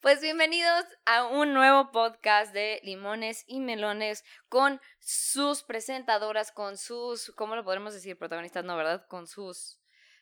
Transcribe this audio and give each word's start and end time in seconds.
Pues 0.00 0.22
bienvenidos 0.22 0.84
a 1.04 1.26
un 1.26 1.52
nuevo 1.52 1.90
podcast 1.92 2.54
de 2.54 2.80
Limones 2.84 3.44
y 3.46 3.60
Melones 3.60 4.24
con 4.48 4.80
sus 4.98 5.62
presentadoras, 5.62 6.52
con 6.52 6.78
sus, 6.78 7.30
¿cómo 7.36 7.54
lo 7.54 7.64
podremos 7.64 7.92
decir? 7.92 8.16
Protagonistas, 8.16 8.64
no, 8.64 8.76
¿verdad? 8.76 9.06
Con 9.08 9.26
sus 9.26 9.78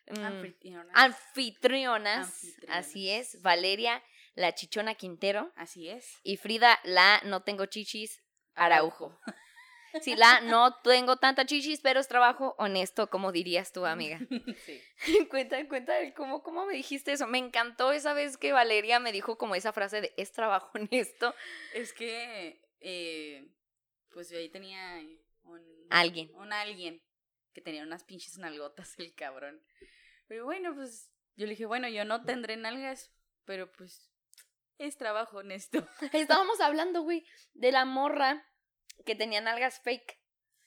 mm, 0.07 0.19
Anfitrionas. 0.23 0.91
anfitrionas. 0.95 2.27
Anfitrionas. 2.27 2.77
Así 2.77 3.09
es, 3.09 3.41
Valeria, 3.41 4.03
la 4.35 4.53
chichona 4.53 4.95
Quintero 4.95 5.53
Así 5.55 5.89
es. 5.89 6.19
y 6.23 6.35
Frida, 6.35 6.77
la 6.83 7.21
no 7.23 7.43
tengo 7.43 7.65
chichis, 7.65 8.21
Araujo. 8.55 9.17
Sí, 10.01 10.15
la 10.15 10.41
no 10.41 10.75
tengo 10.81 11.17
tanta 11.17 11.45
chichis, 11.45 11.81
pero 11.81 11.99
es 11.99 12.07
trabajo 12.07 12.55
honesto, 12.57 13.09
como 13.09 13.31
dirías 13.31 13.71
tú, 13.71 13.85
amiga. 13.85 14.19
sí. 14.65 14.81
cuenta, 15.29 15.67
cuenta 15.67 15.93
cómo, 16.15 16.43
cómo 16.43 16.65
me 16.65 16.73
dijiste 16.73 17.11
eso. 17.11 17.27
Me 17.27 17.37
encantó 17.37 17.91
esa 17.91 18.13
vez 18.13 18.37
que 18.37 18.51
Valeria 18.51 18.99
me 18.99 19.11
dijo 19.11 19.37
como 19.37 19.55
esa 19.55 19.73
frase 19.73 20.01
de 20.01 20.13
es 20.17 20.31
trabajo 20.31 20.69
honesto. 20.75 21.33
Es 21.73 21.93
que, 21.93 22.61
eh, 22.79 23.49
pues 24.09 24.29
yo 24.29 24.37
ahí 24.37 24.49
tenía 24.49 25.01
un... 25.43 25.87
Alguien. 25.89 26.33
Un 26.35 26.53
alguien 26.53 27.01
que 27.53 27.61
tenía 27.61 27.83
unas 27.83 28.03
pinches 28.03 28.37
nalgotas, 28.37 28.97
el 28.99 29.13
cabrón. 29.15 29.61
Pero 30.27 30.45
bueno, 30.45 30.75
pues 30.75 31.11
yo 31.35 31.45
le 31.45 31.51
dije, 31.51 31.65
bueno, 31.65 31.87
yo 31.87 32.05
no 32.05 32.23
tendré 32.23 32.55
nalgas, 32.57 33.11
pero 33.45 33.71
pues 33.71 34.11
es 34.77 34.97
trabajo 34.97 35.37
honesto. 35.37 35.87
Estábamos 36.13 36.59
hablando, 36.61 37.01
güey, 37.01 37.25
de 37.53 37.71
la 37.71 37.85
morra 37.85 38.45
que 39.05 39.15
tenía 39.15 39.41
nalgas 39.41 39.79
fake. 39.81 40.19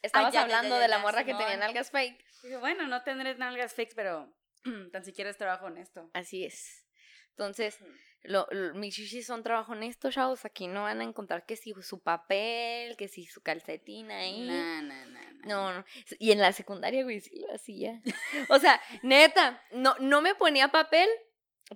Estabas 0.02 0.32
ya, 0.32 0.40
ya, 0.40 0.42
hablando 0.44 0.76
ya, 0.76 0.82
de 0.82 0.88
la 0.88 0.96
ya, 0.96 1.02
morra 1.02 1.24
que 1.24 1.30
Simón. 1.32 1.42
tenía 1.42 1.56
nalgas 1.58 1.90
fake. 1.90 2.24
Dije, 2.42 2.56
bueno, 2.56 2.86
no 2.88 3.02
tendré 3.04 3.34
nalgas 3.36 3.74
fakes, 3.74 3.94
pero 3.94 4.34
tan 4.92 5.04
siquiera 5.04 5.30
es 5.30 5.36
trabajo 5.38 5.66
honesto. 5.66 6.10
Así 6.14 6.44
es. 6.44 6.84
Entonces, 7.30 7.78
lo, 8.24 8.46
lo- 8.50 8.74
mis 8.74 8.94
chichis 8.94 9.26
son 9.26 9.42
trabajo 9.42 9.72
honesto, 9.72 10.10
chavos. 10.10 10.44
Aquí 10.44 10.66
no 10.66 10.82
van 10.82 11.00
a 11.00 11.04
encontrar 11.04 11.46
que 11.46 11.56
si 11.56 11.72
su 11.82 12.02
papel, 12.02 12.96
que 12.96 13.08
si 13.08 13.26
su 13.26 13.42
calcetina 13.42 14.18
ahí. 14.18 14.46
Nah, 14.46 14.82
nah, 14.82 15.04
nah, 15.06 15.30
nah. 15.32 15.46
No, 15.46 15.72
no. 15.72 15.84
Y 16.18 16.32
en 16.32 16.40
la 16.40 16.52
secundaria, 16.52 17.04
güey, 17.04 17.20
sí 17.20 17.38
lo 17.40 17.54
hacía. 17.54 18.00
O 18.50 18.58
sea, 18.58 18.80
neta, 19.02 19.62
no, 19.72 19.94
no 20.00 20.20
me 20.20 20.34
ponía 20.34 20.68
papel, 20.68 21.08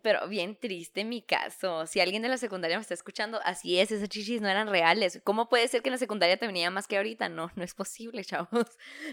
pero 0.02 0.26
bien 0.28 0.56
triste 0.56 1.04
mi 1.04 1.22
caso. 1.22 1.86
Si 1.86 2.00
alguien 2.00 2.22
de 2.22 2.28
la 2.28 2.38
secundaria 2.38 2.76
me 2.76 2.82
está 2.82 2.94
escuchando, 2.94 3.40
así 3.44 3.78
es, 3.78 3.90
esas 3.90 4.08
chichis 4.08 4.40
no 4.40 4.48
eran 4.48 4.68
reales. 4.68 5.20
¿Cómo 5.24 5.48
puede 5.48 5.68
ser 5.68 5.82
que 5.82 5.88
en 5.88 5.92
la 5.92 5.98
secundaria 5.98 6.36
te 6.36 6.46
venía 6.46 6.70
más 6.70 6.86
que 6.86 6.96
ahorita? 6.96 7.28
No, 7.28 7.50
no 7.54 7.64
es 7.64 7.74
posible, 7.74 8.24
chavos. 8.24 8.66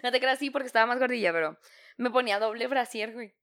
No 0.03 0.11
te 0.11 0.19
creas 0.19 0.37
así 0.37 0.49
porque 0.49 0.67
estaba 0.67 0.85
más 0.85 0.99
gordilla, 0.99 1.31
pero 1.31 1.57
me 1.97 2.09
ponía 2.09 2.39
doble 2.39 2.67
brasier, 2.67 3.13
güey. 3.13 3.33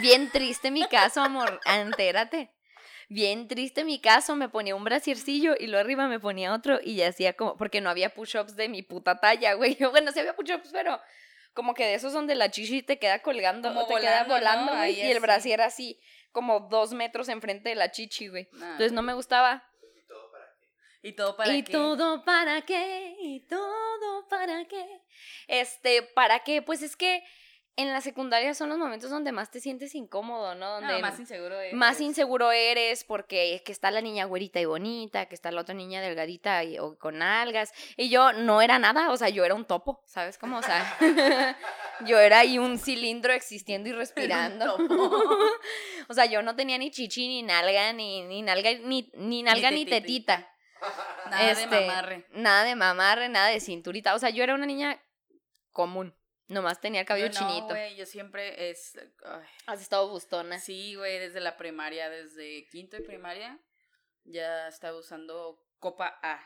Bien 0.00 0.30
triste 0.30 0.70
mi 0.70 0.86
caso, 0.88 1.20
amor. 1.20 1.60
Entérate. 1.64 2.52
Bien 3.10 3.48
triste 3.48 3.84
mi 3.84 4.00
caso, 4.00 4.36
me 4.36 4.50
ponía 4.50 4.76
un 4.76 4.84
brasiercillo 4.84 5.54
y 5.58 5.66
luego 5.66 5.80
arriba 5.80 6.08
me 6.08 6.20
ponía 6.20 6.52
otro 6.52 6.78
y 6.82 6.96
ya 6.96 7.08
hacía 7.08 7.32
como, 7.32 7.56
porque 7.56 7.80
no 7.80 7.88
había 7.88 8.12
push-ups 8.12 8.54
de 8.54 8.68
mi 8.68 8.82
puta 8.82 9.18
talla, 9.18 9.54
güey. 9.54 9.76
Bueno, 9.90 10.12
sí 10.12 10.20
había 10.20 10.36
push-ups, 10.36 10.68
pero 10.72 11.00
como 11.54 11.72
que 11.74 11.86
de 11.86 11.94
esos 11.94 12.12
donde 12.12 12.34
la 12.34 12.50
chichi 12.50 12.82
te 12.82 12.98
queda 12.98 13.20
colgando, 13.20 13.72
Como 13.72 13.86
te 13.86 13.94
queda 14.00 14.24
volando, 14.24 14.84
y 14.86 15.00
el 15.00 15.20
brasier 15.20 15.62
así, 15.62 15.98
como 16.32 16.60
dos 16.60 16.92
metros 16.92 17.28
enfrente 17.28 17.68
de 17.70 17.74
la 17.74 17.90
chichi, 17.90 18.28
güey. 18.28 18.48
Nah. 18.52 18.72
Entonces 18.72 18.92
no 18.92 19.02
me 19.02 19.14
gustaba. 19.14 19.64
¿Y 21.02 21.12
todo 21.12 21.36
para 21.36 21.54
¿Y 21.54 21.62
qué? 21.62 21.72
todo 21.72 22.24
para 22.24 22.62
qué? 22.62 23.16
¿Y 23.20 23.46
todo 23.46 24.28
para 24.28 24.64
qué? 24.66 24.84
Este, 25.46 26.02
¿para 26.02 26.40
qué? 26.40 26.60
Pues 26.60 26.82
es 26.82 26.96
que 26.96 27.22
en 27.78 27.92
la 27.92 28.00
secundaria 28.00 28.52
son 28.54 28.68
los 28.68 28.76
momentos 28.76 29.08
donde 29.08 29.30
más 29.30 29.50
te 29.50 29.60
sientes 29.60 29.94
incómodo, 29.94 30.54
¿no? 30.56 30.72
Donde 30.72 30.94
No, 30.94 30.98
más 31.00 31.18
inseguro 31.18 31.60
es. 31.60 31.72
más 31.72 32.00
inseguro 32.00 32.50
eres 32.50 33.04
porque 33.04 33.54
es 33.54 33.62
que 33.62 33.70
está 33.72 33.90
la 33.92 34.00
niña 34.00 34.24
güerita 34.24 34.60
y 34.60 34.64
bonita, 34.64 35.26
que 35.26 35.34
está 35.36 35.52
la 35.52 35.60
otra 35.60 35.74
niña 35.74 36.00
delgadita 36.02 36.64
y, 36.64 36.78
o 36.78 36.98
con 36.98 37.22
algas. 37.22 37.72
Y 37.96 38.10
yo 38.10 38.32
no 38.32 38.60
era 38.62 38.78
nada, 38.80 39.10
o 39.12 39.16
sea, 39.16 39.28
yo 39.28 39.44
era 39.44 39.54
un 39.54 39.64
topo, 39.64 40.02
¿sabes 40.06 40.38
cómo? 40.38 40.58
O 40.58 40.62
sea, 40.62 40.96
yo 42.04 42.18
era 42.18 42.40
ahí 42.40 42.58
un 42.58 42.78
cilindro 42.78 43.32
existiendo 43.32 43.88
y 43.88 43.92
respirando. 43.92 44.76
o 46.08 46.14
sea, 46.14 46.26
yo 46.26 46.42
no 46.42 46.56
tenía 46.56 46.78
ni 46.78 46.90
chichi, 46.90 47.28
ni 47.28 47.42
nalga, 47.44 47.92
ni, 47.92 48.22
ni 48.22 48.42
nalga, 48.42 48.70
ni, 48.74 49.10
ni 49.14 49.42
nalga, 49.44 49.70
ni, 49.70 49.84
tetita. 49.84 50.36
tetita. 50.36 50.54
Nada 51.30 51.50
Este, 51.50 51.66
de 51.74 51.86
mamarre. 51.86 52.26
Nada 52.32 52.64
de 52.64 52.74
mamarre, 52.76 53.28
nada 53.28 53.48
de 53.48 53.60
cinturita. 53.60 54.14
O 54.14 54.18
sea, 54.18 54.30
yo 54.30 54.42
era 54.42 54.54
una 54.54 54.66
niña 54.66 55.00
común. 55.72 56.14
Nomás 56.48 56.80
tenía 56.80 57.00
el 57.02 57.06
cabello 57.06 57.26
Yo 57.28 57.40
no, 57.40 57.46
chinito. 57.48 57.66
güey, 57.68 57.94
yo 57.96 58.06
siempre 58.06 58.70
es. 58.70 58.98
ay, 59.24 59.46
Has 59.66 59.80
estado 59.82 60.08
bustona. 60.08 60.58
sí, 60.58 60.94
güey, 60.94 61.18
desde 61.18 61.40
la 61.40 61.56
primaria, 61.56 62.08
desde 62.08 62.66
quinto 62.68 62.96
de 62.96 63.02
primaria, 63.02 63.58
ya 64.24 64.68
estaba 64.68 64.96
usando 64.98 65.62
copa 65.78 66.18
A. 66.22 66.44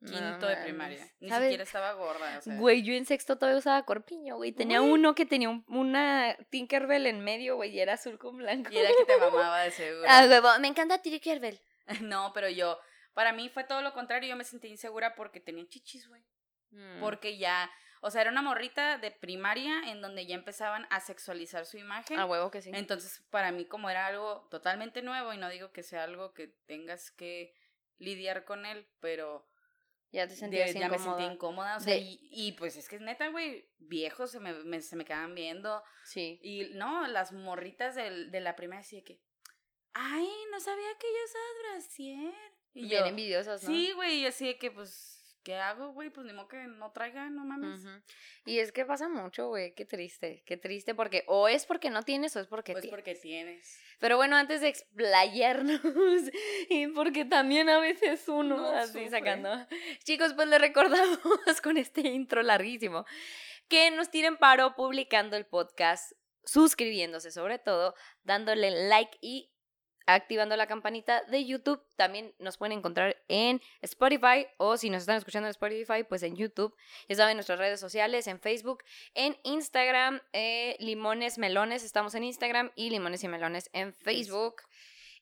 No 0.00 0.12
Quinto 0.12 0.46
de 0.46 0.56
primaria. 0.58 1.04
Ni 1.18 1.28
¿Sabes? 1.28 1.46
siquiera 1.48 1.64
estaba 1.64 1.92
gorda, 1.94 2.38
o 2.38 2.40
sea. 2.40 2.54
Güey, 2.56 2.82
yo 2.84 2.94
en 2.94 3.04
sexto 3.04 3.36
todavía 3.36 3.58
usaba 3.58 3.84
corpiño, 3.84 4.36
güey. 4.36 4.52
Tenía 4.52 4.78
Güey. 4.78 4.92
uno 4.92 5.14
que 5.16 5.26
tenía 5.26 5.48
un- 5.48 5.64
una 5.66 6.36
Tinkerbell 6.50 7.06
en 7.08 7.20
medio, 7.24 7.56
güey, 7.56 7.70
y 7.72 7.80
era 7.80 7.94
azul 7.94 8.16
con 8.16 8.36
blanco. 8.36 8.70
Y 8.72 8.78
era 8.78 8.90
que 8.96 9.04
te 9.04 9.16
mamaba 9.18 9.62
de 9.62 9.72
seguro. 9.72 10.06
Ah, 10.08 10.24
huevo, 10.28 10.48
me 10.60 10.68
encanta 10.68 11.02
Tinkerbell. 11.02 11.60
No, 12.02 12.32
pero 12.32 12.48
yo, 12.48 12.78
para 13.12 13.32
mí 13.32 13.48
fue 13.48 13.64
todo 13.64 13.82
lo 13.82 13.92
contrario, 13.92 14.28
yo 14.28 14.36
me 14.36 14.44
sentí 14.44 14.68
insegura 14.68 15.16
porque 15.16 15.40
tenía 15.40 15.66
chichis, 15.66 16.06
güey. 16.08 16.22
Mm. 16.70 17.00
Porque 17.00 17.36
ya, 17.38 17.68
o 18.00 18.10
sea, 18.10 18.20
era 18.22 18.30
una 18.30 18.42
morrita 18.42 18.98
de 18.98 19.10
primaria 19.10 19.90
en 19.90 20.00
donde 20.00 20.26
ya 20.26 20.34
empezaban 20.34 20.86
a 20.90 21.00
sexualizar 21.00 21.66
su 21.66 21.78
imagen. 21.78 22.18
A 22.18 22.26
huevo 22.26 22.50
que 22.50 22.62
sí. 22.62 22.70
Entonces, 22.72 23.22
para 23.30 23.52
mí, 23.52 23.64
como 23.66 23.90
era 23.90 24.06
algo 24.06 24.46
totalmente 24.50 25.02
nuevo, 25.02 25.32
y 25.32 25.38
no 25.38 25.48
digo 25.48 25.72
que 25.72 25.82
sea 25.82 26.04
algo 26.04 26.32
que 26.34 26.48
tengas 26.66 27.10
que 27.10 27.54
lidiar 27.98 28.44
con 28.44 28.64
él, 28.66 28.86
pero 29.00 29.46
ya 30.10 30.26
te 30.26 30.34
de- 30.34 30.36
sentías 30.36 30.72
ya 30.74 30.88
me 30.88 30.98
sentí 30.98 31.22
incómoda. 31.24 31.76
O 31.76 31.80
sea, 31.80 31.94
De- 31.94 32.00
y, 32.00 32.18
y, 32.30 32.52
pues 32.52 32.76
es 32.76 32.88
que 32.88 32.96
es 32.96 33.02
neta, 33.02 33.28
güey, 33.28 33.68
viejos 33.78 34.30
se 34.30 34.40
me, 34.40 34.52
me- 34.64 34.80
se 34.80 34.96
me 34.96 35.04
quedaban 35.04 35.34
viendo. 35.34 35.82
Sí. 36.04 36.38
Y 36.42 36.70
no, 36.74 37.06
las 37.08 37.32
morritas 37.32 37.94
del, 37.94 38.30
de 38.30 38.40
la 38.40 38.56
primaria, 38.56 38.80
así 38.80 38.96
de 38.96 39.04
que, 39.04 39.20
ay, 39.94 40.28
no 40.50 40.60
sabía 40.60 40.96
que 40.98 41.06
yo 41.06 41.24
usaba 41.24 41.72
brasier. 41.72 42.34
Y 42.74 42.82
Bien 42.86 43.00
yo, 43.02 43.06
envidiosas, 43.06 43.62
¿no? 43.64 43.68
sí, 43.68 43.92
güey, 43.92 44.24
así 44.26 44.46
de 44.46 44.58
que, 44.58 44.70
pues, 44.70 45.17
¿qué 45.48 45.56
hago, 45.56 45.92
güey? 45.94 46.10
Pues 46.10 46.26
ni 46.26 46.34
modo 46.34 46.46
que 46.46 46.58
no 46.58 46.92
traiga, 46.92 47.30
no 47.30 47.42
mames. 47.42 47.80
Y 48.44 48.58
es 48.58 48.70
que 48.70 48.84
pasa 48.84 49.08
mucho, 49.08 49.48
güey. 49.48 49.72
Qué 49.74 49.86
triste. 49.86 50.42
Qué 50.44 50.58
triste 50.58 50.94
porque 50.94 51.24
o 51.26 51.48
es 51.48 51.64
porque 51.64 51.88
no 51.88 52.02
tienes 52.02 52.36
o 52.36 52.40
es 52.40 52.46
porque 52.46 52.72
Pues 52.72 52.82
tienes. 52.82 52.94
porque 52.94 53.14
tienes. 53.14 53.80
Pero 53.98 54.18
bueno, 54.18 54.36
antes 54.36 54.60
de 54.60 54.68
explayarnos, 54.68 55.80
y 56.68 56.88
porque 56.88 57.24
también 57.24 57.70
a 57.70 57.78
veces 57.78 58.28
uno 58.28 58.58
No 58.58 58.68
así 58.68 58.92
sufre. 59.04 59.08
sacando. 59.08 59.50
Chicos, 60.04 60.34
pues 60.34 60.48
les 60.48 60.60
recordamos 60.60 61.18
con 61.62 61.78
este 61.78 62.02
intro 62.02 62.42
larguísimo 62.42 63.06
que 63.68 63.90
nos 63.90 64.10
tiren 64.10 64.36
paro 64.36 64.74
publicando 64.74 65.34
el 65.38 65.46
podcast, 65.46 66.12
suscribiéndose 66.44 67.30
sobre 67.30 67.58
todo, 67.58 67.94
dándole 68.22 68.70
like 68.88 69.16
y 69.22 69.50
activando 70.08 70.56
la 70.56 70.66
campanita 70.66 71.22
de 71.24 71.44
YouTube. 71.44 71.82
También 71.96 72.34
nos 72.38 72.56
pueden 72.56 72.78
encontrar 72.78 73.16
en 73.28 73.60
Spotify 73.82 74.46
o 74.56 74.76
si 74.76 74.88
nos 74.88 75.02
están 75.02 75.16
escuchando 75.16 75.46
en 75.46 75.50
Spotify, 75.50 76.02
pues 76.08 76.22
en 76.22 76.34
YouTube. 76.34 76.74
Ya 77.08 77.16
saben, 77.16 77.36
nuestras 77.36 77.58
redes 77.58 77.78
sociales, 77.78 78.26
en 78.26 78.40
Facebook, 78.40 78.82
en 79.14 79.36
Instagram, 79.42 80.20
eh, 80.32 80.76
Limones 80.80 81.36
Melones, 81.36 81.84
estamos 81.84 82.14
en 82.14 82.24
Instagram 82.24 82.72
y 82.74 82.88
Limones 82.88 83.22
y 83.22 83.28
Melones 83.28 83.68
en 83.74 83.92
Facebook. 83.92 84.62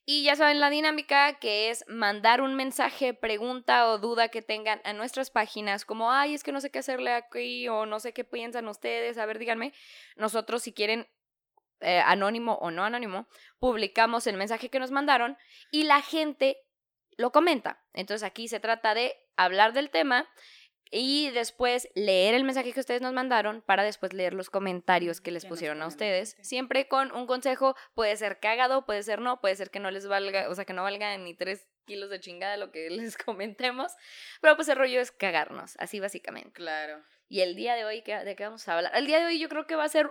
Y 0.09 0.23
ya 0.23 0.37
saben 0.37 0.61
la 0.61 0.71
dinámica 0.71 1.37
que 1.41 1.69
es 1.69 1.85
mandar 1.89 2.41
un 2.41 2.55
mensaje, 2.55 3.13
pregunta 3.13 3.89
o 3.89 3.99
duda 3.99 4.29
que 4.29 4.41
tengan 4.41 4.81
a 4.85 4.93
nuestras 4.93 5.33
páginas, 5.33 5.85
como, 5.85 6.13
ay, 6.13 6.33
es 6.35 6.45
que 6.45 6.53
no 6.53 6.61
sé 6.61 6.71
qué 6.71 6.79
hacerle 6.79 7.11
aquí 7.11 7.67
o 7.67 7.87
no 7.87 7.99
sé 7.99 8.13
qué 8.13 8.23
piensan 8.23 8.69
ustedes, 8.69 9.19
a 9.19 9.27
ver, 9.27 9.41
díganme. 9.41 9.73
Nosotros, 10.15 10.63
si 10.63 10.73
quieren, 10.73 11.09
eh, 11.81 12.01
anónimo 12.05 12.55
o 12.55 12.71
no 12.71 12.85
anónimo, 12.85 13.29
publicamos 13.59 14.27
el 14.27 14.37
mensaje 14.37 14.69
que 14.71 14.79
nos 14.79 14.91
mandaron 14.91 15.37
y 15.71 15.85
la 15.85 16.01
gente 16.03 16.59
lo 17.17 17.33
comenta. 17.33 17.83
Entonces 17.93 18.23
aquí 18.27 18.49
se 18.49 18.61
trata 18.61 18.95
de 18.95 19.15
hablar 19.37 19.73
del 19.73 19.91
tema 19.91 20.29
y 20.91 21.31
después 21.31 21.89
leer 21.97 22.35
el 22.35 22.45
mensaje 22.45 22.73
que 22.73 22.79
ustedes 22.81 23.03
nos 23.03 23.13
mandaron 23.13 23.61
para 23.63 23.83
después 23.83 24.13
leer 24.13 24.35
los 24.35 24.51
comentarios 24.51 25.21
que 25.21 25.33
les 25.33 25.43
Que 25.43 25.49
pusieron 25.49 25.83
a 25.83 25.87
ustedes. 25.89 26.37
Siempre 26.43 26.87
con 26.87 27.11
un 27.13 27.27
consejo, 27.27 27.75
puede 27.95 28.17
ser 28.17 28.39
cagado, 28.39 28.87
puede 28.87 29.03
ser 29.03 29.21
no, 29.21 29.41
puede 29.41 29.57
ser 29.57 29.71
que 29.71 29.81
no 29.81 29.91
les 29.91 30.07
valga, 30.07 30.49
o 30.49 30.55
sea, 30.55 30.65
que 30.65 30.73
no 30.75 30.85
valga 30.85 31.17
ni 31.19 31.35
tres 31.35 31.67
kilos 31.87 32.09
de 32.11 32.21
chingada 32.21 32.57
lo 32.57 32.71
que 32.71 32.89
les 32.91 33.17
comentemos, 33.17 33.93
pero 34.41 34.55
pues 34.57 34.69
el 34.69 34.77
rollo 34.77 35.01
es 35.01 35.11
cagarnos, 35.11 35.75
así 35.79 35.99
básicamente. 35.99 36.53
Claro. 36.53 37.03
Y 37.29 37.41
el 37.41 37.57
día 37.57 37.75
de 37.75 37.85
hoy, 37.85 38.03
¿qué- 38.03 38.25
¿de 38.25 38.37
qué 38.37 38.45
vamos 38.45 38.69
a 38.69 38.77
hablar? 38.77 38.93
El 38.95 39.07
día 39.07 39.19
de 39.19 39.27
hoy 39.27 39.41
yo 39.41 39.49
creo 39.49 39.67
que 39.67 39.75
va 39.75 39.85
a 39.85 39.89
ser 39.89 40.09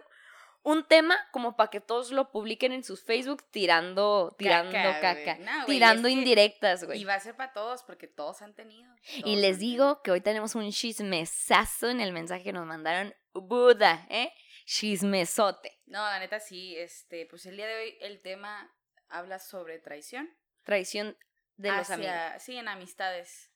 un 0.66 0.84
tema 0.84 1.16
como 1.32 1.56
para 1.56 1.70
que 1.70 1.80
todos 1.80 2.12
lo 2.12 2.32
publiquen 2.32 2.72
en 2.72 2.84
sus 2.84 3.04
Facebook 3.04 3.44
tirando, 3.52 4.36
tirando 4.38 4.72
Caca. 4.72 5.38
No, 5.38 5.66
tirando 5.66 6.08
indirectas, 6.10 6.82
Y 6.82 6.86
güey. 6.88 7.04
va 7.04 7.14
a 7.14 7.20
ser 7.20 7.36
para 7.36 7.54
todos, 7.54 7.84
porque 7.84 8.08
todos 8.08 8.42
han 8.42 8.56
tenido. 8.56 8.92
Y 9.24 9.36
les 9.38 9.60
digo 9.60 10.02
que 10.02 10.10
hoy 10.10 10.22
tenemos 10.22 10.56
un 10.56 10.70
chismesazo 10.72 11.90
en 11.90 12.02
el 12.02 12.12
mensaje 12.12 12.44
que 12.44 12.52
nos 12.52 12.66
mandaron 12.66 13.14
Buda, 13.34 14.08
¿eh? 14.10 14.34
Chismesote. 14.66 15.80
No, 15.86 16.00
la 16.00 16.18
neta 16.20 16.40
sí, 16.40 16.76
este, 16.78 17.28
pues 17.28 17.46
el 17.46 17.58
día 17.58 17.68
de 17.68 17.76
hoy 17.76 17.98
el 18.02 18.22
tema 18.22 18.74
habla 19.08 19.38
sobre 19.40 19.78
traición. 19.78 20.36
traición 20.64 21.16
de 21.58 21.72
los 21.72 21.90
amigos. 21.92 22.16
Sí, 22.40 22.58
en 22.58 22.68
amistades. 22.68 23.52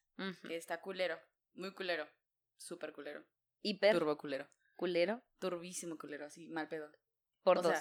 Que 0.48 0.58
está 0.58 0.80
culero. 0.82 1.20
Muy 1.54 1.74
culero. 1.74 2.08
Súper 2.58 2.94
culero. 2.94 3.26
Hiper 3.62 3.94
Turbo 3.98 4.18
culero. 4.18 4.48
Culero 4.80 5.22
Turbísimo 5.40 5.98
culero, 5.98 6.26
así, 6.26 6.48
mal 6.48 6.68
pedo. 6.70 6.90
por 7.44 7.58
O 7.60 7.62
dos. 7.62 7.74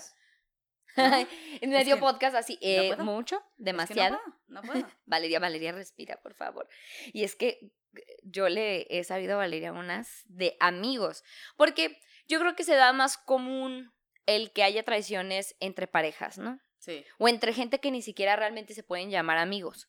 sea, 0.94 1.10
¿no? 1.10 1.26
en 1.60 1.70
medio 1.70 1.94
que 1.96 2.00
podcast 2.00 2.34
así, 2.36 2.58
eh, 2.60 2.96
mucho, 2.96 3.36
Es 3.36 3.42
que 3.56 3.64
demasiado. 3.64 4.16
no 4.16 4.22
puedo, 4.22 4.36
no 4.48 4.62
puedo. 4.62 4.94
Valeria, 5.06 5.38
Valeria, 5.38 5.72
respira, 5.72 6.20
por 6.20 6.34
favor. 6.34 6.68
Y 7.12 7.24
es 7.24 7.36
que 7.36 7.48
eh, 7.94 8.00
yo 8.22 8.48
le 8.48 8.86
he 8.90 9.04
sabido 9.04 9.34
a 9.34 9.38
Valeria 9.38 9.72
unas 9.72 10.22
de 10.26 10.56
amigos, 10.60 11.22
porque 11.56 12.00
yo 12.26 12.40
creo 12.40 12.56
que 12.56 12.64
se 12.64 12.74
da 12.74 12.92
más 12.92 13.16
común 13.16 13.92
el 14.26 14.52
que 14.52 14.62
haya 14.62 14.82
traiciones 14.82 15.56
entre 15.60 15.86
parejas, 15.86 16.38
¿no? 16.38 16.60
Sí. 16.78 17.04
O 17.18 17.28
entre 17.28 17.52
gente 17.52 17.80
que 17.80 17.90
ni 17.90 18.02
siquiera 18.02 18.36
realmente 18.36 18.74
se 18.74 18.82
pueden 18.82 19.10
llamar 19.10 19.38
amigos. 19.38 19.88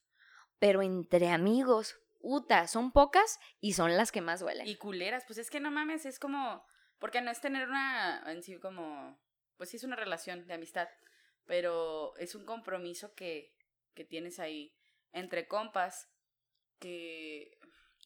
Pero 0.59 0.81
entre 0.81 1.29
amigos, 1.29 1.99
uta, 2.19 2.67
son 2.67 2.91
pocas 2.91 3.39
y 3.61 3.73
son 3.73 3.95
las 3.95 4.11
que 4.11 4.21
más 4.21 4.39
duelen. 4.39 4.67
Y 4.67 4.75
culeras, 4.75 5.23
pues 5.25 5.39
es 5.39 5.49
que 5.49 5.59
no 5.59 5.71
mames, 5.71 6.05
es 6.05 6.19
como. 6.19 6.65
Porque 6.99 7.21
no 7.21 7.31
es 7.31 7.41
tener 7.41 7.67
una. 7.67 8.23
En 8.31 8.43
sí, 8.43 8.57
como. 8.59 9.17
Pues 9.57 9.69
sí, 9.69 9.77
es 9.77 9.83
una 9.83 9.95
relación 9.95 10.45
de 10.47 10.53
amistad. 10.53 10.87
Pero 11.45 12.15
es 12.17 12.35
un 12.35 12.45
compromiso 12.45 13.15
que, 13.15 13.55
que 13.95 14.05
tienes 14.05 14.39
ahí 14.39 14.75
entre 15.11 15.47
compas. 15.47 16.09
Que. 16.79 17.57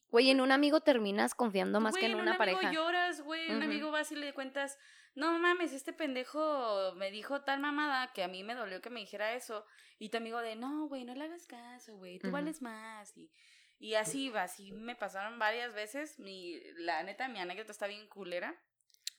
Güey, 0.09 0.29
en 0.29 0.41
un 0.41 0.51
amigo 0.51 0.81
terminas 0.81 1.33
confiando 1.33 1.79
más 1.79 1.93
Güey, 1.93 2.05
que 2.05 2.11
en 2.11 2.19
una 2.19 2.33
un 2.33 2.37
pareja. 2.37 2.67
amigo 2.67 2.83
lloras, 2.83 3.21
güey. 3.21 3.49
Un 3.49 3.57
Ujú. 3.57 3.65
amigo 3.65 3.91
vas 3.91 4.11
y 4.11 4.15
le 4.15 4.33
cuentas. 4.33 4.77
No 5.15 5.37
mames, 5.37 5.73
este 5.73 5.93
pendejo 5.93 6.93
me 6.95 7.11
dijo 7.11 7.41
tal 7.43 7.59
mamada 7.59 8.11
que 8.13 8.23
a 8.23 8.27
mí 8.27 8.43
me 8.43 8.55
dolió 8.55 8.81
que 8.81 8.89
me 8.89 8.99
dijera 8.99 9.33
eso. 9.33 9.65
Y 9.99 10.09
tu 10.09 10.17
amigo 10.17 10.39
de, 10.39 10.55
no, 10.55 10.87
güey, 10.87 11.03
no 11.03 11.13
le 11.13 11.23
hagas 11.25 11.45
caso, 11.45 11.95
güey, 11.97 12.17
tú 12.19 12.31
vales 12.31 12.61
más. 12.63 13.15
Y, 13.15 13.31
y 13.77 13.93
así, 13.93 14.31
así 14.35 14.71
me 14.71 14.95
pasaron 14.95 15.37
varias 15.37 15.73
veces. 15.73 16.17
Mi, 16.19 16.59
la 16.77 17.03
neta, 17.03 17.27
mi 17.27 17.39
anécdota 17.39 17.71
está 17.71 17.85
bien 17.85 18.07
culera. 18.07 18.59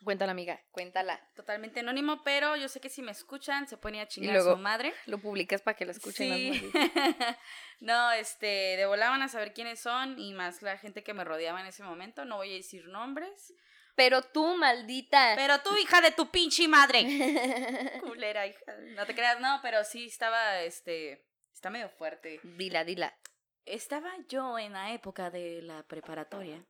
Cuéntala, 0.04 0.32
amiga, 0.32 0.60
cuéntala. 0.70 1.20
Totalmente 1.34 1.80
anónimo, 1.80 2.22
pero 2.22 2.56
yo 2.56 2.68
sé 2.68 2.80
que 2.80 2.90
si 2.90 3.02
me 3.02 3.10
escuchan 3.10 3.66
se 3.66 3.76
ir 3.76 4.00
a 4.00 4.06
chingar 4.06 4.34
luego 4.34 4.50
a 4.50 4.54
su 4.54 4.60
madre. 4.60 4.92
Lo 5.06 5.18
publicas 5.18 5.62
para 5.62 5.76
que 5.76 5.86
lo 5.86 5.92
escuchen 5.92 6.28
Sí. 6.28 6.70
no, 7.80 8.12
este, 8.12 8.46
de 8.46 8.86
volada 8.86 9.10
van 9.10 9.22
a 9.22 9.28
saber 9.28 9.54
quiénes 9.54 9.80
son 9.80 10.18
y 10.18 10.34
más 10.34 10.62
la 10.62 10.76
gente 10.76 11.02
que 11.02 11.14
me 11.14 11.24
rodeaba 11.24 11.60
en 11.60 11.66
ese 11.66 11.82
momento. 11.82 12.24
No 12.24 12.36
voy 12.36 12.52
a 12.52 12.54
decir 12.54 12.86
nombres. 12.86 13.54
Pero 13.96 14.22
tú, 14.22 14.56
maldita. 14.56 15.34
Pero 15.36 15.60
tú, 15.60 15.76
hija 15.76 16.00
de 16.00 16.10
tu 16.10 16.30
pinche 16.30 16.68
madre. 16.68 18.00
Culera, 18.02 18.46
hija. 18.46 18.60
No 18.96 19.06
te 19.06 19.14
creas, 19.14 19.40
no, 19.40 19.60
pero 19.62 19.84
sí 19.84 20.06
estaba, 20.06 20.60
este, 20.62 21.26
está 21.52 21.70
medio 21.70 21.88
fuerte. 21.88 22.40
dila, 22.42 22.84
dila. 22.84 23.16
Estaba 23.64 24.12
yo 24.28 24.58
en 24.58 24.74
la 24.74 24.92
época 24.92 25.30
de 25.30 25.62
la 25.62 25.82
preparatoria, 25.84 26.66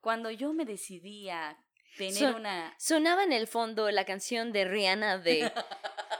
cuando 0.00 0.30
yo 0.30 0.52
me 0.52 0.66
decidí 0.66 1.30
a 1.30 1.56
tener 1.96 2.14
Son- 2.14 2.34
una 2.36 2.74
Sonaba 2.78 3.24
en 3.24 3.32
el 3.32 3.46
fondo 3.46 3.90
la 3.90 4.04
canción 4.04 4.52
de 4.52 4.64
Rihanna 4.64 5.18
de 5.18 5.52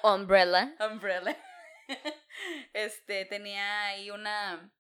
Umbrella. 0.03 0.75
umbrella. 0.91 1.37
este, 2.73 3.25
tenía 3.27 3.87
ahí 3.87 4.11
una, 4.11 4.73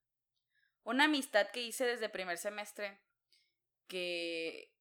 una 0.84 1.04
amistad 1.04 1.48
que 1.50 1.62
hice 1.62 1.84
desde 1.86 2.08
primer 2.08 2.38
semestre, 2.38 3.00
que, 3.88 4.72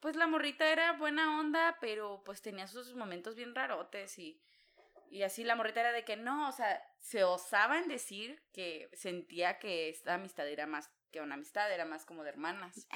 pues 0.00 0.16
la 0.16 0.26
morrita 0.26 0.70
era 0.70 0.92
buena 0.92 1.38
onda, 1.38 1.76
pero 1.80 2.22
pues 2.24 2.40
tenía 2.40 2.66
sus 2.66 2.94
momentos 2.94 3.36
bien 3.36 3.54
rarotes 3.54 4.18
y, 4.18 4.40
y 5.10 5.22
así 5.22 5.44
la 5.44 5.56
morrita 5.56 5.80
era 5.80 5.92
de 5.92 6.04
que 6.04 6.16
no, 6.16 6.48
o 6.48 6.52
sea, 6.52 6.82
se 6.98 7.24
osaban 7.24 7.88
decir 7.88 8.42
que 8.52 8.88
sentía 8.94 9.58
que 9.58 9.88
esta 9.88 10.14
amistad 10.14 10.48
era 10.48 10.66
más 10.66 10.90
que 11.10 11.20
una 11.20 11.34
amistad, 11.34 11.72
era 11.72 11.84
más 11.84 12.04
como 12.04 12.22
de 12.22 12.30
hermanas. 12.30 12.86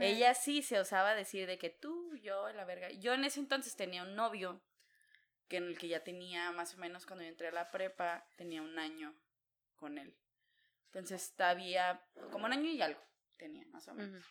Ella 0.00 0.34
sí 0.34 0.62
se 0.62 0.78
osaba 0.78 1.14
decir 1.14 1.46
de 1.46 1.58
que 1.58 1.70
tú, 1.70 2.14
yo, 2.16 2.50
la 2.52 2.64
verga. 2.64 2.90
Yo 2.90 3.14
en 3.14 3.24
ese 3.24 3.40
entonces 3.40 3.76
tenía 3.76 4.02
un 4.02 4.14
novio 4.14 4.62
que 5.48 5.58
en 5.58 5.64
el 5.64 5.78
que 5.78 5.88
ya 5.88 6.02
tenía 6.02 6.50
más 6.52 6.74
o 6.74 6.78
menos 6.78 7.06
cuando 7.06 7.24
yo 7.24 7.30
entré 7.30 7.48
a 7.48 7.52
la 7.52 7.70
prepa, 7.70 8.26
tenía 8.36 8.62
un 8.62 8.78
año 8.78 9.14
con 9.76 9.98
él. 9.98 10.16
Entonces 10.86 11.34
todavía 11.34 12.02
como 12.30 12.46
un 12.46 12.52
año 12.52 12.70
y 12.70 12.80
algo 12.82 13.00
tenía 13.36 13.66
más 13.66 13.88
o 13.88 13.94
menos. 13.94 14.24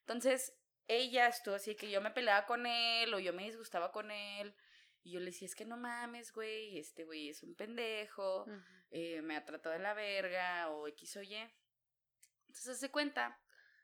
Entonces 0.00 0.56
ella 0.88 1.28
estuvo 1.28 1.54
así 1.54 1.76
que 1.76 1.90
yo 1.90 2.00
me 2.00 2.10
peleaba 2.10 2.46
con 2.46 2.66
él 2.66 3.14
o 3.14 3.20
yo 3.20 3.32
me 3.32 3.44
disgustaba 3.44 3.92
con 3.92 4.10
él 4.10 4.54
y 5.02 5.12
yo 5.12 5.20
le 5.20 5.26
decía, 5.26 5.46
es 5.46 5.54
que 5.54 5.64
no 5.64 5.76
mames, 5.76 6.32
güey, 6.32 6.78
este 6.78 7.04
güey 7.04 7.30
es 7.30 7.42
un 7.42 7.54
pendejo, 7.54 8.44
eh, 8.90 9.22
me 9.22 9.36
ha 9.36 9.44
tratado 9.44 9.72
de 9.72 9.78
la 9.80 9.94
verga 9.94 10.68
o 10.70 10.88
X 10.88 11.16
o 11.16 11.22
Y. 11.22 11.36
Entonces 12.50 12.80
se 12.80 12.90
cuenta 12.90 13.38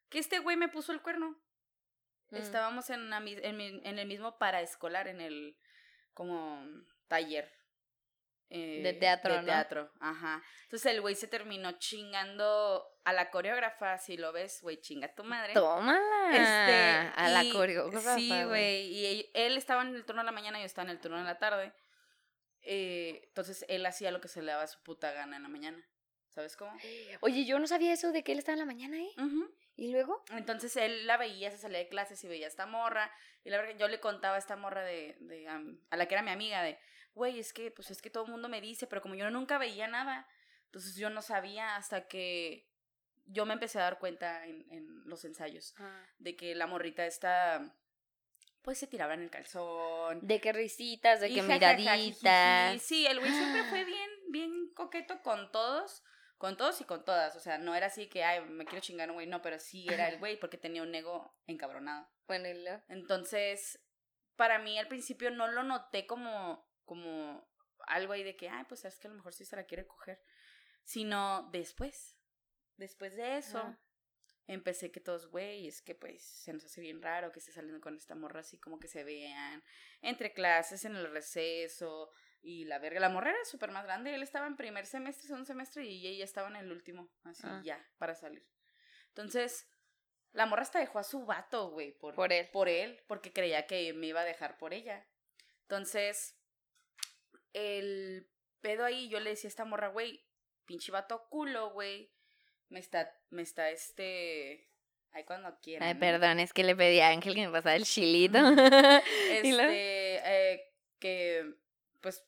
que 0.08 0.18
este 0.18 0.40
güey 0.40 0.56
me 0.56 0.68
puso 0.68 0.92
el 0.92 1.00
cuerno. 1.00 1.40
Mm. 2.30 2.36
Estábamos 2.36 2.90
en, 2.90 3.00
una 3.02 3.18
en, 3.18 3.60
en 3.86 3.98
el 4.00 4.06
mismo 4.08 4.38
paraescolar, 4.38 5.06
en 5.06 5.20
el 5.20 5.56
como 6.14 6.60
taller. 7.06 7.48
eh, 8.50 8.80
De 8.82 8.92
teatro, 8.94 9.34
De 9.34 9.40
¿no? 9.40 9.46
teatro, 9.46 9.92
ajá. 10.00 10.42
Entonces 10.64 10.92
el 10.92 11.00
güey 11.00 11.14
se 11.14 11.28
terminó 11.28 11.72
chingando 11.78 12.84
a 13.04 13.12
la 13.12 13.30
coreógrafa, 13.30 13.98
si 13.98 14.16
lo 14.16 14.32
ves, 14.32 14.60
güey, 14.62 14.80
chinga 14.80 15.14
tu 15.14 15.22
madre. 15.22 15.54
Tómala. 15.54 16.30
Este, 16.32 17.12
a 17.22 17.28
la 17.28 17.44
y- 17.44 17.52
coreógrafa. 17.52 18.16
Sí, 18.16 18.28
güey. 18.44 18.86
Y 18.92 19.30
él, 19.34 19.56
estaba 19.56 19.82
en 19.82 19.94
el 19.94 20.04
turno 20.04 20.22
de 20.22 20.26
la 20.26 20.32
mañana, 20.32 20.58
yo 20.58 20.64
estaba 20.66 20.88
en 20.90 20.96
el 20.96 21.00
turno 21.00 21.18
de 21.18 21.24
la 21.24 21.38
tarde. 21.38 21.72
Eh, 22.62 23.22
entonces 23.28 23.64
él 23.68 23.86
hacía 23.86 24.10
lo 24.10 24.20
que 24.20 24.26
se 24.26 24.42
le 24.42 24.50
daba 24.50 24.66
su 24.66 24.82
puta 24.82 25.12
gana 25.12 25.36
en 25.36 25.44
la 25.44 25.48
mañana. 25.48 25.86
¿Sabes 26.36 26.54
cómo? 26.54 26.70
Oye, 27.20 27.46
yo 27.46 27.58
no 27.58 27.66
sabía 27.66 27.94
eso 27.94 28.12
de 28.12 28.22
que 28.22 28.32
él 28.32 28.38
estaba 28.38 28.52
en 28.52 28.58
la 28.58 28.66
mañana, 28.66 28.98
¿eh? 28.98 29.08
¿Y 29.74 29.90
luego? 29.90 30.22
Entonces 30.32 30.76
él 30.76 31.06
la 31.06 31.16
veía, 31.16 31.50
se 31.50 31.56
salía 31.56 31.78
de 31.78 31.88
clases 31.88 32.22
y 32.22 32.28
veía 32.28 32.44
a 32.44 32.50
esta 32.50 32.66
morra. 32.66 33.10
Y 33.42 33.48
la 33.48 33.56
verdad, 33.56 33.78
yo 33.78 33.88
le 33.88 34.00
contaba 34.00 34.36
a 34.36 34.38
esta 34.38 34.54
morra 34.54 34.84
de, 34.84 35.16
de 35.20 35.48
a 35.48 35.96
la 35.96 36.06
que 36.06 36.14
era 36.14 36.22
mi 36.22 36.30
amiga, 36.30 36.62
de, 36.62 36.78
güey, 37.14 37.38
es 37.38 37.54
que, 37.54 37.70
pues 37.70 37.90
es 37.90 38.02
que 38.02 38.10
todo 38.10 38.26
el 38.26 38.30
mundo 38.30 38.50
me 38.50 38.60
dice, 38.60 38.86
pero 38.86 39.00
como 39.00 39.14
yo 39.14 39.30
nunca 39.30 39.56
veía 39.56 39.88
nada, 39.88 40.28
entonces 40.66 40.94
yo 40.96 41.08
no 41.08 41.22
sabía 41.22 41.76
hasta 41.76 42.06
que 42.06 42.68
yo 43.24 43.46
me 43.46 43.54
empecé 43.54 43.78
a 43.78 43.84
dar 43.84 43.98
cuenta 43.98 44.46
en, 44.46 44.66
en 44.70 45.08
los 45.08 45.24
ensayos 45.24 45.74
de 46.18 46.36
que 46.36 46.54
la 46.54 46.66
morrita 46.66 47.06
esta, 47.06 47.74
pues 48.60 48.76
se 48.76 48.86
tiraba 48.86 49.14
en 49.14 49.22
el 49.22 49.30
calzón. 49.30 50.20
De 50.20 50.38
que 50.38 50.52
risitas, 50.52 51.20
de 51.20 51.32
que 51.32 51.40
miraditas. 51.40 52.82
Sí, 52.82 53.06
el 53.06 53.20
güey 53.20 53.32
siempre 53.32 53.64
fue 53.64 53.84
bien, 53.86 54.10
bien 54.28 54.70
coqueto 54.74 55.22
con 55.22 55.50
todos, 55.50 56.02
con 56.38 56.56
todos 56.56 56.80
y 56.80 56.84
con 56.84 57.04
todas. 57.04 57.36
O 57.36 57.40
sea, 57.40 57.58
no 57.58 57.74
era 57.74 57.86
así 57.86 58.08
que, 58.08 58.24
ay, 58.24 58.44
me 58.44 58.64
quiero 58.64 58.80
chingar 58.80 59.10
un 59.10 59.16
güey, 59.16 59.26
no, 59.26 59.42
pero 59.42 59.58
sí 59.58 59.86
era 59.88 60.08
el 60.08 60.18
güey 60.20 60.38
porque 60.38 60.58
tenía 60.58 60.82
un 60.82 60.94
ego 60.94 61.34
encabronado. 61.46 62.08
Bueno? 62.26 62.48
Entonces, 62.88 63.80
para 64.36 64.58
mí 64.58 64.78
al 64.78 64.88
principio 64.88 65.30
no 65.30 65.48
lo 65.48 65.62
noté 65.62 66.06
como, 66.06 66.68
como 66.84 67.48
algo 67.86 68.12
ahí 68.12 68.22
de 68.22 68.36
que, 68.36 68.48
ay, 68.48 68.64
pues 68.68 68.84
es 68.84 68.98
que 68.98 69.08
a 69.08 69.10
lo 69.10 69.16
mejor 69.16 69.32
sí 69.32 69.44
se 69.44 69.56
la 69.56 69.64
quiere 69.64 69.86
coger, 69.86 70.22
sino 70.84 71.48
después. 71.52 72.16
Después 72.76 73.16
de 73.16 73.38
eso, 73.38 73.74
empecé 74.46 74.90
que 74.90 75.00
todos, 75.00 75.28
güey, 75.28 75.66
es 75.66 75.80
que 75.80 75.94
pues 75.94 76.22
se 76.22 76.52
nos 76.52 76.64
hace 76.64 76.80
bien 76.80 77.00
raro 77.00 77.32
que 77.32 77.38
esté 77.38 77.52
saliendo 77.52 77.80
con 77.80 77.96
esta 77.96 78.14
morra 78.14 78.40
así 78.40 78.58
como 78.58 78.78
que 78.78 78.88
se 78.88 79.02
vean 79.02 79.64
entre 80.02 80.34
clases, 80.34 80.84
en 80.84 80.94
el 80.94 81.10
receso 81.10 82.12
y 82.46 82.64
la 82.64 82.78
verga. 82.78 83.00
La 83.00 83.08
morra 83.08 83.30
era 83.30 83.44
súper 83.44 83.72
más 83.72 83.84
grande, 83.84 84.14
él 84.14 84.22
estaba 84.22 84.46
en 84.46 84.54
primer 84.56 84.86
semestre, 84.86 85.26
segundo 85.26 85.44
semestre 85.46 85.84
y 85.84 86.06
ella 86.06 86.24
estaba 86.24 86.48
en 86.48 86.54
el 86.56 86.70
último, 86.70 87.10
así 87.24 87.42
Ah. 87.44 87.60
ya, 87.64 87.84
para 87.98 88.14
salir. 88.14 88.46
Entonces, 89.08 89.68
la 90.32 90.46
morra 90.46 90.62
hasta 90.62 90.78
dejó 90.78 91.00
a 91.00 91.04
su 91.04 91.26
vato, 91.26 91.70
güey, 91.70 91.90
por, 91.98 92.14
Por 92.14 92.32
él. 92.32 92.48
por 92.52 92.68
él, 92.68 93.02
porque 93.08 93.32
creía 93.32 93.66
que 93.66 93.92
me 93.94 94.06
iba 94.06 94.20
a 94.20 94.24
dejar 94.24 94.58
por 94.58 94.74
ella. 94.74 95.04
Entonces, 95.62 96.36
el 97.52 98.28
pedo 98.60 98.84
ahí, 98.84 99.08
yo 99.08 99.18
le 99.18 99.30
decía 99.30 99.48
a 99.48 99.50
esta 99.50 99.64
morra, 99.64 99.88
güey, 99.88 100.24
pinche 100.66 100.92
vato 100.92 101.26
culo, 101.28 101.70
güey, 101.70 102.12
me 102.68 102.78
está, 102.78 103.12
me 103.30 103.42
está 103.42 103.70
este, 103.70 104.68
ahí 105.10 105.24
cuando 105.24 105.58
quiera. 105.60 105.84
Ay, 105.86 105.94
¿no? 105.94 106.00
perdón, 106.00 106.38
es 106.38 106.52
que 106.52 106.62
le 106.62 106.76
pedí 106.76 107.00
a 107.00 107.08
Ángel 107.08 107.34
que 107.34 107.46
me 107.46 107.52
pasara 107.52 107.74
el 107.76 107.84
chilito. 107.84 108.38
Este, 109.30 110.20
eh, 110.24 110.72
que, 111.00 111.54
pues, 112.00 112.24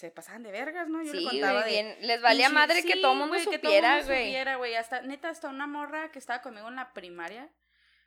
se 0.00 0.10
pasaban 0.10 0.42
de 0.42 0.50
vergas, 0.50 0.88
¿no? 0.88 1.02
Yo 1.02 1.12
le 1.12 1.20
Sí, 1.20 1.24
contaba 1.28 1.60
güey, 1.60 1.64
de... 1.76 1.82
bien. 1.82 1.96
Les 2.00 2.22
valía 2.22 2.48
pinche- 2.48 2.54
madre 2.54 2.82
que 2.82 2.94
sí, 2.94 3.02
todo 3.02 3.14
mundo 3.14 3.38
supiera, 3.38 4.56
güey. 4.56 4.74
Hasta, 4.74 5.02
neta, 5.02 5.28
hasta 5.28 5.48
una 5.48 5.66
morra 5.66 6.10
que 6.10 6.18
estaba 6.18 6.40
conmigo 6.40 6.68
en 6.68 6.76
la 6.76 6.92
primaria, 6.92 7.50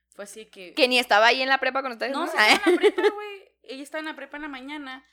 fue 0.10 0.24
así 0.26 0.48
que... 0.48 0.74
Que 0.74 0.88
ni 0.88 0.98
estaba 1.00 1.28
ahí 1.28 1.42
en 1.42 1.50
la 1.50 1.60
prepa 1.60 1.82
con 1.84 1.92
ustedes, 1.92 2.12
No, 2.12 2.26
¿no? 2.26 2.32
sí 2.32 2.38
estaba 2.38 2.52
en 2.52 2.74
la 2.74 2.80
prepa, 2.80 3.02
güey. 3.14 3.52
Ella 3.64 3.84
estaba 3.84 4.00
en 4.00 4.06
la 4.06 4.16
prepa 4.16 4.38
en 4.38 4.42
la 4.44 4.50
mañana 4.50 5.06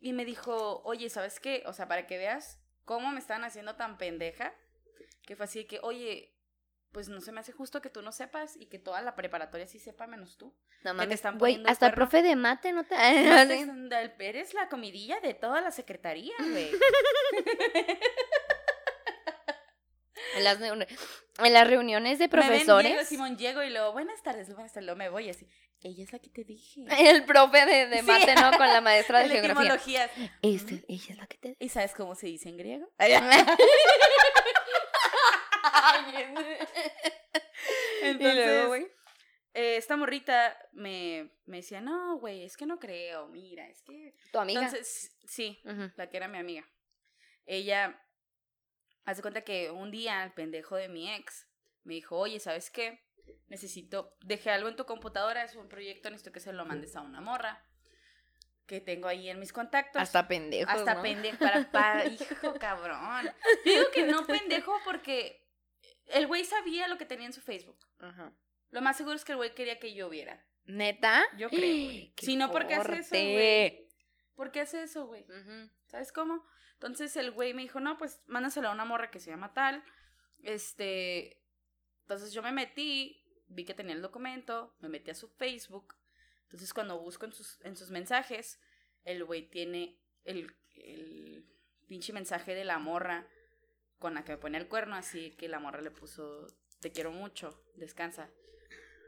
y 0.00 0.12
me 0.12 0.24
dijo, 0.24 0.82
oye, 0.84 1.08
¿sabes 1.08 1.40
qué? 1.40 1.62
O 1.66 1.72
sea, 1.72 1.88
para 1.88 2.06
que 2.06 2.18
veas 2.18 2.60
cómo 2.84 3.10
me 3.10 3.18
están 3.18 3.42
haciendo 3.44 3.74
tan 3.76 3.96
pendeja, 3.96 4.52
que 5.26 5.36
fue 5.36 5.44
así 5.44 5.64
que, 5.64 5.80
oye, 5.82 6.33
pues 6.94 7.08
no 7.08 7.20
se 7.20 7.32
me 7.32 7.40
hace 7.40 7.50
justo 7.52 7.82
que 7.82 7.90
tú 7.90 8.00
no 8.02 8.12
sepas 8.12 8.56
y 8.56 8.66
que 8.66 8.78
toda 8.78 9.02
la 9.02 9.16
preparatoria 9.16 9.66
sí 9.66 9.80
sepa 9.80 10.06
menos 10.06 10.38
tú. 10.38 10.54
No 10.84 10.92
te 10.92 10.94
mames, 10.94 11.22
güey, 11.38 11.62
hasta 11.66 11.88
el 11.88 11.92
profe 11.92 12.22
de 12.22 12.36
mate 12.36 12.72
no 12.72 12.84
te... 12.84 12.94
Eres 14.24 14.54
la 14.54 14.68
comidilla 14.68 15.20
de 15.20 15.34
toda 15.34 15.60
la 15.60 15.72
secretaría, 15.72 16.32
güey. 16.38 16.70
En 20.36 20.42
las, 20.42 20.60
en 20.60 21.52
las 21.52 21.66
reuniones 21.68 22.18
de 22.18 22.26
Me 22.26 22.36
ven, 22.36 22.48
profesores, 22.48 23.06
Simón, 23.08 23.36
llego 23.38 23.62
y 23.62 23.70
luego, 23.70 23.92
buenas 23.92 24.20
tardes, 24.20 24.52
buenas 24.52 24.72
tardes, 24.72 24.86
luego 24.86 24.98
me 24.98 25.08
voy 25.08 25.30
así. 25.30 25.46
Ella 25.80 26.02
es 26.02 26.12
la 26.12 26.18
que 26.18 26.28
te 26.30 26.42
dije. 26.42 26.84
el 26.98 27.24
profe 27.24 27.64
de, 27.66 27.86
de 27.86 27.98
Sí. 27.98 28.06
mate, 28.06 28.34
¿no? 28.34 28.50
Con 28.56 28.66
la 28.66 28.80
maestra 28.80 29.20
de 29.20 29.28
geografía. 29.28 30.10
Este, 30.42 30.84
ella 30.88 31.06
es 31.10 31.16
la 31.18 31.26
que 31.28 31.36
te 31.38 31.56
¿Y 31.60 31.68
sabes 31.68 31.92
cómo 31.94 32.16
se 32.16 32.26
dice 32.26 32.48
en 32.48 32.56
griego? 32.56 32.88
Entonces, 38.02 38.46
luego, 38.46 38.74
eh, 39.54 39.76
esta 39.76 39.96
morrita 39.96 40.56
me, 40.72 41.30
me 41.46 41.58
decía, 41.58 41.80
no, 41.80 42.18
güey, 42.18 42.44
es 42.44 42.56
que 42.56 42.66
no 42.66 42.78
creo, 42.78 43.28
mira, 43.28 43.68
es 43.68 43.82
que... 43.82 44.14
Tu 44.32 44.38
amiga. 44.38 44.62
Entonces, 44.62 45.16
sí, 45.24 45.60
la 45.96 46.08
que 46.08 46.16
era 46.16 46.28
mi 46.28 46.38
amiga. 46.38 46.66
Ella 47.46 48.00
hace 49.04 49.22
cuenta 49.22 49.42
que 49.42 49.70
un 49.70 49.90
día 49.90 50.24
el 50.24 50.32
pendejo 50.32 50.76
de 50.76 50.88
mi 50.88 51.12
ex 51.12 51.46
me 51.84 51.94
dijo, 51.94 52.18
oye, 52.18 52.40
¿sabes 52.40 52.70
qué? 52.70 53.04
Necesito, 53.48 54.16
dejé 54.20 54.50
algo 54.50 54.68
en 54.68 54.76
tu 54.76 54.86
computadora, 54.86 55.44
es 55.44 55.54
un 55.54 55.68
proyecto, 55.68 56.10
necesito 56.10 56.32
que 56.32 56.40
se 56.40 56.52
lo 56.52 56.64
mandes 56.64 56.96
a 56.96 57.02
una 57.02 57.20
morra 57.20 57.62
que 58.66 58.80
tengo 58.80 59.08
ahí 59.08 59.28
en 59.28 59.38
mis 59.38 59.52
contactos. 59.52 60.00
Hasta 60.00 60.26
pendejos, 60.26 60.74
Hasta 60.74 60.94
¿no? 60.94 61.02
pendejo, 61.02 61.38
para, 61.38 61.70
para, 61.70 62.06
hijo 62.06 62.54
cabrón. 62.58 63.30
Yo 63.64 63.72
digo 63.72 63.90
que 63.92 64.06
no 64.06 64.26
pendejo 64.26 64.78
porque 64.84 65.43
el 66.06 66.26
güey 66.26 66.44
sabía 66.44 66.88
lo 66.88 66.98
que 66.98 67.06
tenía 67.06 67.26
en 67.26 67.32
su 67.32 67.40
Facebook. 67.40 67.78
Ajá. 67.98 68.32
Lo 68.70 68.80
más 68.80 68.96
seguro 68.96 69.16
es 69.16 69.24
que 69.24 69.32
el 69.32 69.38
güey 69.38 69.54
quería 69.54 69.78
que 69.78 69.94
yo 69.94 70.08
viera. 70.08 70.44
¿Neta? 70.64 71.22
Yo 71.36 71.48
creo, 71.48 71.60
güey. 71.60 72.14
Si 72.18 72.36
no, 72.36 72.50
¿por 72.50 72.66
qué 72.66 72.74
hace 72.74 72.98
eso, 72.98 73.14
güey? 73.14 73.88
¿Por 74.34 74.50
qué 74.50 74.60
hace 74.60 74.82
eso, 74.82 75.06
güey? 75.06 75.22
Ujú. 75.22 75.70
¿Sabes 75.86 76.12
cómo? 76.12 76.44
Entonces 76.74 77.16
el 77.16 77.30
güey 77.30 77.54
me 77.54 77.62
dijo, 77.62 77.80
no, 77.80 77.96
pues 77.96 78.22
mándaselo 78.26 78.68
a 78.68 78.72
una 78.72 78.84
morra 78.84 79.10
que 79.10 79.20
se 79.20 79.30
llama 79.30 79.54
tal. 79.54 79.84
Este. 80.42 81.40
Entonces 82.02 82.32
yo 82.32 82.42
me 82.42 82.52
metí, 82.52 83.24
vi 83.46 83.64
que 83.64 83.74
tenía 83.74 83.94
el 83.94 84.02
documento, 84.02 84.74
me 84.80 84.88
metí 84.88 85.10
a 85.10 85.14
su 85.14 85.28
Facebook. 85.28 85.94
Entonces 86.42 86.74
cuando 86.74 86.98
busco 86.98 87.24
en 87.24 87.32
sus, 87.32 87.60
en 87.62 87.76
sus 87.76 87.90
mensajes, 87.90 88.60
el 89.04 89.24
güey 89.24 89.48
tiene 89.48 89.98
el, 90.24 90.54
el 90.74 91.46
pinche 91.86 92.12
mensaje 92.12 92.54
de 92.54 92.64
la 92.64 92.78
morra 92.78 93.26
con 94.04 94.12
la 94.12 94.22
que 94.22 94.32
me 94.32 94.38
pone 94.38 94.58
el 94.58 94.68
cuerno, 94.68 94.96
así 94.96 95.30
que 95.30 95.48
la 95.48 95.58
morra 95.58 95.80
le 95.80 95.90
puso, 95.90 96.46
te 96.78 96.92
quiero 96.92 97.10
mucho, 97.10 97.64
descansa. 97.76 98.28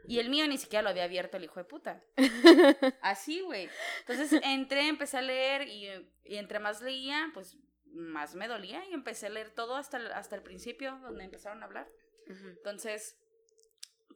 Y 0.07 0.17
el 0.17 0.31
mío 0.31 0.47
ni 0.47 0.57
siquiera 0.57 0.81
lo 0.81 0.89
había 0.89 1.03
abierto 1.03 1.37
el 1.37 1.43
hijo 1.43 1.59
de 1.59 1.65
puta. 1.65 2.03
Así, 3.03 3.41
güey. 3.41 3.69
Entonces 3.99 4.41
entré, 4.43 4.87
empecé 4.87 5.17
a 5.17 5.21
leer 5.21 5.67
y, 5.67 5.87
y 6.23 6.37
entre 6.37 6.57
más 6.57 6.81
leía, 6.81 7.29
pues 7.35 7.59
más 7.93 8.33
me 8.33 8.47
dolía 8.47 8.83
y 8.89 8.93
empecé 8.95 9.27
a 9.27 9.29
leer 9.29 9.51
todo 9.51 9.75
hasta 9.75 9.97
el, 9.97 10.11
hasta 10.13 10.35
el 10.35 10.41
principio, 10.41 10.97
donde 11.03 11.25
empezaron 11.25 11.61
a 11.61 11.67
hablar. 11.67 11.87
Entonces, 12.25 13.19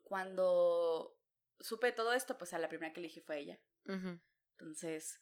cuando 0.01 1.15
supe 1.59 1.91
todo 1.91 2.13
esto, 2.13 2.39
pues 2.39 2.55
a 2.55 2.57
la 2.57 2.69
primera 2.69 2.91
que 2.91 3.01
elegí 3.01 3.21
fue 3.21 3.37
ella. 3.37 3.59
Entonces, 4.57 5.21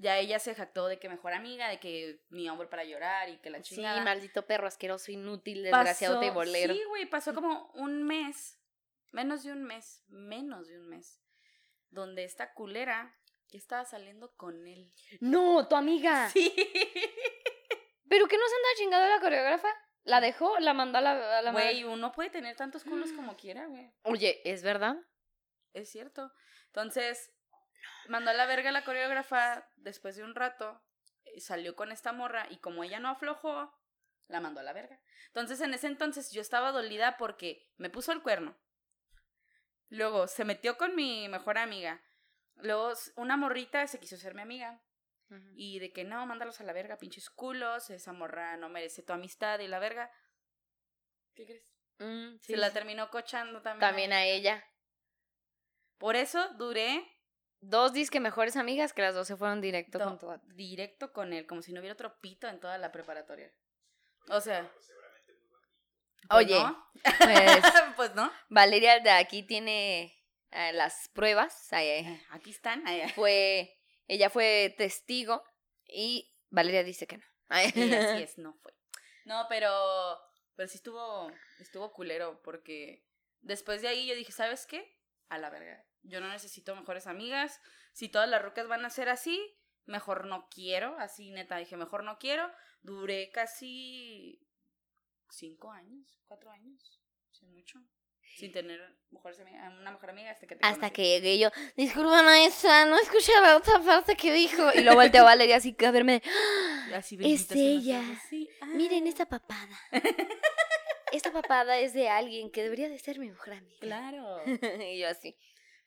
ya 0.00 0.16
ella 0.18 0.38
se 0.38 0.54
jactó 0.54 0.86
de 0.86 0.98
que 0.98 1.08
mejor 1.08 1.32
amiga, 1.34 1.68
de 1.68 1.78
que 1.80 2.24
mi 2.30 2.48
hombre 2.48 2.66
para 2.68 2.84
llorar 2.84 3.28
y 3.28 3.38
que 3.38 3.50
la 3.50 3.62
Sí, 3.62 3.74
chingada. 3.76 4.02
maldito 4.02 4.46
perro 4.46 4.66
asqueroso, 4.66 5.12
inútil, 5.12 5.64
Pasó- 5.70 5.76
desgraciado 5.84 6.32
bolero. 6.32 6.72
Sí, 6.74 6.82
güey, 6.88 7.06
pasó 7.06 7.34
como 7.34 7.70
un 7.74 8.04
mes, 8.04 8.58
menos 9.12 9.42
de 9.44 9.52
un 9.52 9.64
mes, 9.64 10.04
menos 10.08 10.68
de 10.68 10.78
un 10.78 10.88
mes, 10.88 11.20
donde 11.90 12.24
esta 12.24 12.54
culera 12.54 13.14
ya 13.48 13.58
estaba 13.58 13.84
saliendo 13.84 14.34
con 14.36 14.66
él. 14.66 14.92
No, 15.20 15.66
tu 15.68 15.76
amiga. 15.76 16.30
Sí. 16.32 16.52
¿Pero 18.08 18.26
qué 18.26 18.36
no 18.38 18.42
se 18.48 18.54
anda 18.54 18.68
chingando 18.78 19.06
a 19.06 19.16
la 19.16 19.20
coreógrafa? 19.20 19.68
¿La 20.04 20.20
dejó? 20.20 20.58
¿La 20.60 20.72
mandó 20.72 20.98
a 20.98 21.00
la, 21.02 21.38
a 21.38 21.42
la 21.42 21.52
Güey, 21.52 21.82
madre? 21.82 21.86
uno 21.94 22.12
puede 22.12 22.30
tener 22.30 22.56
tantos 22.56 22.84
culos 22.84 23.12
como 23.12 23.36
quiera, 23.36 23.66
güey. 23.66 23.92
Oye, 24.02 24.40
¿es 24.50 24.62
verdad? 24.62 24.96
Es 25.74 25.90
cierto. 25.90 26.32
Entonces, 26.68 27.30
mandó 28.08 28.30
a 28.30 28.34
la 28.34 28.46
verga 28.46 28.70
a 28.70 28.72
la 28.72 28.84
coreógrafa 28.84 29.68
después 29.76 30.16
de 30.16 30.24
un 30.24 30.34
rato, 30.34 30.82
eh, 31.24 31.40
salió 31.40 31.76
con 31.76 31.92
esta 31.92 32.12
morra 32.12 32.46
y 32.50 32.58
como 32.58 32.84
ella 32.84 33.00
no 33.00 33.08
aflojó, 33.08 33.72
la 34.28 34.40
mandó 34.40 34.60
a 34.60 34.64
la 34.64 34.72
verga. 34.72 35.00
Entonces, 35.26 35.60
en 35.60 35.74
ese 35.74 35.86
entonces 35.86 36.30
yo 36.32 36.40
estaba 36.40 36.72
dolida 36.72 37.16
porque 37.16 37.70
me 37.76 37.90
puso 37.90 38.12
el 38.12 38.22
cuerno. 38.22 38.58
Luego 39.88 40.26
se 40.26 40.44
metió 40.44 40.76
con 40.76 40.94
mi 40.94 41.28
mejor 41.28 41.58
amiga. 41.58 42.02
Luego 42.56 42.92
una 43.16 43.36
morrita 43.36 43.86
se 43.86 43.98
quiso 44.00 44.16
ser 44.16 44.34
mi 44.34 44.42
amiga. 44.42 44.82
Y 45.54 45.78
de 45.78 45.92
que 45.92 46.04
no, 46.04 46.24
mándalos 46.24 46.58
a 46.60 46.64
la 46.64 46.72
verga, 46.72 46.96
pinches 46.96 47.28
culos, 47.28 47.90
esa 47.90 48.14
morra 48.14 48.56
no 48.56 48.70
merece 48.70 49.02
tu 49.02 49.12
amistad 49.12 49.58
y 49.58 49.68
la 49.68 49.78
verga. 49.78 50.10
¿Qué 51.34 51.44
crees? 51.44 51.76
Mm, 51.98 52.38
sí, 52.40 52.52
Se 52.52 52.56
la 52.56 52.68
sí. 52.68 52.74
terminó 52.74 53.10
cochando 53.10 53.60
también. 53.60 53.80
También 53.80 54.12
a 54.14 54.24
ella. 54.24 54.64
Por 55.98 56.16
eso 56.16 56.48
duré 56.54 57.06
Dos 57.60 57.92
disque 57.92 58.20
mejores 58.20 58.56
amigas 58.56 58.92
que 58.92 59.02
las 59.02 59.14
dos 59.14 59.26
se 59.26 59.36
fueron 59.36 59.60
directo 59.60 59.98
to- 59.98 60.04
con 60.04 60.18
tu 60.18 60.26
vato. 60.26 60.46
directo 60.54 61.12
con 61.12 61.32
él, 61.32 61.46
como 61.46 61.62
si 61.62 61.72
no 61.72 61.80
hubiera 61.80 61.94
otro 61.94 62.18
pito 62.20 62.46
en 62.48 62.60
toda 62.60 62.78
la 62.78 62.92
preparatoria. 62.92 63.52
O 64.28 64.40
sea. 64.40 64.70
pues 64.70 64.86
Oye, 66.30 66.60
no. 66.62 66.90
pues 67.02 67.62
pues 67.96 68.14
no. 68.14 68.30
Valeria 68.48 69.00
de 69.00 69.10
aquí 69.10 69.42
tiene 69.42 70.14
eh, 70.50 70.72
las 70.72 71.08
pruebas. 71.14 71.72
Ay, 71.72 71.88
ay. 71.88 72.06
Eh, 72.06 72.22
Aquí 72.30 72.50
están. 72.50 72.84
Fue, 73.14 73.74
ella 74.06 74.30
fue 74.30 74.74
testigo 74.76 75.42
y 75.86 76.34
Valeria 76.50 76.84
dice 76.84 77.06
que 77.06 77.18
no. 77.18 77.24
Así 77.48 77.72
es, 78.22 78.38
no 78.38 78.54
fue. 78.62 78.72
No, 79.24 79.46
pero. 79.48 79.70
Pero 80.54 80.68
sí 80.68 80.76
estuvo. 80.76 81.32
Estuvo 81.58 81.92
culero. 81.92 82.40
Porque 82.42 83.04
después 83.40 83.80
de 83.82 83.88
ahí 83.88 84.06
yo 84.06 84.14
dije, 84.14 84.32
¿sabes 84.32 84.66
qué? 84.66 84.96
A 85.28 85.38
la 85.38 85.50
verga. 85.50 85.84
Yo 86.08 86.20
no 86.20 86.28
necesito 86.28 86.74
mejores 86.74 87.06
amigas. 87.06 87.60
Si 87.92 88.08
todas 88.08 88.28
las 88.28 88.42
rucas 88.42 88.66
van 88.66 88.84
a 88.84 88.90
ser 88.90 89.08
así, 89.08 89.40
mejor 89.86 90.26
no 90.26 90.48
quiero. 90.48 90.96
Así 90.98 91.30
neta, 91.30 91.56
dije, 91.58 91.76
mejor 91.76 92.02
no 92.04 92.18
quiero. 92.18 92.50
Duré 92.82 93.30
casi 93.30 94.40
cinco 95.30 95.70
años, 95.70 96.18
cuatro 96.26 96.50
años. 96.50 97.00
Sin 97.30 97.50
mucho. 97.52 97.78
Sin 98.36 98.52
tener 98.52 98.80
mejores 99.10 99.40
amigas, 99.40 99.72
una 99.80 99.90
mejor 99.90 100.10
amiga 100.10 100.30
hasta 100.30 100.46
que 100.46 100.54
te 100.54 100.64
Hasta 100.64 100.78
conocí. 100.80 100.94
que 100.94 101.02
llegué 101.20 101.38
yo, 101.38 101.50
disculpa 101.76 102.22
maestra, 102.22 102.84
no 102.84 102.96
escuché 102.98 103.32
la 103.40 103.56
otra 103.56 103.80
parte 103.80 104.16
que 104.16 104.32
dijo. 104.32 104.70
Y 104.74 104.82
luego 104.82 105.00
volteó 105.00 105.24
Valeria 105.24 105.56
así 105.56 105.72
que 105.74 105.86
a 105.86 105.90
verme. 105.90 106.22
Así 106.94 107.18
Es 107.20 107.50
ella. 107.50 108.02
sí. 108.30 108.48
Miren 108.74 109.04
Ah, 109.06 109.08
esta 109.08 109.26
papada. 109.26 109.78
Esta 111.12 111.32
papada 111.32 111.78
es 111.78 111.94
de 111.94 112.08
alguien 112.08 112.50
que 112.50 112.62
debería 112.62 112.88
de 112.88 112.98
ser 112.98 113.18
mi 113.18 113.28
mejor 113.30 113.54
amiga. 113.54 113.78
Claro. 113.80 114.42
y 114.46 114.98
yo 115.00 115.08
así. 115.08 115.36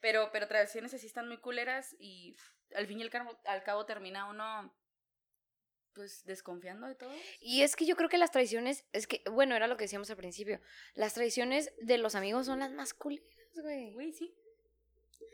Pero, 0.01 0.29
pero 0.31 0.48
tradiciones 0.48 0.93
así 0.93 1.05
están 1.05 1.27
muy 1.27 1.38
culeras 1.38 1.96
y 2.00 2.36
al 2.75 2.88
fin 2.88 3.00
y 3.00 3.03
al 3.03 3.10
cabo, 3.10 3.39
al 3.46 3.63
cabo 3.63 3.86
termina 3.86 4.29
uno 4.29 4.74
pues 5.93 6.24
desconfiando 6.25 6.88
de 6.88 6.96
todo. 6.96 7.12
Y 7.39 7.63
es 7.63 7.75
que 7.75 7.86
yo 7.86 7.96
creo 7.96 8.10
que 8.10 8.17
las 8.17 8.31
traiciones, 8.31 8.86
es 8.93 9.08
que, 9.08 9.22
bueno, 9.29 9.55
era 9.55 9.67
lo 9.67 9.77
que 9.77 9.86
decíamos 9.86 10.10
al 10.10 10.17
principio. 10.17 10.62
Las 10.96 11.13
traiciones 11.13 11.74
de 11.81 11.98
los 11.98 12.15
amigos 12.15 12.46
son 12.46 12.60
las 12.60 12.72
más 12.72 12.93
culeras, 12.93 13.27
güey. 13.62 13.93
Güey, 13.93 14.13
sí. 14.13 14.34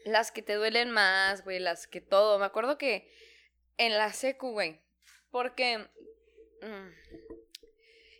Las 0.06 0.32
que 0.32 0.42
te 0.42 0.56
duelen 0.56 0.92
más, 0.92 1.44
güey, 1.44 1.60
las 1.60 1.88
que 1.88 2.02
todo. 2.02 2.40
Me 2.40 2.46
acuerdo 2.46 2.78
que 2.78 3.12
en 3.78 3.98
la 3.98 4.12
secu, 4.14 4.52
güey. 4.52 4.82
Porque. 5.30 5.78
mm, 6.62 7.27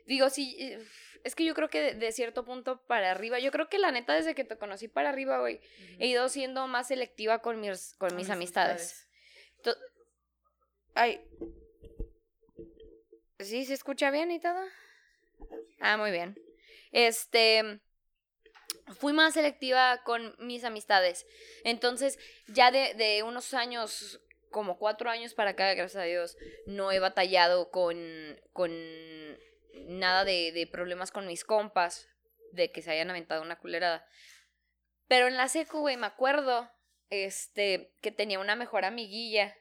digo, 0.08 0.30
sí. 0.32 0.76
Es 1.24 1.36
que 1.36 1.46
yo 1.46 1.54
creo 1.54 1.70
que 1.70 1.82
de, 1.82 1.94
de 1.94 2.12
cierto 2.12 2.44
punto 2.46 2.82
para 2.88 3.12
arriba. 3.12 3.38
Yo 3.40 3.52
creo 3.52 3.70
que 3.70 3.78
la 3.80 3.92
neta, 3.92 4.14
desde 4.14 4.34
que 4.34 4.44
te 4.44 4.58
conocí 4.58 4.88
para 4.88 5.10
arriba, 5.10 5.40
güey, 5.40 5.60
he 6.00 6.08
ido 6.08 6.28
siendo 6.30 6.68
más 6.68 6.88
selectiva 6.88 7.40
con 7.40 7.60
mis, 7.60 7.94
con 7.98 8.16
mis 8.16 8.30
amistades. 8.30 9.08
To- 9.62 9.76
Ay. 10.96 11.22
¿Sí 13.40 13.66
se 13.66 13.74
escucha 13.74 14.10
bien 14.10 14.32
y 14.32 14.40
todo? 14.40 14.60
Ah, 15.80 15.98
muy 15.98 16.12
bien. 16.12 16.36
Este. 16.92 17.82
Fui 19.00 19.12
más 19.12 19.34
selectiva 19.34 20.02
con 20.06 20.34
mis 20.40 20.64
amistades. 20.64 21.26
Entonces, 21.66 22.18
ya 22.48 22.72
de, 22.72 22.94
de 22.94 23.22
unos 23.22 23.54
años, 23.54 24.22
como 24.50 24.78
cuatro 24.78 25.10
años 25.10 25.34
para 25.34 25.52
acá, 25.52 25.74
gracias 25.74 26.02
a 26.02 26.06
Dios, 26.06 26.38
no 26.68 26.92
he 26.94 27.00
batallado 27.00 27.70
con, 27.70 27.98
con 28.54 28.72
nada 29.88 30.26
de, 30.26 30.52
de 30.52 30.68
problemas 30.68 31.12
con 31.12 31.28
mis 31.28 31.44
compas, 31.44 32.08
de 32.52 32.72
que 32.72 32.82
se 32.82 32.92
hayan 32.92 33.10
aventado 33.10 33.42
una 33.42 33.60
culerada. 33.60 34.06
Pero 35.08 35.28
en 35.28 35.38
la 35.38 35.48
secu, 35.48 35.80
güey, 35.80 35.98
me 35.98 36.08
acuerdo, 36.08 36.70
este, 37.10 37.94
que 38.02 38.12
tenía 38.12 38.40
una 38.40 38.56
mejor 38.56 38.86
amiguilla, 38.86 39.56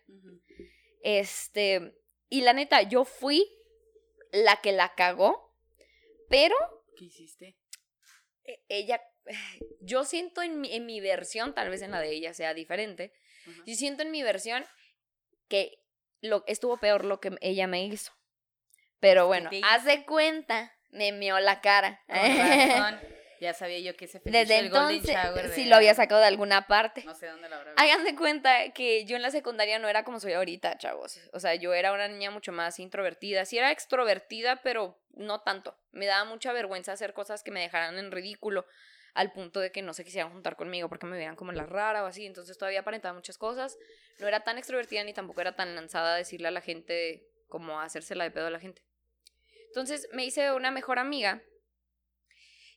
este, 1.02 1.96
y 2.28 2.40
la 2.40 2.52
neta, 2.52 2.82
yo 2.82 3.04
fui 3.04 3.46
la 4.32 4.56
que 4.60 4.72
la 4.72 4.94
cagó, 4.94 5.54
pero 6.28 6.56
¿Qué 6.96 7.04
hiciste? 7.04 7.56
e- 8.44 8.64
ella, 8.68 9.00
yo 9.80 10.04
siento 10.04 10.42
en 10.42 10.60
mi, 10.60 10.74
en 10.74 10.86
mi 10.86 11.00
versión, 11.00 11.54
tal 11.54 11.70
vez 11.70 11.82
en 11.82 11.92
la 11.92 12.00
de 12.00 12.10
ella 12.10 12.34
sea 12.34 12.54
diferente, 12.54 13.12
Ajá. 13.46 13.62
yo 13.66 13.74
siento 13.74 14.02
en 14.02 14.10
mi 14.10 14.22
versión 14.22 14.64
que 15.48 15.78
lo, 16.20 16.42
estuvo 16.46 16.76
peor 16.78 17.04
lo 17.04 17.20
que 17.20 17.36
ella 17.40 17.66
me 17.68 17.84
hizo. 17.84 18.12
Pero 19.06 19.26
bueno, 19.28 19.50
de 19.50 20.04
cuenta 20.04 20.72
Me 20.90 21.12
meó 21.12 21.38
la 21.38 21.60
cara. 21.60 22.00
Ya 23.38 23.52
sabía 23.52 23.78
yo 23.80 23.94
que 23.94 24.06
ese 24.06 24.18
fetiche 24.18 24.38
Desde 24.38 24.54
del 24.56 24.66
entonces, 24.66 25.14
de- 25.56 25.66
lo 25.66 25.76
había 25.76 25.92
sacado 25.92 26.22
de 26.22 26.26
alguna 26.26 26.66
parte. 26.66 27.04
No 27.04 27.14
sé 27.14 27.26
dónde 27.26 27.50
lo 27.50 27.56
habrá 27.56 27.72
visto. 27.72 27.82
Hagan 27.82 28.02
de 28.04 28.16
cuenta 28.16 28.70
que 28.72 29.04
yo 29.04 29.14
en 29.14 29.20
la 29.20 29.30
secundaria 29.30 29.78
no 29.78 29.88
era 29.90 30.04
como 30.04 30.20
soy 30.20 30.32
ahorita, 30.32 30.78
chavos. 30.78 31.20
O 31.34 31.38
sea, 31.38 31.54
yo 31.54 31.74
era 31.74 31.92
una 31.92 32.08
niña 32.08 32.30
mucho 32.30 32.50
más 32.52 32.78
introvertida. 32.78 33.44
Sí 33.44 33.58
era 33.58 33.72
extrovertida, 33.72 34.62
pero 34.62 34.98
no 35.10 35.42
tanto. 35.42 35.78
Me 35.92 36.06
daba 36.06 36.24
mucha 36.24 36.52
vergüenza 36.54 36.92
hacer 36.92 37.12
cosas 37.12 37.42
que 37.42 37.50
me 37.50 37.60
dejaran 37.60 37.98
en 37.98 38.10
ridículo 38.10 38.64
al 39.12 39.32
punto 39.32 39.60
de 39.60 39.70
que 39.70 39.82
no 39.82 39.92
se 39.92 40.02
quisieran 40.02 40.32
juntar 40.32 40.56
conmigo 40.56 40.88
porque 40.88 41.04
me 41.04 41.18
veían 41.18 41.36
como 41.36 41.52
la 41.52 41.66
rara 41.66 42.04
o 42.04 42.06
así. 42.06 42.24
Entonces 42.24 42.56
todavía 42.56 42.80
aparentaba 42.80 43.12
muchas 43.14 43.36
cosas. 43.36 43.76
No 44.18 44.28
era 44.28 44.40
tan 44.40 44.56
extrovertida 44.56 45.04
ni 45.04 45.12
tampoco 45.12 45.42
era 45.42 45.54
tan 45.54 45.74
lanzada 45.74 46.14
a 46.14 46.16
decirle 46.16 46.48
a 46.48 46.52
la 46.52 46.62
gente 46.62 47.22
como 47.48 47.80
a 47.80 47.84
hacérsela 47.84 48.24
de 48.24 48.30
pedo 48.30 48.46
a 48.46 48.50
la 48.50 48.60
gente. 48.60 48.82
Entonces 49.68 50.08
me 50.12 50.24
hice 50.24 50.52
una 50.52 50.70
mejor 50.70 50.98
amiga 50.98 51.42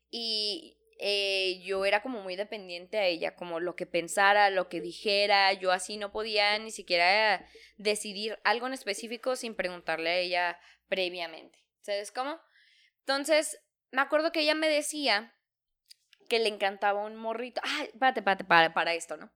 y 0.09 0.79
eh, 1.01 1.61
yo 1.63 1.85
era 1.85 2.01
como 2.01 2.21
muy 2.21 2.35
dependiente 2.35 2.97
a 2.97 3.05
ella, 3.05 3.35
como 3.35 3.61
lo 3.61 3.75
que 3.75 3.85
pensara, 3.85 4.49
lo 4.49 4.67
que 4.67 4.81
dijera, 4.81 5.53
yo 5.53 5.71
así 5.71 5.95
no 5.95 6.11
podía 6.11 6.59
ni 6.59 6.71
siquiera 6.71 7.45
decidir 7.77 8.37
algo 8.43 8.67
en 8.67 8.73
específico 8.73 9.37
sin 9.37 9.55
preguntarle 9.55 10.09
a 10.09 10.17
ella 10.17 10.59
previamente. 10.89 11.57
¿Sabes 11.81 12.11
cómo? 12.11 12.39
Entonces, 12.99 13.61
me 13.91 14.01
acuerdo 14.01 14.33
que 14.33 14.41
ella 14.41 14.55
me 14.55 14.67
decía 14.67 15.33
que 16.27 16.39
le 16.39 16.49
encantaba 16.49 17.05
un 17.05 17.15
morrito. 17.15 17.61
Ah, 17.63 17.83
espérate, 17.83 18.19
espérate, 18.19 18.43
para, 18.43 18.73
para 18.73 18.93
esto, 18.93 19.15
¿no? 19.15 19.31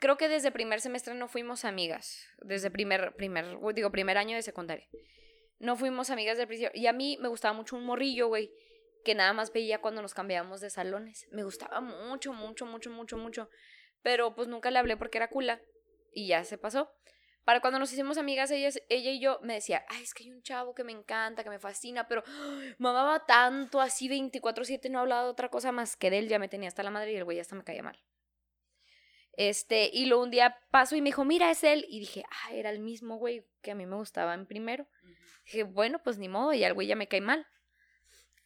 Creo 0.00 0.16
que 0.16 0.28
desde 0.28 0.50
primer 0.50 0.80
semestre 0.80 1.14
no 1.14 1.28
fuimos 1.28 1.64
amigas. 1.64 2.26
Desde 2.38 2.72
primer, 2.72 3.14
primer, 3.14 3.56
digo, 3.72 3.92
primer 3.92 4.18
año 4.18 4.34
de 4.34 4.42
secundaria. 4.42 4.88
No 5.60 5.76
fuimos 5.76 6.10
amigas 6.10 6.36
del 6.36 6.48
principio. 6.48 6.72
Y 6.74 6.88
a 6.88 6.92
mí 6.92 7.16
me 7.20 7.28
gustaba 7.28 7.54
mucho 7.54 7.76
un 7.76 7.84
morrillo, 7.84 8.26
güey 8.26 8.50
que 9.04 9.14
nada 9.14 9.32
más 9.32 9.52
veía 9.52 9.80
cuando 9.80 10.02
nos 10.02 10.14
cambiábamos 10.14 10.60
de 10.60 10.70
salones. 10.70 11.26
Me 11.30 11.44
gustaba 11.44 11.80
mucho, 11.80 12.32
mucho, 12.32 12.66
mucho, 12.66 12.90
mucho, 12.90 13.16
mucho. 13.16 13.50
Pero 14.02 14.34
pues 14.34 14.48
nunca 14.48 14.70
le 14.70 14.78
hablé 14.78 14.96
porque 14.96 15.18
era 15.18 15.28
cula. 15.28 15.60
Y 16.12 16.26
ya 16.26 16.44
se 16.44 16.58
pasó. 16.58 16.90
Para 17.44 17.60
cuando 17.60 17.78
nos 17.78 17.92
hicimos 17.92 18.18
amigas, 18.18 18.50
ella, 18.50 18.68
ella 18.88 19.10
y 19.10 19.20
yo 19.20 19.40
me 19.42 19.54
decía, 19.54 19.84
ay, 19.88 20.02
es 20.02 20.12
que 20.12 20.24
hay 20.24 20.30
un 20.30 20.42
chavo 20.42 20.74
que 20.74 20.84
me 20.84 20.92
encanta, 20.92 21.42
que 21.42 21.50
me 21.50 21.58
fascina, 21.58 22.06
pero 22.06 22.22
¡ay! 22.26 22.74
me 22.78 22.88
amaba 22.90 23.24
tanto, 23.24 23.80
así 23.80 24.08
24-7, 24.08 24.90
no 24.90 25.00
hablaba 25.00 25.24
de 25.24 25.30
otra 25.30 25.48
cosa 25.48 25.72
más 25.72 25.96
que 25.96 26.10
de 26.10 26.18
él, 26.18 26.28
ya 26.28 26.38
me 26.38 26.48
tenía 26.48 26.68
hasta 26.68 26.82
la 26.82 26.90
madre 26.90 27.12
y 27.12 27.16
el 27.16 27.24
güey 27.24 27.40
hasta 27.40 27.56
me 27.56 27.64
caía 27.64 27.82
mal. 27.82 27.98
Este, 29.36 29.90
y 29.92 30.06
luego 30.06 30.24
un 30.24 30.30
día 30.30 30.58
pasó 30.70 30.96
y 30.96 31.00
me 31.00 31.08
dijo, 31.08 31.24
mira, 31.24 31.50
es 31.50 31.64
él. 31.64 31.86
Y 31.88 32.00
dije, 32.00 32.24
ah, 32.30 32.52
era 32.52 32.70
el 32.70 32.80
mismo 32.80 33.16
güey 33.16 33.46
que 33.62 33.70
a 33.70 33.74
mí 33.74 33.86
me 33.86 33.96
gustaba 33.96 34.34
en 34.34 34.46
primero. 34.46 34.86
Dije, 35.44 35.62
bueno, 35.64 36.02
pues 36.02 36.18
ni 36.18 36.28
modo, 36.28 36.52
y 36.52 36.64
al 36.64 36.74
güey 36.74 36.86
ya 36.86 36.96
me 36.96 37.08
cae 37.08 37.20
mal. 37.20 37.46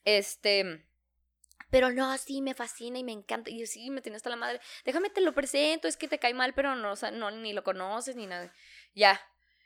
Este, 0.05 0.87
pero 1.71 1.91
no, 1.91 2.17
sí, 2.19 2.41
me 2.41 2.55
fascina 2.55 2.99
y 2.99 3.05
me 3.05 3.12
encanta. 3.12 3.50
Y 3.50 3.59
yo, 3.59 3.67
sí, 3.67 3.91
me 3.91 4.00
tiene 4.00 4.17
hasta 4.17 4.31
la 4.31 4.37
madre. 4.37 4.61
Déjame 4.85 5.11
te 5.11 5.21
lo 5.21 5.35
presento, 5.35 5.88
es 5.88 5.97
que 5.97 6.09
te 6.09 6.19
cae 6.19 6.35
mal, 6.35 6.55
pero 6.55 6.76
no, 6.76 6.93
o 6.93 6.97
sea, 6.97 7.11
no 7.11 7.31
ni 7.31 7.53
lo 7.53 7.64
conoces 7.64 8.17
ni 8.17 8.26
nada. 8.26 8.55
Ya, 8.95 9.21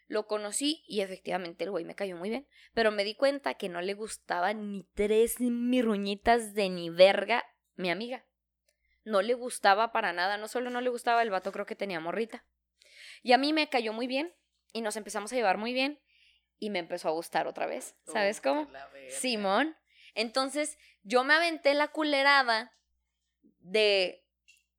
lo 0.07 0.27
conocí 0.27 0.83
y 0.89 1.01
efectivamente 1.03 1.65
el 1.65 1.71
güey 1.71 1.85
me 1.85 1.95
cayó 1.95 2.17
muy 2.17 2.31
bien. 2.31 2.49
Pero 2.73 2.91
me 2.91 3.05
di 3.05 3.15
cuenta 3.15 3.55
que 3.55 3.69
no 3.69 3.83
le 3.83 3.95
gustaba 3.95 4.55
ni 4.55 4.89
tres 4.95 5.39
mirruñitas 5.41 6.55
de 6.55 6.71
ni 6.71 6.89
verga 6.89 7.45
mi 7.77 7.91
amiga. 7.91 8.25
No 9.05 9.23
le 9.23 9.35
gustaba 9.35 9.93
para 9.93 10.13
nada, 10.13 10.37
no 10.37 10.49
solo 10.49 10.71
no 10.71 10.81
le 10.81 10.91
gustaba, 10.91 11.23
el 11.23 11.31
vato 11.31 11.53
creo 11.53 11.67
que 11.67 11.77
tenía 11.77 12.01
morrita. 12.01 12.45
Y 13.23 13.33
a 13.33 13.39
mí 13.39 13.53
me 13.53 13.69
cayó 13.69 13.93
muy 13.93 14.07
bien 14.07 14.35
y 14.73 14.81
nos 14.81 14.97
empezamos 14.97 15.33
a 15.33 15.37
llevar 15.37 15.59
muy 15.59 15.73
bien 15.73 16.01
y 16.59 16.71
me 16.71 16.79
empezó 16.79 17.09
a 17.09 17.13
gustar 17.13 17.47
otra 17.47 17.67
vez. 17.67 17.97
¿Sabes 18.07 18.41
cómo? 18.41 18.69
Simón. 19.09 19.77
Entonces, 20.15 20.79
yo 21.03 21.25
me 21.25 21.35
aventé 21.35 21.75
la 21.75 21.89
culerada 21.89 22.77
de, 23.61 24.25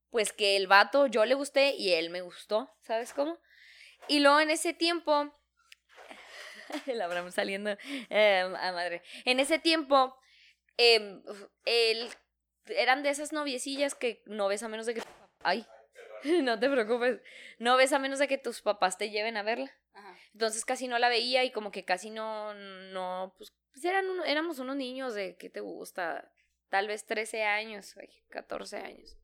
pues 0.10 0.34
que 0.34 0.58
el 0.58 0.67
vato 0.67 1.08
yo 1.08 1.25
le 1.25 1.36
gusté 1.36 1.75
y 1.75 1.93
él 1.93 2.10
me 2.10 2.21
gustó, 2.21 2.69
¿sabes 2.82 3.13
cómo? 3.13 3.39
Y 4.08 4.19
luego 4.19 4.39
en 4.39 4.49
ese 4.49 4.73
tiempo, 4.73 5.34
el 6.88 7.01
Abraham 7.01 7.32
saliendo 7.32 7.75
eh, 8.10 8.39
a 8.41 8.71
madre, 8.71 9.01
en 9.25 9.39
ese 9.39 9.60
tiempo, 9.60 10.17
eh, 10.77 11.21
él, 11.65 12.10
eran 12.75 13.03
de 13.03 13.10
esas 13.10 13.32
noviecillas 13.34 13.95
que 13.95 14.21
no 14.25 14.47
ves 14.47 14.63
a 14.63 14.67
menos 14.67 14.86
de 14.86 14.95
que, 14.95 15.01
ay, 15.43 15.65
no 16.43 16.60
te 16.60 16.69
preocupes, 16.69 17.19
no 17.58 17.77
ves 17.77 17.93
a 17.93 17.99
menos 17.99 18.19
de 18.19 18.27
que 18.27 18.38
tus 18.38 18.62
papás 18.62 18.97
te 18.97 19.10
lleven 19.10 19.38
a 19.38 19.43
verla. 19.43 19.71
Ajá. 19.93 20.17
Entonces 20.34 20.65
casi 20.65 20.88
no 20.88 20.99
la 20.99 21.10
veía 21.10 21.43
y 21.43 21.51
como 21.51 21.71
que 21.71 21.86
casi 21.86 22.10
no, 22.10 22.53
no, 22.53 23.34
pues, 23.38 23.53
pues 23.71 23.84
eran 23.86 24.08
uno- 24.10 24.23
éramos 24.25 24.60
unos 24.60 24.75
niños 24.75 25.13
de, 25.13 25.36
¿qué 25.38 25.49
te 25.49 25.60
gusta? 25.62 26.32
Tal 26.69 26.88
vez 26.88 27.05
13 27.05 27.43
años, 27.43 27.93
güey, 27.95 28.10
14 28.29 28.77
años. 28.77 29.17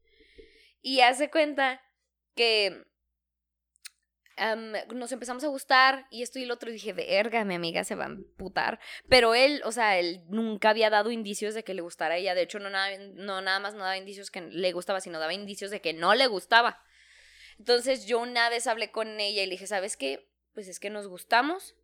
Y 0.82 1.02
hace 1.02 1.30
cuenta 1.30 1.82
que 2.36 2.86
am, 4.38 4.74
nos 4.94 5.12
empezamos 5.12 5.44
a 5.44 5.48
gustar 5.48 6.08
y 6.10 6.22
esto 6.22 6.40
y 6.40 6.46
lo 6.46 6.54
otro 6.54 6.70
y 6.70 6.74
dije, 6.74 6.94
verga, 6.94 7.44
mi 7.46 7.56
amiga 7.56 7.84
se 7.84 7.96
va 7.96 8.06
a 8.06 8.08
emputar. 8.08 8.80
Pero 9.10 9.36
él, 9.36 9.62
o 9.66 9.72
sea, 9.72 9.98
él 10.00 10.24
nunca 10.28 10.70
había 10.70 10.90
dado 10.90 11.12
indicios 11.12 11.54
de 11.54 11.64
que 11.64 11.74
le 11.74 11.82
gustara 11.82 12.16
a 12.16 12.18
ella. 12.18 12.36
De 12.36 12.42
hecho, 12.42 12.60
no 12.60 12.70
nada, 12.70 12.90
no, 13.14 13.42
nada 13.42 13.60
más 13.60 13.74
no 13.74 13.82
daba 13.82 13.98
indicios 13.98 14.32
que 14.32 14.42
le 14.42 14.72
gustaba, 14.72 15.02
sino 15.02 15.20
daba 15.20 15.34
indicios 15.34 15.72
de 15.72 15.82
que 15.82 15.94
no 15.94 16.16
le 16.16 16.28
gustaba. 16.28 16.82
Entonces 17.58 18.06
yo 18.06 18.20
una 18.20 18.50
vez 18.50 18.68
hablé 18.68 18.92
con 18.92 19.20
ella 19.20 19.44
y 19.44 19.46
le 19.46 19.52
dije, 19.52 19.68
¿sabes 19.68 19.98
qué? 19.98 20.30
Pues 20.54 20.68
es 20.68 20.80
que 20.80 20.90
nos 20.90 21.08
gustamos. 21.08 21.76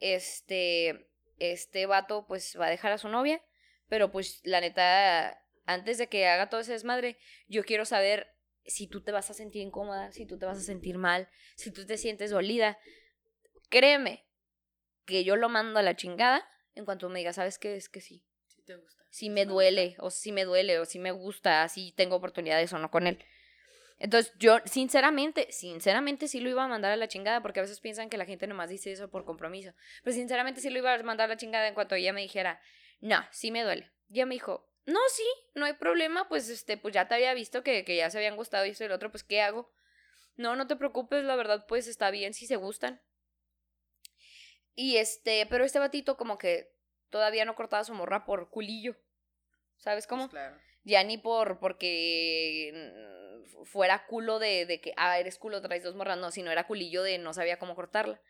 Este, 0.00 1.08
este 1.38 1.86
vato 1.86 2.26
pues 2.26 2.56
va 2.60 2.66
a 2.66 2.70
dejar 2.70 2.92
a 2.92 2.98
su 2.98 3.08
novia. 3.08 3.42
Pero 3.88 4.10
pues 4.10 4.40
la 4.44 4.60
neta, 4.60 5.40
antes 5.64 5.98
de 5.98 6.08
que 6.08 6.26
haga 6.26 6.48
todo 6.48 6.60
ese 6.60 6.72
desmadre, 6.72 7.18
yo 7.48 7.64
quiero 7.64 7.84
saber 7.84 8.35
si 8.66 8.86
tú 8.86 9.02
te 9.02 9.12
vas 9.12 9.30
a 9.30 9.34
sentir 9.34 9.62
incómoda, 9.62 10.12
si 10.12 10.26
tú 10.26 10.38
te 10.38 10.46
vas 10.46 10.58
a 10.58 10.62
sentir 10.62 10.98
mal, 10.98 11.28
si 11.56 11.70
tú 11.70 11.86
te 11.86 11.96
sientes 11.96 12.30
dolida. 12.30 12.78
Créeme 13.68 14.26
que 15.04 15.24
yo 15.24 15.36
lo 15.36 15.48
mando 15.48 15.78
a 15.78 15.82
la 15.82 15.96
chingada 15.96 16.46
en 16.74 16.84
cuanto 16.84 17.08
me 17.08 17.18
diga, 17.18 17.32
¿sabes 17.32 17.58
qué? 17.58 17.76
Es 17.76 17.88
que 17.88 18.00
sí. 18.00 18.24
Sí 18.46 18.62
te 18.62 18.76
gusta. 18.76 19.04
Si 19.10 19.30
me 19.30 19.46
duele, 19.46 19.96
o 19.98 20.10
si 20.10 20.32
me 20.32 20.44
duele, 20.44 20.78
o 20.78 20.84
si 20.84 20.98
me 20.98 21.10
gusta, 21.10 21.66
si 21.68 21.92
tengo 21.92 22.16
oportunidades 22.16 22.72
o 22.72 22.78
no 22.78 22.90
con 22.90 23.06
él. 23.06 23.24
Entonces, 23.98 24.32
yo, 24.38 24.58
sinceramente, 24.66 25.50
sinceramente 25.50 26.28
sí 26.28 26.40
lo 26.40 26.50
iba 26.50 26.64
a 26.64 26.68
mandar 26.68 26.92
a 26.92 26.96
la 26.96 27.08
chingada, 27.08 27.40
porque 27.40 27.60
a 27.60 27.62
veces 27.62 27.80
piensan 27.80 28.10
que 28.10 28.18
la 28.18 28.26
gente 28.26 28.46
nomás 28.46 28.68
dice 28.68 28.92
eso 28.92 29.08
por 29.08 29.24
compromiso. 29.24 29.72
Pero 30.02 30.14
sinceramente 30.14 30.60
sí 30.60 30.68
lo 30.68 30.78
iba 30.78 30.92
a 30.92 31.02
mandar 31.02 31.26
a 31.26 31.34
la 31.34 31.36
chingada 31.38 31.66
en 31.66 31.74
cuanto 31.74 31.94
ella 31.94 32.12
me 32.12 32.20
dijera, 32.20 32.60
no, 33.00 33.24
sí 33.30 33.50
me 33.50 33.62
duele. 33.62 33.90
Y 34.08 34.16
ella 34.16 34.26
me 34.26 34.34
dijo, 34.34 34.65
no, 34.86 35.00
sí, 35.10 35.26
no 35.54 35.64
hay 35.64 35.74
problema, 35.74 36.28
pues 36.28 36.48
este, 36.48 36.76
pues 36.76 36.94
ya 36.94 37.08
te 37.08 37.16
había 37.16 37.34
visto 37.34 37.62
que, 37.62 37.84
que 37.84 37.96
ya 37.96 38.08
se 38.10 38.18
habían 38.18 38.36
gustado 38.36 38.64
y 38.66 38.70
esto 38.70 38.84
y 38.84 38.86
el 38.86 38.92
otro, 38.92 39.10
pues 39.10 39.24
¿qué 39.24 39.42
hago? 39.42 39.70
No, 40.36 40.54
no 40.54 40.66
te 40.66 40.76
preocupes, 40.76 41.24
la 41.24 41.34
verdad, 41.34 41.66
pues 41.66 41.88
está 41.88 42.10
bien 42.10 42.34
si 42.34 42.46
se 42.46 42.56
gustan. 42.56 43.02
Y 44.74 44.98
este, 44.98 45.46
pero 45.46 45.64
este 45.64 45.78
batito 45.78 46.16
como 46.16 46.38
que 46.38 46.72
todavía 47.10 47.44
no 47.44 47.56
cortaba 47.56 47.82
su 47.82 47.94
morra 47.94 48.24
por 48.24 48.50
culillo. 48.50 48.96
¿Sabes 49.78 50.06
cómo? 50.06 50.24
Pues 50.24 50.32
claro. 50.32 50.58
Ya 50.84 51.02
ni 51.02 51.18
por 51.18 51.58
porque 51.58 52.72
mm, 52.74 53.64
fuera 53.64 54.06
culo 54.06 54.38
de, 54.38 54.66
de 54.66 54.80
que, 54.80 54.92
ah, 54.96 55.18
eres 55.18 55.38
culo, 55.38 55.62
traes 55.62 55.82
dos 55.82 55.96
morras, 55.96 56.18
no, 56.18 56.30
sino 56.30 56.52
era 56.52 56.66
culillo 56.66 57.02
de 57.02 57.18
no 57.18 57.34
sabía 57.34 57.58
cómo 57.58 57.74
cortarla. 57.74 58.20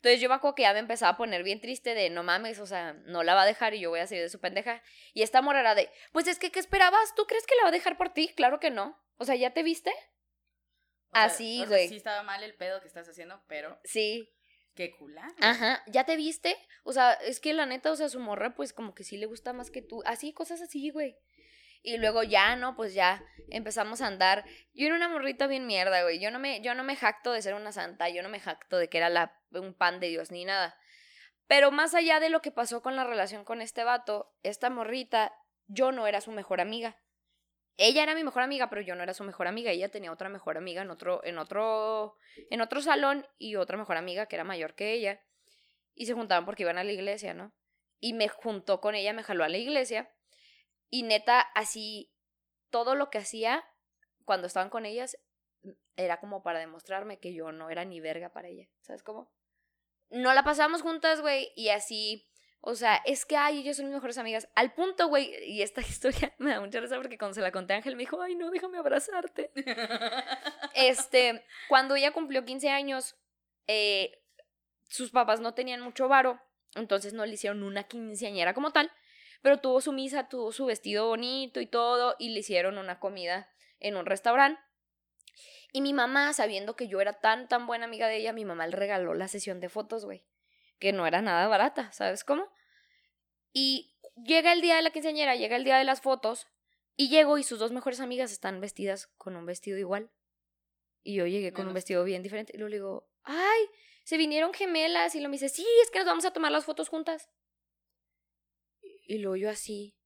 Entonces 0.00 0.18
yo 0.22 0.30
me 0.30 0.34
acuerdo 0.36 0.54
que 0.54 0.62
ya 0.62 0.72
me 0.72 0.78
empezaba 0.78 1.12
a 1.12 1.16
poner 1.18 1.42
bien 1.42 1.60
triste 1.60 1.94
de 1.94 2.08
no 2.08 2.22
mames, 2.22 2.58
o 2.58 2.64
sea, 2.66 2.94
no 3.04 3.22
la 3.22 3.34
va 3.34 3.42
a 3.42 3.46
dejar 3.46 3.74
y 3.74 3.80
yo 3.80 3.90
voy 3.90 4.00
a 4.00 4.06
salir 4.06 4.22
de 4.22 4.30
su 4.30 4.40
pendeja. 4.40 4.82
Y 5.12 5.20
esta 5.20 5.42
morra 5.42 5.60
era 5.60 5.74
de, 5.74 5.90
pues 6.12 6.26
es 6.26 6.38
que, 6.38 6.50
¿qué 6.50 6.58
esperabas? 6.58 7.14
¿Tú 7.14 7.26
crees 7.26 7.46
que 7.46 7.54
la 7.56 7.64
va 7.64 7.68
a 7.68 7.72
dejar 7.72 7.98
por 7.98 8.08
ti? 8.08 8.28
Claro 8.34 8.60
que 8.60 8.70
no. 8.70 8.98
O 9.18 9.26
sea, 9.26 9.34
¿ya 9.34 9.52
te 9.52 9.62
viste? 9.62 9.90
O 9.90 11.18
Así, 11.18 11.58
o 11.60 11.66
sea, 11.66 11.68
güey. 11.68 11.88
sí 11.88 11.96
estaba 11.96 12.22
mal 12.22 12.42
el 12.42 12.54
pedo 12.54 12.80
que 12.80 12.86
estás 12.88 13.06
haciendo, 13.10 13.42
pero 13.46 13.78
Sí. 13.84 14.32
qué 14.74 14.90
culada. 14.96 15.34
Ajá, 15.42 15.82
¿ya 15.86 16.04
te 16.04 16.16
viste? 16.16 16.56
O 16.82 16.94
sea, 16.94 17.12
es 17.12 17.38
que 17.38 17.52
la 17.52 17.66
neta, 17.66 17.92
o 17.92 17.96
sea, 17.96 18.08
su 18.08 18.20
morra, 18.20 18.54
pues 18.54 18.72
como 18.72 18.94
que 18.94 19.04
sí 19.04 19.18
le 19.18 19.26
gusta 19.26 19.52
más 19.52 19.70
que 19.70 19.82
tú. 19.82 20.02
Así, 20.06 20.32
cosas 20.32 20.62
así, 20.62 20.88
güey. 20.88 21.18
Y 21.82 21.96
luego 21.96 22.22
ya, 22.22 22.56
¿no? 22.56 22.76
Pues 22.76 22.94
ya 22.94 23.24
empezamos 23.48 24.00
a 24.00 24.06
andar. 24.06 24.44
Yo 24.74 24.86
era 24.86 24.94
una 24.94 25.08
morrita 25.08 25.46
bien 25.46 25.66
mierda, 25.66 26.02
güey. 26.02 26.20
Yo 26.20 26.30
no 26.30 26.38
me, 26.38 26.60
yo 26.60 26.74
no 26.74 26.84
me 26.84 26.96
jacto 26.96 27.32
de 27.32 27.42
ser 27.42 27.54
una 27.54 27.72
santa, 27.72 28.08
yo 28.08 28.22
no 28.22 28.28
me 28.28 28.40
jacto 28.40 28.76
de 28.76 28.88
que 28.88 28.98
era 28.98 29.08
la, 29.08 29.38
un 29.52 29.74
pan 29.74 30.00
de 30.00 30.08
Dios 30.08 30.30
ni 30.30 30.44
nada. 30.44 30.76
Pero 31.46 31.70
más 31.70 31.94
allá 31.94 32.20
de 32.20 32.30
lo 32.30 32.42
que 32.42 32.52
pasó 32.52 32.82
con 32.82 32.96
la 32.96 33.04
relación 33.04 33.44
con 33.44 33.60
este 33.60 33.82
vato, 33.82 34.32
esta 34.42 34.70
morrita, 34.70 35.34
yo 35.66 35.90
no 35.90 36.06
era 36.06 36.20
su 36.20 36.32
mejor 36.32 36.60
amiga. 36.60 36.96
Ella 37.76 38.02
era 38.02 38.14
mi 38.14 38.22
mejor 38.22 38.42
amiga, 38.42 38.68
pero 38.68 38.82
yo 38.82 38.94
no 38.94 39.02
era 39.02 39.14
su 39.14 39.24
mejor 39.24 39.46
amiga. 39.46 39.70
Ella 39.70 39.88
tenía 39.88 40.12
otra 40.12 40.28
mejor 40.28 40.58
amiga 40.58 40.82
en 40.82 40.90
otro, 40.90 41.24
en 41.24 41.38
otro, 41.38 42.18
en 42.50 42.60
otro 42.60 42.82
salón 42.82 43.26
y 43.38 43.56
otra 43.56 43.78
mejor 43.78 43.96
amiga 43.96 44.26
que 44.26 44.36
era 44.36 44.44
mayor 44.44 44.74
que 44.74 44.92
ella. 44.92 45.22
Y 45.94 46.06
se 46.06 46.12
juntaban 46.12 46.44
porque 46.44 46.62
iban 46.62 46.78
a 46.78 46.84
la 46.84 46.92
iglesia, 46.92 47.32
¿no? 47.32 47.54
Y 47.98 48.12
me 48.12 48.28
juntó 48.28 48.80
con 48.80 48.94
ella, 48.94 49.12
me 49.12 49.22
jaló 49.22 49.44
a 49.44 49.48
la 49.48 49.58
iglesia. 49.58 50.10
Y 50.90 51.04
neta, 51.04 51.40
así, 51.54 52.12
todo 52.70 52.94
lo 52.94 53.10
que 53.10 53.18
hacía 53.18 53.64
cuando 54.24 54.46
estaban 54.46 54.70
con 54.70 54.84
ellas 54.86 55.16
era 55.96 56.18
como 56.18 56.42
para 56.42 56.58
demostrarme 56.58 57.18
que 57.18 57.32
yo 57.32 57.52
no 57.52 57.70
era 57.70 57.84
ni 57.84 58.00
verga 58.00 58.30
para 58.30 58.48
ella. 58.48 58.68
¿Sabes 58.80 59.02
cómo? 59.02 59.32
No 60.10 60.34
la 60.34 60.42
pasábamos 60.42 60.82
juntas, 60.82 61.20
güey, 61.20 61.52
y 61.54 61.68
así 61.68 62.26
O 62.62 62.74
sea, 62.74 62.96
es 63.06 63.24
que, 63.24 63.36
ay, 63.36 63.60
ellos 63.60 63.76
son 63.76 63.86
mis 63.86 63.94
mejores 63.94 64.18
amigas. 64.18 64.48
Al 64.54 64.74
punto, 64.74 65.08
güey, 65.08 65.32
y 65.44 65.62
esta 65.62 65.80
historia 65.88 66.34
me 66.38 66.50
da 66.50 66.60
mucha 66.60 66.80
risa 66.80 66.96
porque 66.96 67.18
cuando 67.18 67.34
se 67.34 67.40
la 67.40 67.52
conté 67.52 67.72
a 67.72 67.76
Ángel 67.76 67.96
me 67.96 68.02
dijo, 68.02 68.20
ay, 68.20 68.34
no, 68.34 68.50
déjame 68.50 68.78
abrazarte. 68.78 69.52
este, 70.74 71.44
cuando 71.68 71.94
ella 71.94 72.12
cumplió 72.12 72.44
15 72.44 72.68
años, 72.68 73.16
eh, 73.66 74.22
sus 74.88 75.10
papás 75.10 75.40
no 75.40 75.54
tenían 75.54 75.80
mucho 75.80 76.08
varo, 76.08 76.40
entonces 76.74 77.12
no 77.12 77.24
le 77.24 77.34
hicieron 77.34 77.62
una 77.62 77.84
quinceañera 77.84 78.54
como 78.54 78.72
tal, 78.72 78.90
pero 79.42 79.60
tuvo 79.60 79.80
su 79.80 79.92
misa, 79.92 80.28
tuvo 80.28 80.52
su 80.52 80.66
vestido 80.66 81.08
bonito 81.08 81.60
y 81.60 81.66
todo, 81.66 82.16
y 82.18 82.30
le 82.30 82.40
hicieron 82.40 82.78
una 82.78 83.00
comida 83.00 83.48
en 83.78 83.96
un 83.96 84.06
restaurante. 84.06 84.60
Y 85.72 85.80
mi 85.80 85.92
mamá, 85.92 86.32
sabiendo 86.32 86.74
que 86.74 86.88
yo 86.88 87.00
era 87.00 87.14
tan, 87.14 87.48
tan 87.48 87.66
buena 87.66 87.84
amiga 87.84 88.08
de 88.08 88.16
ella, 88.16 88.32
mi 88.32 88.44
mamá 88.44 88.66
le 88.66 88.76
regaló 88.76 89.14
la 89.14 89.28
sesión 89.28 89.60
de 89.60 89.68
fotos, 89.68 90.04
güey. 90.04 90.24
Que 90.78 90.92
no 90.92 91.06
era 91.06 91.22
nada 91.22 91.46
barata, 91.46 91.92
¿sabes 91.92 92.24
cómo? 92.24 92.48
Y 93.52 93.94
llega 94.16 94.52
el 94.52 94.60
día 94.60 94.76
de 94.76 94.82
la 94.82 94.90
quinceañera, 94.90 95.36
llega 95.36 95.56
el 95.56 95.64
día 95.64 95.78
de 95.78 95.84
las 95.84 96.00
fotos, 96.00 96.48
y 97.00 97.08
llego 97.08 97.38
y 97.38 97.44
sus 97.44 97.58
dos 97.58 97.72
mejores 97.72 98.00
amigas 98.00 98.30
están 98.30 98.60
vestidas 98.60 99.06
con 99.16 99.34
un 99.34 99.46
vestido 99.46 99.78
igual. 99.78 100.10
Y 101.02 101.14
yo 101.14 101.26
llegué 101.26 101.50
con 101.50 101.66
un 101.66 101.72
vestido 101.72 102.04
bien 102.04 102.22
diferente. 102.22 102.52
Y 102.54 102.58
luego 102.58 102.68
le 102.68 102.76
digo, 102.76 103.08
ay, 103.22 103.60
se 104.04 104.18
vinieron 104.18 104.52
gemelas. 104.52 105.14
Y 105.14 105.20
lo 105.20 105.30
me 105.30 105.36
dice, 105.36 105.48
sí, 105.48 105.66
es 105.82 105.90
que 105.90 105.98
nos 105.98 106.06
vamos 106.06 106.26
a 106.26 106.32
tomar 106.32 106.52
las 106.52 106.66
fotos 106.66 106.90
juntas. 106.90 107.30
Y 109.10 109.18
luego 109.18 109.34
yo 109.34 109.50
así, 109.50 109.96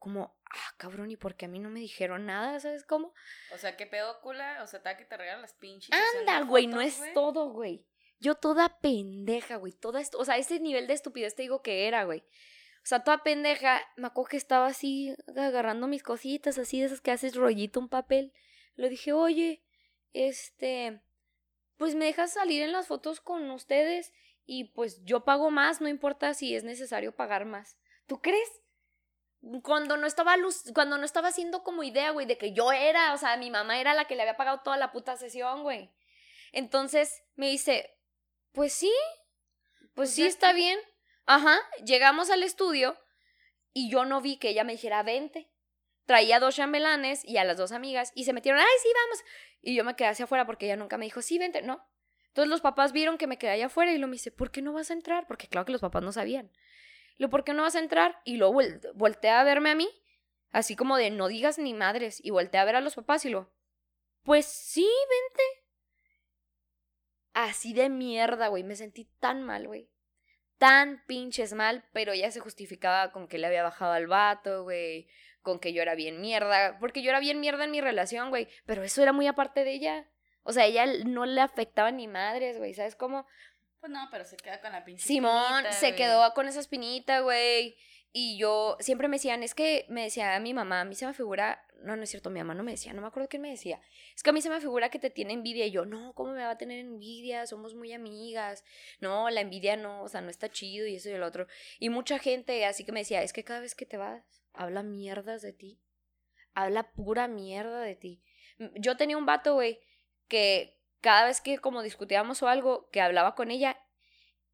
como, 0.00 0.36
ah, 0.50 0.74
cabrón, 0.76 1.08
¿y 1.08 1.16
por 1.16 1.36
qué 1.36 1.44
a 1.44 1.48
mí 1.48 1.60
no 1.60 1.70
me 1.70 1.78
dijeron 1.78 2.26
nada? 2.26 2.58
¿Sabes 2.58 2.84
cómo? 2.84 3.14
O 3.52 3.58
sea, 3.58 3.76
¿qué 3.76 3.86
pedo, 3.86 4.20
cula? 4.22 4.60
O 4.64 4.66
sea, 4.66 4.78
está 4.78 4.96
que 4.96 5.04
te 5.04 5.16
regalan 5.16 5.42
las 5.42 5.54
pinches. 5.54 5.96
Anda, 6.18 6.40
güey, 6.40 6.66
no 6.66 6.80
es 6.80 7.00
todo, 7.14 7.52
güey. 7.52 7.86
Yo 8.18 8.34
toda 8.34 8.80
pendeja, 8.80 9.54
güey. 9.54 9.72
Toda 9.72 10.00
esto, 10.00 10.18
o 10.18 10.24
sea, 10.24 10.36
ese 10.36 10.58
nivel 10.58 10.88
de 10.88 10.94
estupidez 10.94 11.36
te 11.36 11.42
digo 11.42 11.62
que 11.62 11.86
era, 11.86 12.02
güey. 12.02 12.22
O 12.82 12.86
sea, 12.86 13.04
toda 13.04 13.22
pendeja, 13.22 13.80
me 13.96 14.08
acuerdo 14.08 14.30
que 14.30 14.36
estaba 14.36 14.66
así 14.66 15.14
agarrando 15.36 15.86
mis 15.86 16.02
cositas, 16.02 16.58
así 16.58 16.80
de 16.80 16.86
esas 16.86 17.00
que 17.00 17.12
haces 17.12 17.36
rollito 17.36 17.78
un 17.78 17.88
papel. 17.88 18.32
Le 18.74 18.88
dije, 18.88 19.12
oye, 19.12 19.62
este, 20.12 21.04
pues 21.76 21.94
me 21.94 22.06
dejas 22.06 22.32
salir 22.32 22.64
en 22.64 22.72
las 22.72 22.88
fotos 22.88 23.20
con 23.20 23.48
ustedes 23.52 24.12
y 24.44 24.72
pues 24.72 25.04
yo 25.04 25.24
pago 25.24 25.52
más, 25.52 25.80
no 25.80 25.86
importa 25.86 26.34
si 26.34 26.56
es 26.56 26.64
necesario 26.64 27.14
pagar 27.14 27.44
más. 27.44 27.78
¿Tú 28.06 28.20
crees? 28.20 28.48
Cuando 29.62 29.96
no 29.96 30.06
estaba 30.06 30.36
luz, 30.36 30.64
cuando 30.74 30.96
no 30.96 31.04
estaba 31.04 31.28
haciendo 31.28 31.62
como 31.62 31.82
idea, 31.82 32.10
güey, 32.10 32.26
de 32.26 32.38
que 32.38 32.52
yo 32.52 32.72
era, 32.72 33.12
o 33.12 33.18
sea, 33.18 33.36
mi 33.36 33.50
mamá 33.50 33.78
era 33.78 33.94
la 33.94 34.06
que 34.06 34.16
le 34.16 34.22
había 34.22 34.36
pagado 34.36 34.60
toda 34.64 34.76
la 34.76 34.92
puta 34.92 35.16
sesión, 35.16 35.62
güey. 35.62 35.92
Entonces 36.52 37.22
me 37.34 37.48
dice, 37.50 37.98
pues 38.52 38.72
sí, 38.72 38.92
pues, 39.78 39.90
pues 39.94 40.10
sí 40.12 40.24
está 40.24 40.52
bien. 40.52 40.78
Ajá, 41.26 41.58
llegamos 41.84 42.30
al 42.30 42.42
estudio 42.42 42.96
y 43.72 43.90
yo 43.90 44.04
no 44.04 44.20
vi 44.20 44.38
que 44.38 44.50
ella 44.50 44.64
me 44.64 44.72
dijera 44.72 45.02
20. 45.02 45.50
Traía 46.06 46.38
dos 46.38 46.56
chambelanes 46.56 47.24
y 47.24 47.38
a 47.38 47.44
las 47.44 47.56
dos 47.56 47.72
amigas 47.72 48.12
y 48.14 48.24
se 48.24 48.32
metieron, 48.32 48.60
ay, 48.60 48.66
sí, 48.82 48.88
vamos. 48.94 49.24
Y 49.62 49.74
yo 49.74 49.84
me 49.84 49.96
quedé 49.96 50.08
hacia 50.08 50.24
afuera 50.24 50.46
porque 50.46 50.66
ella 50.66 50.76
nunca 50.76 50.98
me 50.98 51.06
dijo, 51.06 51.22
sí, 51.22 51.38
vente, 51.38 51.62
no. 51.62 51.86
Entonces 52.28 52.50
los 52.50 52.60
papás 52.60 52.92
vieron 52.92 53.16
que 53.16 53.26
me 53.26 53.38
quedé 53.38 53.52
allá 53.52 53.66
afuera 53.66 53.92
y 53.92 53.98
lo 53.98 54.06
me 54.06 54.14
dice, 54.14 54.30
¿por 54.30 54.50
qué 54.50 54.60
no 54.60 54.72
vas 54.72 54.90
a 54.90 54.94
entrar? 54.94 55.26
Porque 55.26 55.48
claro 55.48 55.64
que 55.64 55.72
los 55.72 55.80
papás 55.80 56.02
no 56.02 56.12
sabían. 56.12 56.50
Lo, 57.16 57.30
¿por 57.30 57.44
qué 57.44 57.52
no 57.52 57.62
vas 57.62 57.76
a 57.76 57.80
entrar? 57.80 58.20
Y 58.24 58.36
luego 58.36 58.60
volteé 58.94 59.30
a 59.30 59.44
verme 59.44 59.70
a 59.70 59.74
mí, 59.74 59.88
así 60.50 60.76
como 60.76 60.96
de 60.96 61.10
no 61.10 61.28
digas 61.28 61.58
ni 61.58 61.74
madres, 61.74 62.20
y 62.24 62.30
volteé 62.30 62.60
a 62.60 62.64
ver 62.64 62.76
a 62.76 62.80
los 62.80 62.94
papás 62.94 63.24
y 63.24 63.30
lo, 63.30 63.52
pues 64.22 64.46
sí, 64.46 64.88
vente. 65.10 65.42
Así 67.34 67.74
de 67.74 67.88
mierda, 67.88 68.48
güey, 68.48 68.62
me 68.62 68.76
sentí 68.76 69.04
tan 69.20 69.42
mal, 69.42 69.66
güey. 69.66 69.90
Tan 70.58 71.04
pinches 71.06 71.52
mal, 71.52 71.84
pero 71.92 72.12
ella 72.12 72.30
se 72.30 72.40
justificaba 72.40 73.12
con 73.12 73.28
que 73.28 73.38
le 73.38 73.46
había 73.46 73.64
bajado 73.64 73.92
al 73.92 74.06
vato, 74.06 74.62
güey, 74.62 75.08
con 75.42 75.58
que 75.58 75.72
yo 75.72 75.82
era 75.82 75.94
bien 75.94 76.20
mierda, 76.20 76.78
porque 76.78 77.02
yo 77.02 77.10
era 77.10 77.20
bien 77.20 77.40
mierda 77.40 77.64
en 77.64 77.70
mi 77.70 77.80
relación, 77.80 78.30
güey, 78.30 78.48
pero 78.64 78.82
eso 78.82 79.02
era 79.02 79.12
muy 79.12 79.26
aparte 79.26 79.64
de 79.64 79.74
ella. 79.74 80.08
O 80.42 80.52
sea, 80.52 80.66
ella 80.66 80.86
no 81.04 81.26
le 81.26 81.40
afectaba 81.40 81.90
ni 81.90 82.06
madres, 82.06 82.58
güey, 82.58 82.72
¿sabes 82.72 82.96
cómo? 82.96 83.26
Pues 83.84 83.92
no, 83.92 84.08
pero 84.10 84.24
se 84.24 84.38
queda 84.38 84.62
con 84.62 84.72
la 84.72 84.82
pinche 84.82 85.06
Simón 85.06 85.62
se 85.72 85.94
quedó 85.94 86.32
con 86.32 86.48
esa 86.48 86.60
espinita, 86.60 87.20
güey. 87.20 87.76
Y 88.14 88.38
yo, 88.38 88.78
siempre 88.80 89.08
me 89.08 89.16
decían, 89.16 89.42
es 89.42 89.54
que 89.54 89.84
me 89.90 90.04
decía 90.04 90.34
a 90.34 90.40
mi 90.40 90.54
mamá, 90.54 90.80
a 90.80 90.84
mí 90.86 90.94
se 90.94 91.06
me 91.06 91.12
figura, 91.12 91.62
no, 91.82 91.94
no 91.94 92.02
es 92.02 92.08
cierto, 92.08 92.30
mi 92.30 92.38
mamá 92.38 92.54
no 92.54 92.62
me 92.62 92.70
decía, 92.70 92.94
no 92.94 93.02
me 93.02 93.08
acuerdo 93.08 93.28
quién 93.28 93.42
me 93.42 93.50
decía, 93.50 93.82
es 94.16 94.22
que 94.22 94.30
a 94.30 94.32
mí 94.32 94.40
se 94.40 94.48
me 94.48 94.58
figura 94.62 94.88
que 94.88 94.98
te 94.98 95.10
tiene 95.10 95.34
envidia. 95.34 95.66
Y 95.66 95.70
yo, 95.70 95.84
no, 95.84 96.14
¿cómo 96.14 96.32
me 96.32 96.42
va 96.42 96.52
a 96.52 96.56
tener 96.56 96.78
envidia? 96.78 97.46
Somos 97.46 97.74
muy 97.74 97.92
amigas. 97.92 98.64
No, 99.00 99.28
la 99.28 99.42
envidia 99.42 99.76
no, 99.76 100.02
o 100.02 100.08
sea, 100.08 100.22
no 100.22 100.30
está 100.30 100.50
chido 100.50 100.86
y 100.86 100.96
eso 100.96 101.10
y 101.10 101.12
el 101.12 101.22
otro. 101.22 101.46
Y 101.78 101.90
mucha 101.90 102.18
gente 102.18 102.64
así 102.64 102.86
que 102.86 102.92
me 102.92 103.00
decía, 103.00 103.22
es 103.22 103.34
que 103.34 103.44
cada 103.44 103.60
vez 103.60 103.74
que 103.74 103.84
te 103.84 103.98
vas, 103.98 104.24
habla 104.54 104.82
mierdas 104.82 105.42
de 105.42 105.52
ti. 105.52 105.78
Habla 106.54 106.90
pura 106.92 107.28
mierda 107.28 107.82
de 107.82 107.96
ti. 107.96 108.22
Yo 108.76 108.96
tenía 108.96 109.18
un 109.18 109.26
vato, 109.26 109.52
güey, 109.52 109.78
que 110.26 110.73
cada 111.04 111.26
vez 111.26 111.42
que 111.42 111.58
como 111.58 111.82
discutíamos 111.82 112.42
o 112.42 112.48
algo, 112.48 112.88
que 112.90 113.02
hablaba 113.02 113.34
con 113.34 113.50
ella, 113.50 113.78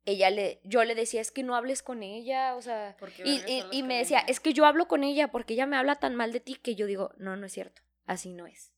ella 0.05 0.31
le, 0.31 0.61
yo 0.65 0.83
le 0.83 0.97
decía, 0.97 1.21
es 1.21 1.31
que 1.31 1.45
no 1.45 1.55
hables 1.55 1.81
con 1.81 2.03
ella, 2.03 2.57
o 2.57 2.61
sea, 2.61 2.97
y, 3.25 3.63
y, 3.71 3.83
me 3.85 3.99
decía, 3.99 4.19
es 4.19 4.41
que 4.41 4.53
yo 4.53 4.67
hablo 4.67 4.89
con 4.89 5.05
ella 5.05 5.31
porque 5.31 5.55
ella 5.55 5.67
me 5.67 5.77
habla 5.77 6.01
tan 6.01 6.17
mal 6.17 6.33
de 6.33 6.41
ti 6.41 6.57
que 6.57 6.75
yo 6.75 6.87
digo, 6.87 7.13
no, 7.19 7.37
no 7.37 7.47
es 7.47 7.53
cierto, 7.53 7.83
así 8.05 8.33
no 8.33 8.49
es. 8.49 8.73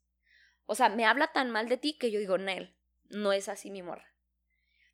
O 0.66 0.74
sea, 0.74 0.90
me 0.90 1.06
habla 1.06 1.32
tan 1.32 1.50
mal 1.50 1.70
de 1.70 1.78
ti 1.78 1.96
que 1.96 2.11
yo 2.11 2.20
digo, 2.20 2.37
Nel, 2.37 2.76
no 3.08 3.32
es 3.32 3.48
así 3.48 3.70
mi 3.70 3.82
morra. 3.82 4.14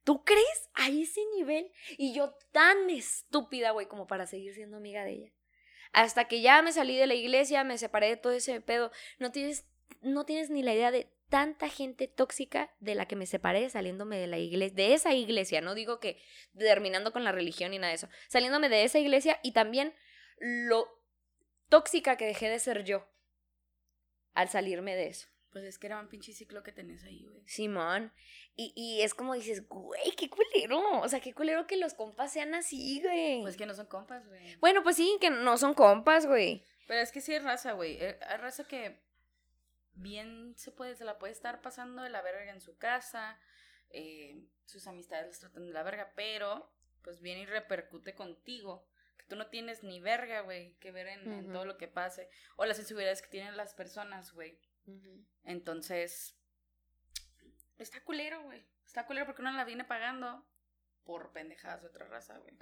¿Tú 0.04 0.22
crees 0.22 0.70
a 0.74 0.88
ese 0.88 1.20
nivel? 1.34 1.72
Y 1.96 2.14
yo 2.14 2.36
tan 2.52 2.90
estúpida, 2.90 3.72
güey, 3.72 3.88
como 3.88 4.06
para 4.06 4.28
seguir 4.28 4.54
siendo 4.54 4.76
amiga 4.76 5.02
de 5.02 5.14
ella. 5.14 5.32
Hasta 5.92 6.28
que 6.28 6.42
ya 6.42 6.62
me 6.62 6.70
salí 6.70 6.96
de 6.96 7.08
la 7.08 7.14
iglesia, 7.14 7.64
me 7.64 7.76
separé 7.76 8.06
de 8.06 8.16
todo 8.18 8.34
ese 8.34 8.60
pedo. 8.60 8.92
No 9.18 9.32
tienes, 9.32 9.66
no 10.00 10.24
tienes 10.24 10.48
ni 10.48 10.62
la 10.62 10.74
idea 10.74 10.92
de 10.92 11.12
tanta 11.28 11.68
gente 11.68 12.08
tóxica 12.08 12.74
de 12.80 12.94
la 12.94 13.06
que 13.06 13.16
me 13.16 13.26
separé 13.26 13.68
saliéndome 13.70 14.18
de 14.18 14.26
la 14.26 14.38
iglesia, 14.38 14.74
de 14.74 14.94
esa 14.94 15.14
iglesia, 15.14 15.60
no 15.60 15.74
digo 15.74 16.00
que 16.00 16.20
terminando 16.56 17.12
con 17.12 17.24
la 17.24 17.32
religión 17.32 17.70
ni 17.70 17.78
nada 17.78 17.90
de 17.90 17.96
eso, 17.96 18.08
saliéndome 18.28 18.68
de 18.68 18.84
esa 18.84 18.98
iglesia 18.98 19.38
y 19.42 19.52
también 19.52 19.94
lo 20.38 20.88
tóxica 21.68 22.16
que 22.16 22.26
dejé 22.26 22.48
de 22.48 22.58
ser 22.58 22.84
yo 22.84 23.06
al 24.34 24.48
salirme 24.48 24.96
de 24.96 25.08
eso. 25.08 25.28
Pues 25.50 25.64
es 25.64 25.78
que 25.78 25.86
era 25.86 25.98
un 25.98 26.08
pinche 26.08 26.32
ciclo 26.32 26.62
que 26.62 26.72
tenés 26.72 27.02
ahí, 27.04 27.24
güey. 27.24 27.42
Simón. 27.46 28.12
Y, 28.54 28.72
y 28.76 29.00
es 29.02 29.14
como 29.14 29.34
dices, 29.34 29.66
güey, 29.66 30.12
qué 30.16 30.28
culero. 30.28 31.00
O 31.00 31.08
sea, 31.08 31.20
qué 31.20 31.32
culero 31.32 31.66
que 31.66 31.78
los 31.78 31.94
compas 31.94 32.32
sean 32.32 32.54
así, 32.54 33.00
güey. 33.02 33.40
Pues 33.40 33.56
que 33.56 33.64
no 33.64 33.74
son 33.74 33.86
compas, 33.86 34.26
güey. 34.28 34.56
Bueno, 34.56 34.82
pues 34.82 34.96
sí, 34.96 35.16
que 35.20 35.30
no 35.30 35.56
son 35.56 35.72
compas, 35.72 36.26
güey. 36.26 36.64
Pero 36.86 37.00
es 37.00 37.12
que 37.12 37.22
sí 37.22 37.34
es 37.34 37.42
raza, 37.42 37.72
güey. 37.72 37.96
Eh, 37.98 38.18
hay 38.28 38.36
raza 38.36 38.64
que 38.64 39.00
bien 39.98 40.54
se 40.56 40.72
puede, 40.72 40.94
se 40.96 41.04
la 41.04 41.18
puede 41.18 41.32
estar 41.32 41.60
pasando 41.60 42.02
de 42.02 42.10
la 42.10 42.22
verga 42.22 42.52
en 42.52 42.60
su 42.60 42.76
casa, 42.78 43.38
eh, 43.90 44.44
sus 44.64 44.86
amistades 44.86 45.26
les 45.26 45.40
tratan 45.40 45.66
de 45.66 45.72
la 45.72 45.82
verga, 45.82 46.12
pero 46.14 46.72
pues 47.02 47.20
viene 47.20 47.42
y 47.42 47.46
repercute 47.46 48.14
contigo, 48.14 48.86
que 49.16 49.26
tú 49.26 49.36
no 49.36 49.48
tienes 49.48 49.82
ni 49.82 50.00
verga, 50.00 50.40
güey, 50.40 50.74
que 50.74 50.90
ver 50.90 51.08
en, 51.08 51.52
todo 51.52 51.64
lo 51.64 51.78
que 51.78 51.88
pase, 51.88 52.28
o 52.56 52.64
las 52.64 52.78
inseguridades 52.78 53.22
que 53.22 53.28
tienen 53.28 53.56
las 53.56 53.74
personas, 53.74 54.32
güey. 54.32 54.60
Entonces, 55.44 56.36
está 57.78 58.02
culero, 58.02 58.42
güey. 58.42 58.66
Está 58.86 59.06
culero 59.06 59.26
porque 59.26 59.42
uno 59.42 59.52
la 59.52 59.64
viene 59.64 59.84
pagando 59.84 60.46
por 61.04 61.32
pendejadas 61.32 61.82
de 61.82 61.88
otra 61.88 62.06
raza, 62.06 62.38
güey. 62.38 62.56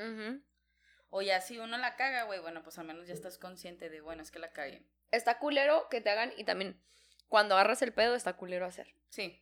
O 1.10 1.22
ya 1.22 1.40
si 1.40 1.58
uno 1.58 1.78
la 1.78 1.96
caga, 1.96 2.24
güey, 2.24 2.40
bueno, 2.40 2.62
pues 2.62 2.78
al 2.78 2.86
menos 2.86 3.06
ya 3.06 3.14
estás 3.14 3.38
consciente 3.38 3.88
de, 3.88 4.00
bueno, 4.00 4.22
es 4.22 4.30
que 4.30 4.38
la 4.38 4.52
cagué. 4.52 4.84
Está 5.12 5.38
culero 5.38 5.88
que 5.88 6.00
te 6.00 6.10
hagan 6.10 6.32
y 6.36 6.44
también 6.44 6.80
cuando 7.28 7.54
agarras 7.54 7.82
el 7.82 7.92
pedo 7.92 8.14
está 8.14 8.36
culero 8.36 8.66
hacer. 8.66 8.94
Sí. 9.08 9.40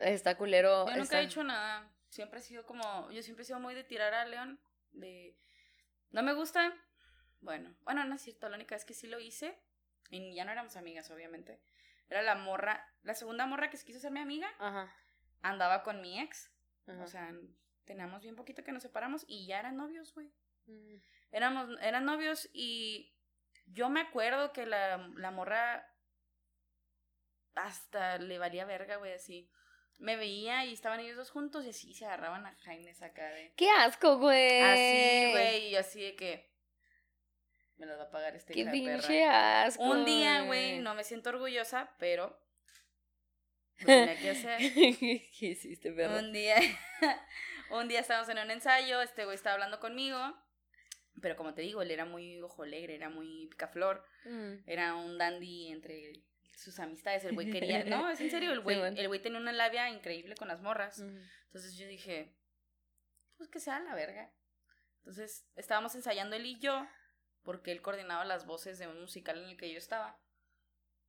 Está 0.00 0.36
culero. 0.36 0.88
Yo 0.88 0.96
nunca 0.96 1.20
he 1.20 1.24
hecho 1.24 1.44
nada. 1.44 1.90
Siempre 2.08 2.40
he 2.40 2.42
sido 2.42 2.64
como. 2.64 3.10
Yo 3.10 3.22
siempre 3.22 3.42
he 3.42 3.46
sido 3.46 3.60
muy 3.60 3.74
de 3.74 3.84
tirar 3.84 4.14
a 4.14 4.24
León. 4.24 4.58
De. 4.92 5.36
No 6.10 6.22
me 6.22 6.32
gusta. 6.32 6.74
Bueno, 7.40 7.74
bueno, 7.82 8.04
no 8.04 8.14
es 8.14 8.22
cierto. 8.22 8.48
La 8.48 8.56
única 8.56 8.74
vez 8.74 8.84
que 8.84 8.94
sí 8.94 9.06
lo 9.06 9.20
hice. 9.20 9.58
Y 10.10 10.34
ya 10.34 10.44
no 10.44 10.52
éramos 10.52 10.76
amigas, 10.76 11.10
obviamente. 11.10 11.60
Era 12.08 12.22
la 12.22 12.34
morra. 12.34 12.88
La 13.02 13.14
segunda 13.14 13.46
morra 13.46 13.70
que 13.70 13.76
se 13.76 13.84
quiso 13.84 14.00
ser 14.00 14.10
mi 14.10 14.20
amiga. 14.20 14.48
Ajá. 14.58 14.92
Andaba 15.42 15.82
con 15.82 16.00
mi 16.00 16.18
ex. 16.18 16.50
O 16.86 17.06
sea, 17.06 17.32
teníamos 17.84 18.22
bien 18.22 18.34
poquito 18.34 18.64
que 18.64 18.72
nos 18.72 18.82
separamos. 18.82 19.24
Y 19.28 19.46
ya 19.46 19.60
eran 19.60 19.76
novios, 19.76 20.12
güey. 20.14 20.32
Mm. 20.66 20.96
Éramos, 21.30 21.78
eran 21.82 22.04
novios 22.04 22.48
y. 22.52 23.14
Yo 23.66 23.88
me 23.88 24.00
acuerdo 24.00 24.52
que 24.52 24.66
la, 24.66 24.96
la 25.14 25.30
morra 25.30 25.89
hasta 27.54 28.18
le 28.18 28.38
valía 28.38 28.64
verga, 28.64 28.96
güey, 28.96 29.12
así. 29.12 29.50
Me 29.98 30.16
veía 30.16 30.64
y 30.64 30.72
estaban 30.72 31.00
ellos 31.00 31.16
dos 31.16 31.30
juntos 31.30 31.64
y 31.66 31.70
así 31.70 31.92
se 31.92 32.06
agarraban 32.06 32.46
a 32.46 32.54
Jaime 32.64 32.90
acá 33.02 33.30
de. 33.32 33.52
¡Qué 33.56 33.68
asco, 33.70 34.16
güey! 34.18 34.60
Así, 34.60 35.30
güey, 35.32 35.66
y 35.68 35.76
así 35.76 36.02
de 36.02 36.16
que. 36.16 36.50
Me 37.76 37.86
lo 37.86 37.96
va 37.96 38.04
a 38.04 38.10
pagar 38.10 38.34
este 38.36 38.52
¡Qué 38.52 38.66
pinche 38.66 39.24
asco! 39.24 39.82
Un 39.82 40.04
día, 40.04 40.42
güey, 40.42 40.78
no 40.80 40.94
me 40.94 41.04
siento 41.04 41.30
orgullosa, 41.30 41.94
pero. 41.98 42.38
Lo 43.78 43.86
tenía 43.86 44.18
que 44.18 44.30
hacer. 44.30 44.58
¿Qué 44.58 45.46
hiciste, 45.46 45.92
perra? 45.92 46.18
Un 46.18 46.32
día. 46.32 46.56
un 47.70 47.88
día 47.88 48.00
estábamos 48.00 48.28
en 48.30 48.38
un 48.38 48.50
ensayo, 48.50 49.00
este 49.02 49.24
güey 49.24 49.34
estaba 49.34 49.54
hablando 49.54 49.80
conmigo, 49.80 50.18
pero 51.20 51.36
como 51.36 51.54
te 51.54 51.62
digo, 51.62 51.82
él 51.82 51.90
era 51.90 52.04
muy 52.04 52.40
ojo 52.40 52.62
alegre, 52.62 52.94
era 52.94 53.08
muy 53.10 53.46
picaflor, 53.48 54.04
Mm. 54.24 54.54
era 54.66 54.94
un 54.96 55.16
dandy 55.16 55.68
entre 55.72 56.12
sus 56.60 56.78
amistades, 56.78 57.24
el 57.24 57.34
güey 57.34 57.50
quería, 57.50 57.84
no, 57.84 58.10
es 58.10 58.20
en 58.20 58.30
serio, 58.30 58.52
el 58.52 58.60
güey, 58.60 58.78
bueno. 58.78 58.96
el 58.96 59.08
güey 59.08 59.22
tenía 59.22 59.38
una 59.38 59.52
labia 59.52 59.88
increíble 59.88 60.34
con 60.34 60.48
las 60.48 60.60
morras. 60.60 60.98
Entonces 60.98 61.76
yo 61.76 61.86
dije, 61.86 62.36
pues 63.36 63.48
que 63.48 63.60
sea 63.60 63.80
la 63.80 63.94
verga. 63.94 64.30
Entonces 64.98 65.48
estábamos 65.56 65.94
ensayando 65.94 66.36
él 66.36 66.44
y 66.44 66.58
yo, 66.58 66.86
porque 67.42 67.72
él 67.72 67.80
coordinaba 67.80 68.24
las 68.26 68.44
voces 68.44 68.78
de 68.78 68.86
un 68.86 69.00
musical 69.00 69.38
en 69.38 69.48
el 69.48 69.56
que 69.56 69.72
yo 69.72 69.78
estaba. 69.78 70.20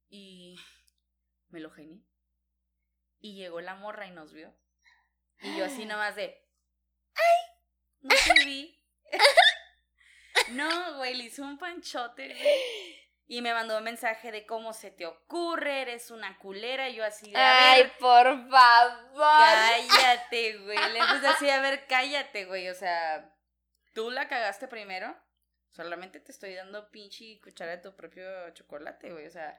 Y 0.07 0.57
me 1.49 1.59
lo 1.59 1.69
genié. 1.69 2.01
Y 3.19 3.35
llegó 3.35 3.59
la 3.59 3.75
morra 3.75 4.07
y 4.07 4.11
nos 4.11 4.33
vio. 4.33 4.55
Y 5.41 5.57
yo 5.57 5.65
así 5.65 5.85
nomás 5.85 6.15
de, 6.15 6.47
¡ay! 7.13 7.59
No 8.01 8.15
te 8.15 8.45
vi. 8.45 8.79
no, 10.51 10.97
güey, 10.97 11.15
le 11.15 11.25
hizo 11.25 11.43
un 11.43 11.57
panchote, 11.57 12.27
güey. 12.27 12.95
Y 13.31 13.41
me 13.41 13.53
mandó 13.53 13.77
un 13.77 13.83
mensaje 13.85 14.29
de 14.29 14.45
cómo 14.45 14.73
se 14.73 14.91
te 14.91 15.05
ocurre, 15.05 15.83
eres 15.83 16.11
una 16.11 16.37
culera. 16.37 16.89
Y 16.89 16.95
yo 16.95 17.05
así 17.05 17.31
de, 17.31 17.37
a 17.37 17.71
Ay, 17.71 17.83
ver, 17.83 17.97
por 17.97 18.25
favor. 18.49 19.15
Cállate, 19.15 20.57
güey. 20.57 20.77
Le 20.91 20.99
puse 21.13 21.27
así, 21.27 21.49
a 21.49 21.61
ver, 21.61 21.87
cállate, 21.87 22.43
güey. 22.43 22.67
O 22.67 22.75
sea, 22.75 23.33
tú 23.93 24.11
la 24.11 24.27
cagaste 24.27 24.67
primero. 24.67 25.15
Solamente 25.69 26.19
te 26.19 26.33
estoy 26.33 26.55
dando 26.55 26.91
pinche 26.91 27.39
cuchara 27.41 27.71
de 27.71 27.77
tu 27.77 27.95
propio 27.95 28.49
chocolate, 28.49 29.13
güey. 29.13 29.27
O 29.27 29.31
sea, 29.31 29.57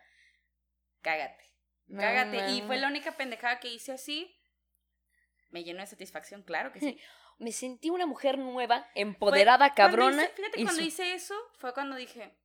cágate. 1.00 1.50
No 1.86 1.98
Cágate. 2.02 2.50
y 2.50 2.60
fue 2.60 2.76
la 2.76 2.88
única 2.88 3.12
pendejada 3.12 3.58
que 3.58 3.68
hice 3.68 3.92
así. 3.92 4.38
Me 5.48 5.64
llenó 5.64 5.80
de 5.80 5.86
satisfacción, 5.86 6.42
claro 6.42 6.72
que 6.72 6.80
sí. 6.80 7.00
Me 7.38 7.52
sentí 7.52 7.88
una 7.88 8.04
mujer 8.04 8.36
nueva, 8.36 8.86
empoderada, 8.94 9.72
cabrona. 9.72 10.10
Cuando 10.10 10.22
hice- 10.24 10.34
fíjate, 10.34 10.62
cuando 10.62 10.82
hice 10.82 11.14
eso, 11.14 11.34
fue 11.56 11.72
cuando 11.72 11.96
dije, 11.96 12.36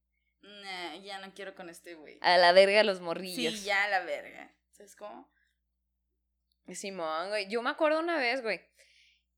nah, 0.48 0.96
ya 0.96 1.20
no 1.20 1.34
quiero 1.34 1.56
con 1.56 1.70
este 1.70 1.96
güey. 1.96 2.18
A 2.22 2.38
la 2.38 2.52
verga 2.52 2.84
los 2.84 3.02
morrillos. 3.02 3.54
Sí, 3.54 3.66
ya 3.66 3.88
la 3.88 4.02
verga. 4.02 4.54
¿Sabes 4.72 4.96
cómo? 4.96 5.30
Simón, 6.74 7.30
güey. 7.30 7.48
Yo 7.50 7.62
me 7.62 7.70
acuerdo 7.70 8.00
una 8.00 8.18
vez, 8.18 8.42
güey, 8.42 8.62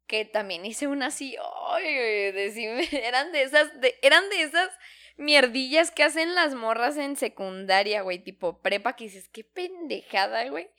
que 0.08 0.26
también 0.26 0.66
hice 0.66 0.88
una 0.88 1.08
así, 1.08 1.36
ay, 1.70 1.84
güey, 1.84 2.32
decime, 2.32 2.88
eran 3.08 3.32
de 3.32 3.44
esas, 3.44 3.80
de, 3.80 3.96
eran 4.02 4.28
de 4.30 4.42
esas 4.42 4.70
mierdillas 5.18 5.92
que 5.92 6.04
hacen 6.04 6.34
las 6.34 6.56
morras 6.56 6.98
en 6.98 7.16
secundaria, 7.16 8.02
güey, 8.02 8.20
tipo 8.20 8.62
prepa, 8.62 8.96
que 8.96 9.06
dices, 9.06 9.30
qué 9.30 9.44
pendejada, 9.44 10.48
güey. 10.50 10.70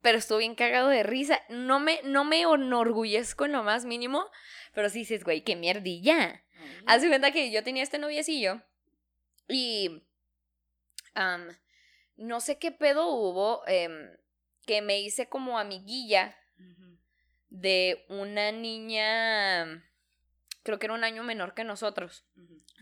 Pero 0.00 0.18
estuvo 0.18 0.38
bien 0.38 0.56
cagado 0.56 0.88
de 0.88 1.04
risa. 1.04 1.40
No 1.48 1.78
me, 1.78 2.00
no 2.02 2.24
me 2.24 2.40
enorgullezco 2.40 3.44
en 3.44 3.52
lo 3.52 3.62
más 3.62 3.84
mínimo, 3.84 4.28
pero 4.74 4.88
sí 4.88 5.00
dices, 5.00 5.22
güey, 5.22 5.42
qué 5.42 5.54
mierdilla. 5.54 6.42
Haz 6.86 7.02
de 7.02 7.08
cuenta 7.08 7.30
que 7.30 7.52
yo 7.52 7.62
tenía 7.62 7.84
este 7.84 7.98
noviecillo 7.98 8.62
y 9.52 10.02
no 12.16 12.40
sé 12.40 12.58
qué 12.58 12.72
pedo 12.72 13.08
hubo 13.08 13.62
em, 13.66 14.10
que 14.66 14.82
me 14.82 15.00
hice 15.00 15.28
como 15.28 15.58
amiguilla 15.58 16.36
de 17.48 18.06
una 18.08 18.50
niña, 18.50 19.84
creo 20.62 20.78
que 20.78 20.86
era 20.86 20.94
un 20.94 21.04
año 21.04 21.22
menor 21.22 21.52
que 21.52 21.64
nosotros, 21.64 22.24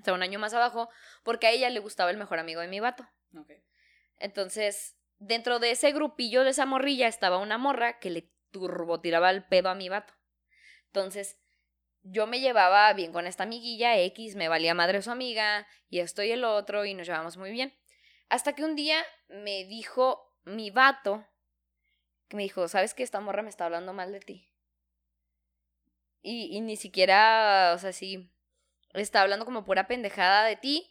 o 0.00 0.04
sea, 0.04 0.14
un 0.14 0.22
año 0.22 0.38
más 0.38 0.54
abajo, 0.54 0.88
porque 1.24 1.48
a 1.48 1.50
ella 1.50 1.70
le 1.70 1.80
gustaba 1.80 2.10
el 2.10 2.16
mejor 2.16 2.38
amigo 2.38 2.60
de 2.60 2.68
mi 2.68 2.78
vato. 2.78 3.08
Entonces, 4.18 4.96
dentro 5.18 5.58
de 5.58 5.72
ese 5.72 5.90
grupillo 5.90 6.44
de 6.44 6.50
esa 6.50 6.66
morrilla 6.66 7.08
estaba 7.08 7.38
una 7.38 7.58
morra 7.58 7.98
que 7.98 8.10
le 8.10 8.30
turbotiraba 8.52 9.30
el 9.30 9.44
pedo 9.44 9.70
a 9.70 9.74
mi 9.74 9.88
vato. 9.88 10.14
Entonces, 10.86 11.39
yo 12.02 12.26
me 12.26 12.40
llevaba 12.40 12.92
bien 12.92 13.12
con 13.12 13.26
esta 13.26 13.44
amiguilla 13.44 13.98
X, 13.98 14.36
me 14.36 14.48
valía 14.48 14.74
madre 14.74 15.02
su 15.02 15.10
amiga, 15.10 15.66
y 15.88 16.00
esto 16.00 16.22
y 16.22 16.32
el 16.32 16.44
otro, 16.44 16.84
y 16.84 16.94
nos 16.94 17.06
llevamos 17.06 17.36
muy 17.36 17.50
bien. 17.50 17.74
Hasta 18.28 18.54
que 18.54 18.64
un 18.64 18.76
día 18.76 19.02
me 19.28 19.64
dijo 19.64 20.36
mi 20.44 20.70
vato, 20.70 21.26
que 22.28 22.36
me 22.36 22.42
dijo, 22.42 22.68
¿sabes 22.68 22.94
que 22.94 23.02
esta 23.02 23.20
morra 23.20 23.42
me 23.42 23.50
está 23.50 23.64
hablando 23.64 23.92
mal 23.92 24.12
de 24.12 24.20
ti? 24.20 24.48
Y, 26.22 26.56
y 26.56 26.60
ni 26.60 26.76
siquiera, 26.76 27.72
o 27.74 27.78
sea, 27.78 27.92
sí, 27.92 28.30
está 28.94 29.22
hablando 29.22 29.44
como 29.44 29.64
pura 29.64 29.86
pendejada 29.86 30.44
de 30.44 30.56
ti, 30.56 30.90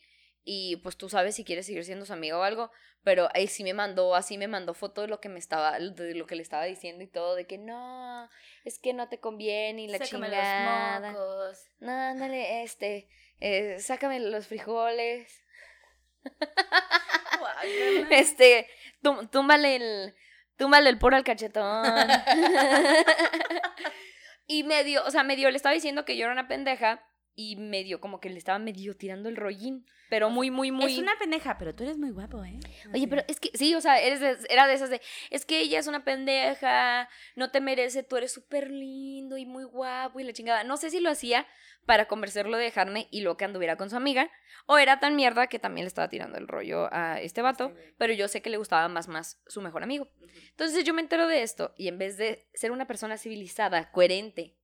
y 0.52 0.78
pues 0.78 0.98
tú 0.98 1.10
sabes 1.10 1.36
si 1.36 1.44
quieres 1.44 1.68
seguir 1.68 1.86
siendo 1.86 2.08
su 2.08 2.14
amigo 2.14 2.40
o 2.40 2.44
algo, 2.44 2.72
pero 3.04 3.30
ahí 3.36 3.46
sí 3.46 3.64
me 3.64 3.76
mandó, 3.76 4.16
así 4.16 4.36
me 4.40 4.48
mandó 4.48 4.74
foto 4.74 5.02
de 5.04 5.08
lo 5.08 5.20
que 5.22 5.30
me 5.30 5.38
estaba, 5.38 5.78
de 5.78 6.16
lo 6.16 6.26
que 6.26 6.36
le 6.36 6.42
estaba 6.42 6.66
diciendo 6.66 7.04
y 7.04 7.08
todo, 7.08 7.36
de 7.36 7.46
que 7.46 7.60
no, 7.60 8.28
es 8.66 8.80
que 8.80 8.94
no 8.94 9.10
te 9.10 9.20
conviene 9.20 9.84
y 9.84 9.88
la 9.88 10.00
Sácame 10.00 10.26
chingada. 10.26 11.12
los 11.12 11.20
mocos. 11.22 11.68
No, 11.78 11.92
ándale, 11.92 12.64
este, 12.64 13.08
eh, 13.40 13.78
sácame 13.80 14.20
los 14.20 14.48
frijoles. 14.48 15.40
Este, 18.10 18.68
tú- 19.04 19.28
túmbale 19.28 19.76
el, 19.76 20.16
túmbale 20.58 20.90
el 20.90 20.98
poro 20.98 21.16
al 21.16 21.24
cachetón. 21.24 21.86
y 24.48 24.64
medio, 24.64 25.06
o 25.06 25.12
sea, 25.12 25.24
medio 25.24 25.50
le 25.52 25.58
estaba 25.58 25.76
diciendo 25.76 26.06
que 26.06 26.18
yo 26.18 26.24
era 26.26 26.34
una 26.34 26.48
pendeja 26.48 27.06
y 27.42 27.56
medio 27.56 28.02
como 28.02 28.20
que 28.20 28.30
le 28.30 28.38
estaba 28.38 28.60
medio 28.60 28.98
tirando 28.98 29.30
el 29.30 29.38
rollín, 29.38 29.86
pero 30.10 30.30
muy, 30.30 30.52
muy, 30.52 30.72
muy... 30.72 30.92
Es 30.92 31.00
una 31.00 31.18
pendeja, 31.18 31.58
pero 31.58 31.74
tú 31.74 31.84
eres 31.84 31.98
muy 31.98 32.10
guapo, 32.10 32.44
¿eh? 32.44 32.60
Oye, 32.94 33.08
pero 33.08 33.24
es 33.30 33.40
que, 33.40 33.50
sí, 33.54 33.74
o 33.76 33.80
sea, 33.82 34.02
eres 34.02 34.20
de- 34.20 34.38
era 34.50 34.68
de 34.68 34.74
esas 34.74 34.90
de, 34.90 35.00
es 35.30 35.46
que 35.46 35.60
ella 35.62 35.80
es 35.80 35.88
una 35.88 36.04
pendeja, 36.04 37.08
no 37.36 37.50
te 37.50 37.62
merece, 37.62 38.04
tú 38.04 38.18
eres 38.18 38.34
súper 38.34 38.70
lindo 38.70 39.38
y 39.38 39.46
muy 39.46 39.64
guapo 39.64 40.20
y 40.20 40.26
la 40.26 40.34
chingada. 40.34 40.66
No 40.66 40.76
sé 40.76 40.90
si 40.90 41.00
lo 41.00 41.10
hacía 41.10 41.48
para 41.86 42.08
convencerlo 42.10 42.58
de 42.58 42.66
dejarme 42.66 43.08
y 43.10 43.22
luego 43.22 43.38
que 43.38 43.46
anduviera 43.46 43.78
con 43.78 43.90
su 43.90 43.96
amiga, 43.96 44.30
o 44.66 44.78
era 44.78 45.00
tan 45.00 45.16
mierda 45.16 45.48
que 45.48 45.60
también 45.60 45.86
le 45.86 45.88
estaba 45.88 46.10
tirando 46.10 46.38
el 46.38 46.48
rollo 46.50 46.90
a 46.94 47.22
este 47.22 47.42
vato, 47.42 47.68
Este 47.70 47.94
pero 47.98 48.12
yo 48.14 48.28
sé 48.28 48.42
que 48.42 48.50
le 48.50 48.58
gustaba 48.58 48.88
más 48.90 49.08
más 49.08 49.42
su 49.48 49.62
mejor 49.62 49.84
amigo. 49.84 50.10
Entonces 50.50 50.84
yo 50.84 50.94
me 50.94 51.02
entero 51.02 51.26
de 51.28 51.42
esto 51.42 51.74
y 51.78 51.88
en 51.88 51.98
vez 51.98 52.18
de 52.18 52.50
ser 52.54 52.72
una 52.72 52.86
persona 52.86 53.18
civilizada, 53.18 53.92
coherente, 53.92 54.58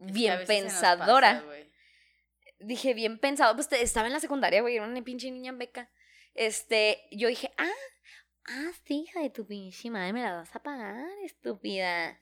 Es 0.00 0.12
bien 0.12 0.38
pensadora. 0.46 1.44
Dije, 2.60 2.94
bien 2.94 3.18
pensado, 3.18 3.54
pues 3.54 3.68
te- 3.68 3.82
estaba 3.82 4.06
en 4.06 4.12
la 4.12 4.20
secundaria, 4.20 4.60
güey, 4.60 4.76
era 4.76 4.86
una 4.86 5.02
pinche 5.02 5.30
niña 5.30 5.50
en 5.50 5.58
beca. 5.58 5.90
Este, 6.34 7.06
yo 7.10 7.28
dije, 7.28 7.52
ah, 7.58 7.68
ah, 8.46 8.70
sí, 8.84 9.02
hija 9.02 9.20
de 9.20 9.30
tu 9.30 9.46
pinche 9.46 9.90
madre, 9.90 10.12
me 10.12 10.22
la 10.22 10.34
vas 10.34 10.54
a 10.54 10.62
pagar, 10.62 11.06
estúpida. 11.24 12.18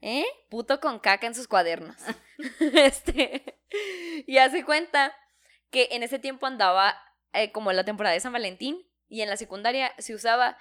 ¿Eh? 0.00 0.24
Puto 0.48 0.80
con 0.80 1.00
caca 1.00 1.26
en 1.26 1.34
sus 1.34 1.48
cuadernos. 1.48 1.96
este, 2.60 3.58
y 4.26 4.38
hace 4.38 4.64
cuenta 4.64 5.14
que 5.70 5.88
en 5.92 6.02
ese 6.02 6.18
tiempo 6.18 6.46
andaba 6.46 6.96
eh, 7.32 7.52
como 7.52 7.72
la 7.72 7.84
temporada 7.84 8.14
de 8.14 8.20
San 8.20 8.32
Valentín 8.32 8.86
y 9.08 9.22
en 9.22 9.28
la 9.28 9.36
secundaria 9.36 9.92
se 9.98 10.14
usaba 10.14 10.56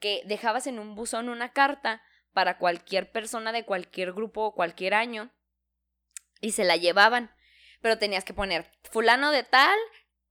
que 0.00 0.22
dejabas 0.26 0.66
en 0.66 0.78
un 0.78 0.94
buzón 0.94 1.28
una 1.28 1.52
carta 1.52 2.02
para 2.32 2.58
cualquier 2.58 3.10
persona 3.12 3.52
de 3.52 3.64
cualquier 3.64 4.12
grupo 4.12 4.42
o 4.42 4.54
cualquier 4.54 4.94
año 4.94 5.30
y 6.40 6.52
se 6.52 6.64
la 6.64 6.76
llevaban, 6.76 7.30
pero 7.80 7.98
tenías 7.98 8.24
que 8.24 8.34
poner 8.34 8.70
fulano 8.90 9.30
de 9.30 9.42
tal, 9.42 9.78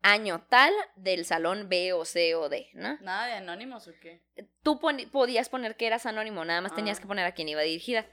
año 0.01 0.45
tal, 0.49 0.73
del 0.95 1.25
salón 1.25 1.67
B 1.69 1.93
o 1.93 2.05
C 2.05 2.35
o 2.35 2.47
D, 2.49 2.69
¿no? 2.73 2.97
¿Nada 3.01 3.27
de 3.27 3.33
anónimos 3.33 3.87
o 3.87 3.91
qué? 4.01 4.21
tú 4.63 4.79
poni- 4.79 5.09
podías 5.09 5.49
poner 5.49 5.75
que 5.75 5.87
eras 5.87 6.05
anónimo, 6.05 6.45
nada 6.45 6.61
más 6.61 6.73
tenías 6.75 6.99
Ah. 6.99 7.01
que 7.01 7.07
poner 7.07 7.25
a 7.25 7.33
quién 7.33 7.49
iba 7.49 7.61
dirigida. 7.61 8.05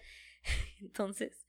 Entonces, 0.81 1.47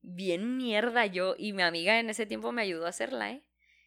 bien 0.00 0.56
mierda 0.56 1.04
yo, 1.06 1.34
y 1.38 1.52
mi 1.52 1.62
amiga 1.62 1.98
en 1.98 2.08
ese 2.10 2.26
tiempo 2.26 2.52
me 2.52 2.62
ayudó 2.62 2.86
a 2.86 2.90
hacerla, 2.90 3.30
¿eh? 3.32 3.42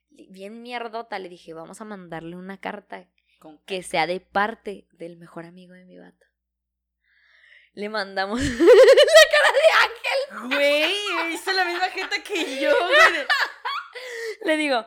Bien 0.10 0.62
mierdota, 0.62 1.17
le 1.19 1.30
dije, 1.30 1.54
vamos 1.54 1.82
a 1.82 1.86
mandarle 1.86 2.36
una 2.36 2.60
carta 2.60 3.08
Con 3.39 3.58
que 3.65 3.84
sea 3.84 4.06
de 4.06 4.19
parte 4.19 4.88
del 4.91 5.17
mejor 5.17 5.45
amigo 5.45 5.73
de 5.73 5.86
mi 5.86 5.97
vato. 5.97 6.25
Le 7.73 7.88
mandamos... 7.89 8.41
Güey, 10.48 10.92
hizo 11.34 11.52
la 11.52 11.65
misma 11.65 11.89
gente 11.89 12.24
que 12.24 12.62
yo, 12.62 12.72
le 14.44 14.58
digo, 14.58 14.86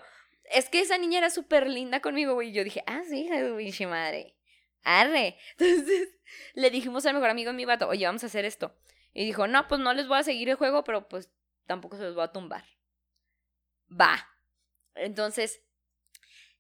es 0.53 0.69
que 0.69 0.81
esa 0.81 0.99
niña 0.99 1.19
era 1.19 1.31
súper 1.31 1.69
linda 1.69 2.01
conmigo, 2.01 2.35
güey. 2.35 2.51
Y 2.51 2.53
yo 2.53 2.65
dije, 2.65 2.85
ah, 2.87 3.03
sí, 3.09 3.29
pinche 3.57 3.87
madre. 3.87 4.37
Arre. 4.85 5.37
Entonces, 5.59 6.09
le 6.55 6.71
dijimos 6.71 7.07
al 7.07 7.15
mejor 7.15 7.31
amigo 7.31 7.51
de 7.51 7.57
mi 7.57 7.65
vato, 7.65 7.89
oye, 7.89 8.07
vamos 8.07 8.23
a 8.25 8.27
hacer 8.27 8.45
esto. 8.45 8.77
Y 9.13 9.25
dijo, 9.25 9.47
no, 9.47 9.67
pues 9.69 9.81
no 9.81 9.93
les 9.93 10.09
voy 10.09 10.19
a 10.19 10.23
seguir 10.23 10.49
el 10.49 10.57
juego, 10.57 10.85
pero 10.85 11.09
pues 11.09 11.31
tampoco 11.67 11.97
se 11.97 12.05
los 12.05 12.15
voy 12.15 12.25
a 12.25 12.33
tumbar. 12.33 12.65
Va. 13.89 14.29
Entonces, 14.95 15.63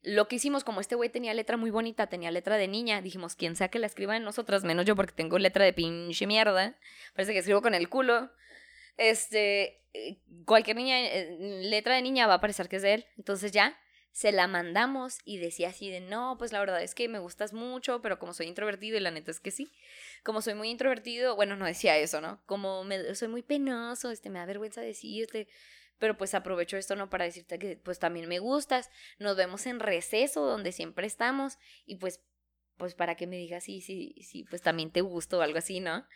lo 0.02 0.28
que 0.28 0.36
hicimos, 0.36 0.64
como 0.64 0.80
este 0.80 0.94
güey 0.94 1.08
tenía 1.08 1.32
letra 1.32 1.56
muy 1.56 1.70
bonita, 1.70 2.08
tenía 2.08 2.30
letra 2.30 2.56
de 2.56 2.68
niña, 2.68 3.00
dijimos, 3.00 3.36
quien 3.36 3.56
sea 3.56 3.68
que 3.68 3.78
la 3.78 3.86
escriba 3.86 4.16
en 4.16 4.24
nosotras, 4.24 4.64
menos 4.64 4.84
yo 4.84 4.96
porque 4.96 5.14
tengo 5.14 5.38
letra 5.38 5.64
de 5.64 5.72
pinche 5.72 6.26
mierda. 6.26 6.76
Parece 7.14 7.32
que 7.32 7.38
escribo 7.38 7.62
con 7.62 7.74
el 7.74 7.88
culo. 7.88 8.30
Este, 9.02 9.84
eh, 9.94 10.20
cualquier 10.44 10.76
niña, 10.76 11.00
eh, 11.00 11.36
letra 11.62 11.96
de 11.96 12.02
niña 12.02 12.26
va 12.26 12.34
a 12.34 12.40
parecer 12.40 12.68
que 12.68 12.76
es 12.76 12.82
de 12.82 12.94
él. 12.94 13.06
Entonces 13.16 13.52
ya, 13.52 13.76
se 14.12 14.30
la 14.30 14.46
mandamos 14.46 15.18
y 15.24 15.38
decía 15.38 15.70
así 15.70 15.90
de, 15.90 16.00
no, 16.00 16.36
pues 16.38 16.52
la 16.52 16.60
verdad 16.60 16.82
es 16.82 16.94
que 16.94 17.08
me 17.08 17.18
gustas 17.18 17.54
mucho, 17.54 18.02
pero 18.02 18.18
como 18.18 18.34
soy 18.34 18.46
introvertido, 18.46 18.98
y 18.98 19.00
la 19.00 19.10
neta 19.10 19.30
es 19.30 19.40
que 19.40 19.50
sí, 19.50 19.72
como 20.22 20.42
soy 20.42 20.54
muy 20.54 20.68
introvertido, 20.68 21.34
bueno, 21.34 21.56
no 21.56 21.64
decía 21.64 21.96
eso, 21.96 22.20
¿no? 22.20 22.42
Como 22.44 22.84
me, 22.84 23.14
soy 23.14 23.28
muy 23.28 23.42
penoso, 23.42 24.10
este, 24.10 24.28
me 24.28 24.38
da 24.38 24.46
vergüenza 24.46 24.82
decirte, 24.82 25.48
pero 25.98 26.16
pues 26.18 26.34
aprovecho 26.34 26.76
esto, 26.76 26.94
¿no? 26.94 27.08
Para 27.08 27.24
decirte 27.24 27.58
que 27.58 27.76
pues 27.76 27.98
también 27.98 28.28
me 28.28 28.38
gustas, 28.38 28.90
nos 29.18 29.34
vemos 29.36 29.66
en 29.66 29.80
receso, 29.80 30.44
donde 30.44 30.72
siempre 30.72 31.06
estamos, 31.06 31.58
y 31.86 31.96
pues, 31.96 32.20
pues 32.76 32.94
para 32.94 33.16
que 33.16 33.26
me 33.26 33.36
digas, 33.36 33.64
sí, 33.64 33.80
sí, 33.80 34.14
sí, 34.22 34.44
pues 34.44 34.60
también 34.60 34.90
te 34.90 35.00
gusto 35.00 35.38
o 35.38 35.42
algo 35.42 35.58
así, 35.58 35.80
¿no? 35.80 36.06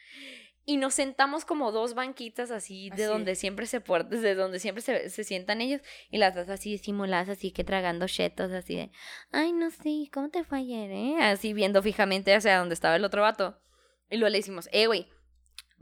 Y 0.69 0.79
nos 0.79 0.95
sentamos 0.95 1.45
como 1.45 1.71
dos 1.71 1.95
banquitas 1.95 2.51
así, 2.51 2.91
de 2.91 3.05
donde 3.05 3.37
siempre 3.37 3.67
se 3.67 3.79
de 3.79 4.35
donde 4.35 4.59
siempre 4.59 4.83
se, 4.83 5.09
se, 5.11 5.23
sientan 5.23 5.61
ellos 5.61 5.81
y 6.11 6.19
las 6.19 6.35
dos 6.35 6.49
así 6.49 6.77
simuladas 6.77 7.29
así 7.29 7.53
que 7.53 7.63
tragando 7.63 8.09
chetos 8.09 8.51
así 8.51 8.75
de 8.75 8.91
ay 9.31 9.53
no 9.53 9.71
sé 9.71 10.11
cómo 10.13 10.29
te 10.29 10.43
fue 10.43 10.59
ayer 10.59 10.91
eh 10.91 11.17
así 11.23 11.53
viendo 11.53 11.83
fijamente 11.83 12.35
hacia 12.35 12.59
donde 12.59 12.75
estaba 12.75 12.97
el 12.97 13.05
otro 13.05 13.23
vato. 13.23 13.63
Y 14.11 14.17
luego 14.17 14.31
le 14.31 14.39
decimos 14.39 14.69
eh 14.73 14.89
güey 14.89 15.09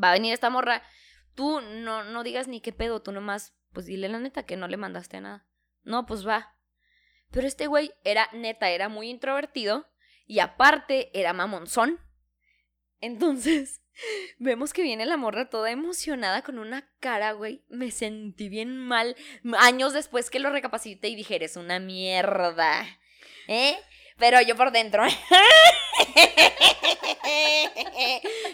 va 0.01 0.11
a 0.11 0.13
venir 0.13 0.35
esta 0.35 0.51
morra. 0.51 0.83
Tú 1.35 1.63
no 1.63 2.05
no 2.05 2.23
digas 2.23 2.47
ni 2.47 2.61
qué 2.61 2.73
pedo 2.73 3.01
tú 3.01 3.11
nomás 3.11 3.57
pues 3.73 3.87
dile 3.87 4.09
la 4.11 4.21
neta 4.21 4.45
que 4.45 4.59
no 4.59 4.69
le 4.69 4.77
mandaste 4.77 5.19
nada. 5.19 5.47
No 5.83 6.05
pues 6.05 6.29
va. 6.29 6.59
Pero 7.31 7.47
este 7.47 7.69
güey 7.69 7.91
era 8.05 8.29
neta 8.35 8.69
era 8.69 8.91
muy 8.91 9.09
introvertido 9.09 9.87
y 10.27 10.41
aparte 10.41 11.11
era 11.19 11.33
mamonzón. 11.33 12.01
Entonces 13.01 13.81
Vemos 14.39 14.73
que 14.73 14.83
viene 14.83 15.07
la 15.07 15.17
morra 15.17 15.49
toda 15.49 15.71
emocionada 15.71 16.43
con 16.43 16.59
una 16.59 16.89
cara, 17.01 17.33
güey. 17.33 17.63
Me 17.69 17.91
sentí 17.91 18.49
bien 18.49 18.77
mal. 18.77 19.17
Años 19.59 19.93
después 19.93 20.31
que 20.31 20.39
lo 20.39 20.51
recapacité 20.51 21.09
y 21.09 21.17
dije, 21.17 21.37
eres 21.37 21.57
una 21.57 21.79
mierda. 21.79 22.87
¿Eh? 23.49 23.77
Pero 24.17 24.41
yo 24.41 24.57
por 24.57 24.71
dentro. 24.71 25.05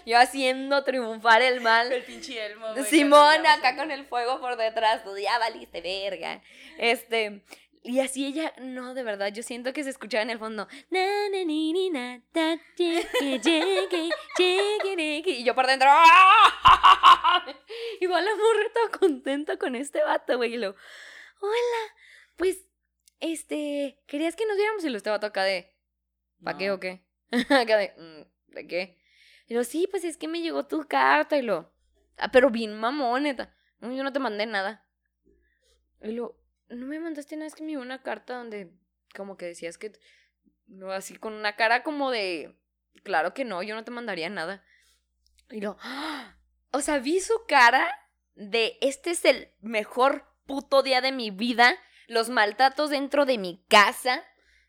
yo 0.07 0.19
haciendo 0.19 0.83
triunfar 0.85 1.43
el 1.43 1.61
mal. 1.61 1.93
El 1.93 2.03
pinche 2.03 2.47
elmo. 2.47 2.67
Simón 2.89 3.47
acá 3.47 3.77
con 3.77 3.91
el 3.91 4.07
fuego 4.07 4.41
por 4.41 4.57
detrás. 4.57 5.05
Tú 5.05 5.19
ya 5.19 5.39
valiste 5.39 5.83
verga. 5.83 6.41
Este. 6.79 7.43
Y 7.83 8.01
así 8.01 8.27
ella, 8.27 8.53
no, 8.61 8.93
de 8.93 9.03
verdad, 9.03 9.33
yo 9.33 9.43
siento 9.43 9.73
que 9.73 9.85
se 9.85 9.91
escuchaba 9.91 10.23
en 10.23 10.29
el 10.29 10.39
fondo. 10.39 10.69
Y 15.27 15.45
yo 15.45 15.55
por 15.55 15.67
dentro. 15.67 15.89
Igual 18.01 18.25
la 18.25 18.33
morra 18.33 18.73
toda 18.75 18.91
contenta 18.99 19.57
con 19.57 19.77
este 19.77 20.03
vato, 20.03 20.37
güey. 20.37 20.55
Y 20.55 20.59
lo, 20.59 20.77
hola, 21.41 21.95
pues, 22.37 22.67
este, 23.21 23.99
¿querías 24.07 24.37
que 24.37 24.45
nos 24.45 24.59
viéramos? 24.59 24.85
Y 24.85 24.91
lo 24.91 24.99
este 24.99 25.09
vato 25.09 25.27
acá 25.27 25.45
de, 25.45 25.75
¿pa' 26.45 26.59
qué 26.59 26.71
o 26.71 26.81
qué? 26.81 27.03
acá 27.49 27.79
de, 27.79 27.95
mm, 27.97 28.55
¿de 28.55 28.67
qué? 28.67 28.99
Y 29.47 29.55
lo, 29.55 29.65
sí, 29.65 29.89
pues 29.91 30.05
es 30.05 30.19
que 30.19 30.29
me 30.29 30.43
llegó 30.43 30.67
tu 30.67 30.87
carta. 30.87 31.39
Y 31.39 31.43
lo, 31.43 31.73
ah, 32.19 32.31
pero 32.31 32.51
bien 32.51 32.79
mamón, 32.79 33.23
neta. 33.23 33.57
yo 33.81 34.05
no 34.05 34.13
te 34.13 34.19
mandé 34.19 34.45
nada. 34.45 34.85
Y 36.03 36.13
lo, 36.13 36.40
no 36.71 36.87
me 36.87 37.01
mandaste 37.01 37.37
nada, 37.37 37.49
es 37.49 37.55
que 37.55 37.63
me 37.63 37.71
dio 37.71 37.81
una 37.81 38.03
carta 38.03 38.37
donde 38.37 38.71
como 39.15 39.37
que 39.37 39.47
decías 39.47 39.77
que, 39.77 39.93
no, 40.67 40.93
así 40.93 41.17
con 41.17 41.33
una 41.33 41.57
cara 41.57 41.83
como 41.83 42.11
de, 42.11 42.57
claro 43.03 43.35
que 43.35 43.45
no, 43.45 43.63
yo 43.63 43.75
no 43.75 43.85
te 43.85 43.91
mandaría 43.91 44.29
nada. 44.29 44.65
Y 45.51 45.61
lo, 45.61 45.77
o 46.73 46.81
sea, 46.81 46.99
vi 46.99 47.21
su 47.21 47.35
cara 47.49 47.89
de, 48.35 48.79
este 48.81 49.11
es 49.11 49.25
el 49.25 49.53
mejor 49.61 50.25
puto 50.47 50.83
día 50.83 51.01
de 51.01 51.13
mi 51.13 51.31
vida, 51.31 51.77
los 52.07 52.29
maltratos 52.29 52.91
dentro 52.91 53.27
de 53.27 53.39
mi 53.39 53.65
casa. 53.69 54.25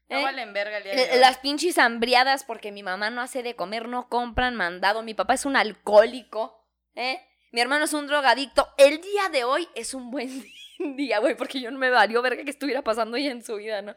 No 0.09 0.17
¿eh? 0.17 0.23
valen 0.23 0.53
verga 0.53 0.77
el 0.77 0.83
día 0.83 0.93
de 0.93 1.19
Las 1.19 1.37
pinches 1.37 1.77
hambriadas 1.77 2.43
porque 2.43 2.71
mi 2.71 2.83
mamá 2.83 3.11
no 3.11 3.21
hace 3.21 3.43
de 3.43 3.55
comer, 3.55 3.87
no 3.87 4.09
compran 4.09 4.55
mandado, 4.55 5.03
mi 5.03 5.13
papá 5.13 5.35
es 5.35 5.45
un 5.45 5.55
alcohólico, 5.55 6.67
¿eh? 6.95 7.21
Mi 7.51 7.59
hermano 7.59 7.83
es 7.83 7.93
un 7.93 8.07
drogadicto. 8.07 8.69
El 8.77 9.01
día 9.01 9.29
de 9.29 9.43
hoy 9.43 9.67
es 9.75 9.93
un 9.93 10.09
buen 10.09 10.41
día 10.41 10.60
día, 10.95 11.19
güey, 11.19 11.35
porque 11.35 11.59
yo 11.59 11.71
no 11.71 11.79
me 11.79 11.89
valió 11.89 12.21
verga 12.21 12.43
que 12.43 12.49
estuviera 12.49 12.83
pasando 12.83 13.17
ya 13.17 13.31
en 13.31 13.43
su 13.43 13.55
vida, 13.55 13.81
¿no? 13.81 13.95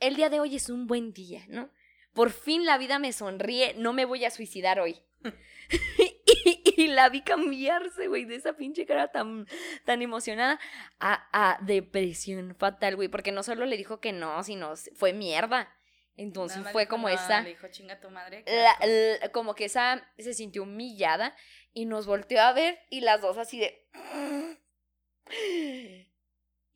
El 0.00 0.16
día 0.16 0.30
de 0.30 0.40
hoy 0.40 0.56
es 0.56 0.70
un 0.70 0.86
buen 0.86 1.12
día, 1.12 1.44
¿no? 1.48 1.70
Por 2.12 2.30
fin 2.30 2.64
la 2.64 2.78
vida 2.78 2.98
me 2.98 3.12
sonríe, 3.12 3.74
no 3.76 3.92
me 3.92 4.04
voy 4.04 4.24
a 4.24 4.30
suicidar 4.30 4.80
hoy. 4.80 5.02
y, 6.76 6.88
la 6.88 7.08
vi 7.08 7.22
cambiarse, 7.22 8.08
güey, 8.08 8.24
de 8.24 8.36
esa 8.36 8.54
pinche 8.54 8.86
cara 8.86 9.08
tan, 9.08 9.46
tan 9.84 10.02
emocionada 10.02 10.58
a, 10.98 11.28
a 11.32 11.58
depresión 11.62 12.56
fatal, 12.56 12.96
güey, 12.96 13.08
porque 13.08 13.32
no 13.32 13.42
solo 13.42 13.66
le 13.66 13.76
dijo 13.76 14.00
que 14.00 14.12
no, 14.12 14.42
sino 14.42 14.74
fue 14.94 15.12
mierda. 15.12 15.74
Entonces 16.18 16.64
fue 16.72 16.88
como 16.88 17.08
esa. 17.08 17.42
Le 17.42 17.50
dijo, 17.50 17.68
chinga 17.68 18.00
tu 18.00 18.10
madre. 18.10 18.44
como 19.32 19.54
que 19.54 19.66
esa 19.66 20.04
se 20.18 20.34
sintió 20.34 20.64
humillada 20.64 21.36
y 21.72 21.86
nos 21.86 22.06
volteó 22.06 22.40
a 22.40 22.52
ver 22.52 22.80
y 22.90 23.02
las 23.02 23.20
dos 23.22 23.38
así 23.38 23.60
de. 23.60 23.88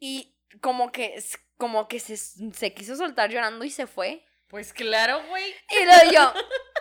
Y 0.04 0.34
como 0.60 0.90
que, 0.90 1.22
como 1.56 1.86
que 1.86 2.00
se, 2.00 2.16
se 2.16 2.74
quiso 2.74 2.96
soltar 2.96 3.30
llorando 3.30 3.64
y 3.64 3.70
se 3.70 3.86
fue. 3.86 4.26
Pues 4.48 4.72
claro, 4.72 5.24
güey. 5.28 5.54
Y 5.70 5.84
lo 5.84 6.12
yo. 6.12 6.32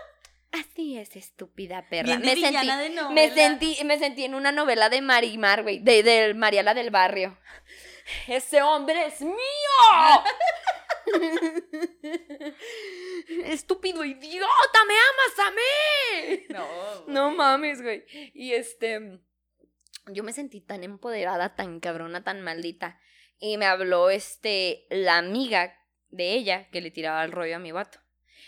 Así 0.51 0.97
es, 0.97 1.15
estúpida 1.15 1.87
perra. 1.87 2.17
me 2.17 2.35
sentí, 2.35 2.67
me 3.11 3.29
sentí, 3.29 3.77
me 3.85 3.99
sentí 3.99 4.23
en 4.25 4.33
una 4.33 4.51
novela 4.51 4.89
de 4.89 5.01
Marimar, 5.01 5.61
güey, 5.61 5.77
de, 5.77 6.01
de 6.01 6.33
Mariala 6.33 6.73
del 6.73 6.89
Barrio. 6.89 7.37
Ese 8.27 8.63
hombre 8.63 9.05
es 9.05 9.21
mío. 9.21 9.37
Estúpido 13.45 14.03
idiota, 14.03 14.79
me 14.87 14.95
amas 14.95 15.39
a 15.45 15.51
mí. 15.51 16.45
No. 16.49 17.05
No 17.05 17.29
mames, 17.35 17.83
güey. 17.83 18.03
Y 18.33 18.53
este 18.53 19.21
yo 20.07 20.23
me 20.23 20.33
sentí 20.33 20.61
tan 20.61 20.83
empoderada, 20.83 21.55
tan 21.55 21.79
cabrona, 21.79 22.23
tan 22.23 22.41
maldita. 22.41 22.99
Y 23.41 23.57
me 23.57 23.65
habló 23.65 24.09
este, 24.09 24.85
la 24.89 25.17
amiga 25.17 25.77
de 26.09 26.33
ella 26.33 26.69
que 26.69 26.79
le 26.79 26.91
tiraba 26.91 27.25
el 27.25 27.33
rollo 27.33 27.57
a 27.57 27.59
mi 27.59 27.73
vato. 27.73 27.99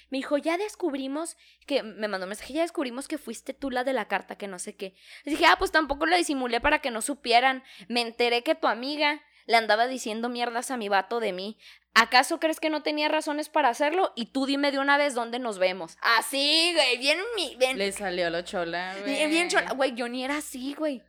Me 0.09 0.19
dijo, 0.19 0.37
ya 0.37 0.57
descubrimos 0.57 1.35
que, 1.65 1.81
me 1.81 2.07
mandó 2.07 2.25
un 2.25 2.29
mensaje, 2.29 2.53
ya 2.53 2.61
descubrimos 2.61 3.07
que 3.07 3.17
fuiste 3.17 3.55
tú 3.55 3.71
la 3.71 3.83
de 3.83 3.93
la 3.93 4.07
carta, 4.07 4.37
que 4.37 4.47
no 4.47 4.59
sé 4.59 4.75
qué. 4.75 4.95
Le 5.23 5.31
dije, 5.31 5.47
ah, 5.47 5.55
pues 5.57 5.71
tampoco 5.71 6.05
la 6.05 6.17
disimulé 6.17 6.61
para 6.61 6.79
que 6.79 6.91
no 6.91 7.01
supieran. 7.01 7.63
Me 7.87 8.01
enteré 8.01 8.43
que 8.43 8.53
tu 8.53 8.67
amiga 8.67 9.23
le 9.47 9.57
andaba 9.57 9.87
diciendo 9.87 10.29
mierdas 10.29 10.69
a 10.69 10.77
mi 10.77 10.87
vato 10.89 11.19
de 11.19 11.33
mí. 11.33 11.57
¿Acaso 11.95 12.39
crees 12.39 12.59
que 12.59 12.69
no 12.69 12.83
tenía 12.83 13.07
razones 13.07 13.49
para 13.49 13.69
hacerlo? 13.69 14.13
Y 14.15 14.27
tú 14.27 14.45
dime 14.45 14.71
de 14.71 14.79
una 14.79 14.97
vez 14.97 15.15
dónde 15.15 15.39
nos 15.39 15.57
vemos. 15.57 15.97
Así, 16.01 16.71
güey, 16.73 16.97
bien, 16.99 17.17
bien. 17.57 17.77
Le 17.77 17.91
salió 17.91 18.29
lo 18.29 18.41
chola, 18.43 18.95
güey. 18.99 19.15
Bien, 19.15 19.29
bien 19.29 19.49
chola. 19.49 19.73
Güey, 19.73 19.95
yo 19.95 20.07
ni 20.09 20.23
era 20.23 20.37
así, 20.37 20.75
güey. 20.75 21.01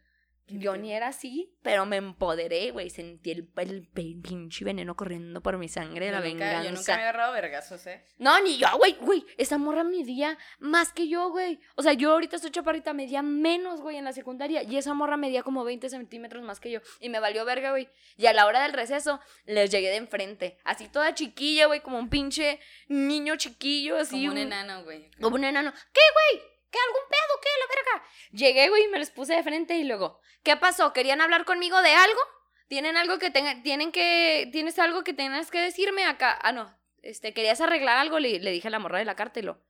Yo 0.47 0.77
ni 0.77 0.93
era 0.93 1.09
así, 1.09 1.57
pero 1.63 1.87
me 1.87 1.97
empoderé, 1.97 2.71
güey. 2.71 2.91
Sentí 2.91 3.31
el, 3.31 3.49
el, 3.57 3.89
pinche 3.89 4.65
veneno 4.65 4.95
corriendo 4.95 5.43
por 5.43 5.57
mi 5.57 5.69
sangre 5.69 6.07
de 6.07 6.13
la 6.13 6.21
venganza. 6.21 6.69
Yo 6.69 6.77
nunca 6.77 6.97
me 6.97 7.01
he 7.01 7.03
agarrado 7.05 7.33
vergazos, 7.33 7.87
¿eh? 7.87 8.05
No, 8.19 8.39
ni 8.43 8.59
yo, 8.59 8.67
güey, 8.77 8.95
güey. 9.01 9.25
Esa 9.39 9.57
morra 9.57 9.85
medía 9.85 10.37
más 10.59 10.93
que 10.93 11.09
yo, 11.09 11.31
güey. 11.31 11.61
O 11.77 11.83
sea, 11.83 11.95
yo 11.95 12.13
ahorita 12.13 12.37
estoy 12.37 12.51
chaparrita, 12.51 12.93
medía 12.93 13.23
menos, 13.23 13.81
güey, 13.81 13.97
en 13.97 14.05
la 14.05 14.13
secundaria. 14.13 14.63
Y 14.63 14.77
esa 14.77 14.93
morra 14.93 15.17
medía 15.17 15.43
como 15.43 15.65
20 15.65 15.89
centímetros 15.89 16.43
más 16.43 16.61
que 16.61 16.71
yo. 16.71 16.81
Y 17.01 17.09
me 17.09 17.21
valió 17.21 17.47
verga, 17.47 17.71
güey. 17.71 17.89
Y 18.19 18.27
a 18.27 18.35
la 18.35 18.45
hora 18.45 18.63
del 18.65 18.75
receso, 18.75 19.21
les 19.47 19.71
llegué 19.71 19.89
de 19.89 19.97
enfrente. 19.97 20.59
Así 20.65 20.89
toda 20.89 21.15
chiquilla, 21.15 21.67
güey, 21.67 21.81
como 21.81 21.99
un 21.99 22.11
pinche 22.11 22.61
niño 22.89 23.37
chiquillo, 23.37 23.97
así. 23.97 24.27
Como 24.27 24.33
un 24.33 24.39
enano, 24.39 24.85
güey. 24.85 25.11
Como 25.23 25.37
un 25.37 25.45
enano. 25.45 25.73
¿Qué, 25.73 26.01
güey? 26.13 26.54
¿Qué? 26.75 26.79
¿Algún 26.89 27.09
pedo? 27.09 27.41
¿Qué? 27.41 27.49
La 27.61 27.75
verga. 27.75 28.07
Llegué, 28.33 28.69
güey, 28.69 28.85
y 28.85 28.89
me 28.89 28.99
les 28.99 29.11
puse 29.11 29.35
de 29.35 29.43
frente 29.45 29.77
y 29.77 29.85
luego, 29.85 30.21
¿qué 30.43 30.57
pasó? 30.57 30.93
¿Querían 30.93 31.21
hablar 31.21 31.45
conmigo 31.45 31.81
de 31.83 31.93
algo? 31.93 32.21
¿Tienen 32.67 32.97
algo 32.97 33.19
que 33.19 33.31
tienen 33.31 33.93
que, 33.93 34.49
tienes 34.51 34.79
algo 34.81 35.05
que 35.05 35.13
tengas 35.13 35.53
que 35.53 35.61
decirme 35.61 36.05
acá? 36.05 36.37
Ah, 36.43 36.51
no, 36.51 36.77
este, 37.03 37.33
¿querías 37.33 37.61
arreglar 37.61 37.99
algo? 37.99 38.19
Le, 38.19 38.41
le 38.41 38.51
dije 38.51 38.67
a 38.67 38.71
la 38.73 38.81
morra 38.81 38.99
de 38.99 39.05
la 39.05 39.15
carta 39.15 39.39
y 39.39 39.43
lo, 39.43 39.63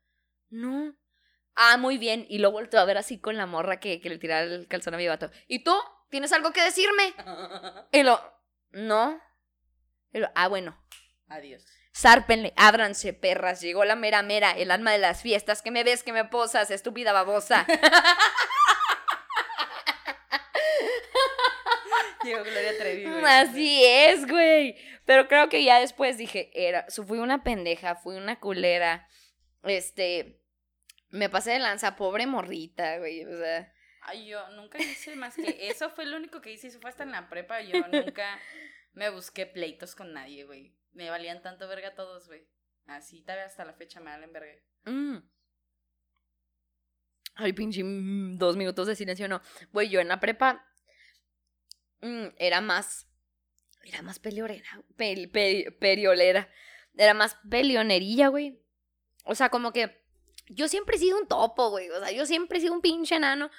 no. 0.49 0.97
Ah, 1.57 1.77
muy 1.77 1.99
bien. 1.99 2.27
Y 2.29 2.39
lo 2.39 2.51
vuelto 2.51 2.79
a 2.79 2.85
ver 2.85 2.97
así 2.97 3.21
con 3.21 3.37
la 3.37 3.47
morra 3.47 3.81
que, 3.81 4.01
que 4.01 4.09
le 4.09 4.19
tiraba 4.19 4.43
el 4.43 4.69
calzón 4.69 4.95
a 4.95 4.97
mi 4.97 5.07
vato. 5.07 5.31
¿Y 5.47 5.65
tú? 5.65 5.75
¿Tienes 6.09 6.33
algo 6.33 6.53
que 6.53 6.63
decirme? 6.63 7.13
y 7.93 8.03
lo, 8.03 8.21
no. 8.71 9.21
Y 10.13 10.21
lo, 10.21 10.29
ah, 10.35 10.49
bueno. 10.49 10.81
Adiós. 11.29 11.65
Zárpenle, 11.97 12.53
ábranse, 12.57 13.13
perras. 13.13 13.61
Llegó 13.61 13.85
la 13.85 13.95
mera 13.95 14.23
mera, 14.23 14.51
el 14.51 14.73
alma 14.73 14.91
de 14.93 14.99
las 14.99 15.23
fiestas. 15.23 15.63
Que 15.63 15.71
me 15.71 15.85
ves, 15.85 16.03
que 16.03 16.13
me 16.13 16.25
posas, 16.25 16.71
estúpida 16.71 17.13
babosa. 17.13 17.67
Llegó 22.25 22.43
Gloria 22.43 22.77
Trevi, 22.79 23.05
güey. 23.05 23.25
Así 23.25 23.85
es, 23.85 24.27
güey. 24.27 24.77
Pero 25.05 25.29
creo 25.29 25.49
que 25.49 25.63
ya 25.63 25.79
después 25.79 26.19
dije, 26.19 26.51
era, 26.55 26.87
fui 26.89 27.19
una 27.19 27.45
pendeja, 27.45 27.95
fui 27.97 28.17
una 28.17 28.41
culera. 28.41 29.07
Este, 29.63 30.41
me 31.11 31.29
pasé 31.29 31.53
de 31.53 31.59
lanza, 31.61 31.97
pobre 31.97 32.27
morrita, 32.27 32.99
güey. 32.99 33.25
O 33.25 33.37
sea. 33.37 33.73
Ay, 34.01 34.27
yo 34.27 34.49
nunca 34.51 34.79
hice 34.79 35.15
más 35.17 35.37
que 35.37 35.69
eso 35.69 35.91
fue 35.91 36.07
lo 36.07 36.17
único 36.17 36.41
que 36.41 36.53
hice, 36.53 36.67
eso 36.69 36.81
fue 36.81 36.91
hasta 36.91 37.05
en 37.05 37.13
la 37.13 37.29
prepa, 37.29 37.61
yo 37.61 37.87
nunca 37.89 38.39
me 38.93 39.11
busqué 39.11 39.47
pleitos 39.47 39.95
con 39.95 40.13
nadie, 40.13 40.45
güey. 40.45 40.75
Me 40.95 41.11
valían 41.11 41.43
tanto 41.43 41.69
verga 41.69 41.95
todos, 41.95 42.27
güey. 42.27 42.47
Así 42.87 43.23
todavía 43.23 43.47
hasta 43.47 43.65
la 43.65 43.73
fecha 43.75 44.01
me 44.01 44.11
valen 44.11 44.33
verga. 44.33 44.53
Mm. 44.85 45.19
Ay, 47.37 47.53
pinche 47.53 47.83
mm, 47.83 48.39
dos 48.39 48.57
minutos 48.57 48.87
de 48.87 48.95
silencio, 48.97 49.29
no. 49.29 49.41
Güey, 49.73 49.89
yo 49.89 50.01
en 50.01 50.09
la 50.09 50.21
prepa 50.21 50.65
mm, 52.01 52.27
era 52.39 52.61
más. 52.61 53.09
Era 53.83 54.03
más 54.03 54.19
peleolera. 54.19 54.67
Pel- 54.97 55.31
pe- 55.31 55.73
periolera. 55.81 56.49
Era 56.97 57.13
más 57.13 57.37
peleonerilla, 57.51 58.29
güey. 58.29 58.63
O 59.25 59.35
sea, 59.35 59.49
como 59.51 59.73
que. 59.73 60.03
Yo 60.49 60.69
siempre 60.69 60.97
he 60.97 60.99
sido 61.01 61.19
un 61.19 61.27
topo, 61.27 61.71
güey. 61.71 61.91
O 61.91 61.99
sea, 62.01 62.13
yo 62.13 62.25
siempre 62.27 62.59
he 62.59 62.61
sido 62.61 62.75
un 62.75 62.83
pinche 62.83 63.17
enano. 63.17 63.51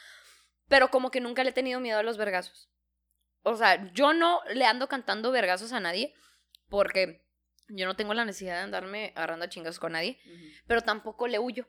Pero 0.68 0.90
como 0.90 1.12
que 1.12 1.20
nunca 1.20 1.44
le 1.44 1.50
he 1.50 1.54
tenido 1.54 1.80
miedo 1.80 2.00
a 2.00 2.04
los 2.04 2.18
vergazos. 2.18 2.70
O 3.44 3.56
sea, 3.58 3.92
yo 3.94 4.14
no 4.14 4.42
le 4.54 4.66
ando 4.66 4.88
cantando 4.88 5.32
vergazos 5.32 5.74
a 5.74 5.80
nadie. 5.80 6.14
Porque 6.70 7.25
yo 7.70 7.86
no 7.86 7.96
tengo 7.96 8.14
la 8.14 8.26
necesidad 8.26 8.56
de 8.58 8.62
andarme 8.64 9.12
agarrando 9.16 9.46
a 9.46 9.50
chingas 9.50 9.80
con 9.80 9.94
nadie 9.94 10.20
pero 10.68 10.82
tampoco 10.82 11.28
le 11.28 11.40
huyo. 11.40 11.68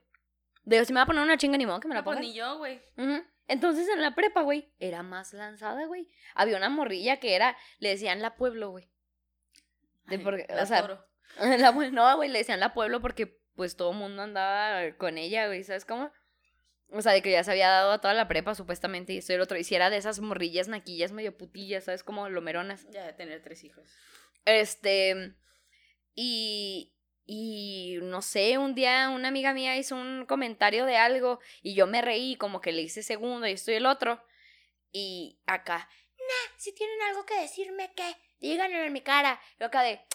Digo, 0.65 0.85
si 0.85 0.93
me 0.93 0.99
va 0.99 1.05
a 1.05 1.07
poner 1.07 1.23
una 1.23 1.39
chinga, 1.39 1.57
ni 1.59 1.65
modo 1.67 1.79
que 1.81 1.89
me 1.89 1.95
la 1.95 2.01
No, 2.01 2.05
pues 2.05 2.17
ponga. 2.17 2.29
ni 2.29 2.35
yo, 2.35 2.59
güey. 2.59 2.81
Entonces 3.49 3.89
en 3.89 4.01
la 4.03 4.15
prepa, 4.17 4.43
güey, 4.43 4.73
era 4.81 5.03
más 5.05 5.33
lanzada, 5.33 5.87
güey. 5.87 6.09
Había 6.35 6.57
una 6.57 6.69
morrilla 6.69 7.19
que 7.21 7.37
era, 7.37 7.57
le 7.79 7.91
decían 7.91 8.21
la 8.21 8.35
pueblo, 8.37 8.71
güey. 8.71 8.89
De 10.07 10.17
Ay, 10.17 10.25
porque- 10.25 10.47
la 10.49 10.63
o 10.63 10.67
sea, 10.67 10.81
toro. 10.83 11.07
La 11.39 11.73
no, 11.73 12.17
güey, 12.17 12.29
le 12.31 12.39
decían 12.39 12.61
la 12.61 12.73
pueblo 12.75 13.01
porque 13.01 13.41
pues 13.57 13.77
todo 13.77 13.91
el 13.93 13.97
mundo 13.99 14.23
andaba 14.23 14.93
con 14.97 15.19
ella, 15.19 15.47
güey, 15.49 15.63
¿sabes 15.65 15.85
cómo? 15.85 16.11
O 16.91 17.03
sea, 17.03 17.13
de 17.13 17.21
que 17.23 17.31
ya 17.33 17.43
se 17.43 17.51
había 17.51 17.69
dado 17.69 17.93
a 17.93 18.01
toda 18.01 18.15
la 18.15 18.29
prepa, 18.29 18.55
supuestamente, 18.55 19.13
y 19.13 19.19
esto 19.19 19.33
y 19.33 19.37
el 19.37 19.41
otro. 19.41 19.59
Y 19.59 19.65
si 19.65 19.75
era 19.75 19.91
de 19.91 19.97
esas 19.97 20.21
morrillas 20.21 20.69
naquillas 20.69 21.11
medio 21.13 21.37
putillas, 21.37 21.85
¿sabes? 21.85 22.05
Como 22.05 22.29
lomeronas. 22.29 22.87
Ya 22.91 23.05
de 23.07 23.13
tener 23.13 23.43
tres 23.43 23.65
hijos. 23.65 23.89
Este. 24.45 25.35
Y. 26.17 26.93
Y 27.29 27.99
no 28.03 28.23
sé, 28.23 28.57
un 28.57 28.77
día 28.77 29.11
una 29.11 29.27
amiga 29.27 29.53
mía 29.53 29.77
hizo 29.77 29.97
un 29.97 30.27
comentario 30.27 30.87
de 30.87 30.97
algo 30.97 31.41
y 31.61 31.75
yo 31.75 31.89
me 31.89 32.01
reí, 32.01 32.37
como 32.37 32.61
que 32.61 32.71
le 32.71 32.83
hice 32.83 33.03
segundo 33.03 33.49
y 33.49 33.53
esto 33.53 33.73
y 33.73 33.75
el 33.75 33.87
otro. 33.87 34.23
Y 34.93 35.41
acá, 35.45 35.89
nah, 36.19 36.57
si 36.57 36.73
tienen 36.73 37.03
algo 37.03 37.27
que 37.27 37.41
decirme, 37.41 37.93
¿qué? 37.97 38.15
Díganlo 38.39 38.79
en 38.79 38.93
mi 38.93 39.01
cara. 39.01 39.41
Yo 39.59 39.67
acá 39.67 39.83
de, 39.83 40.07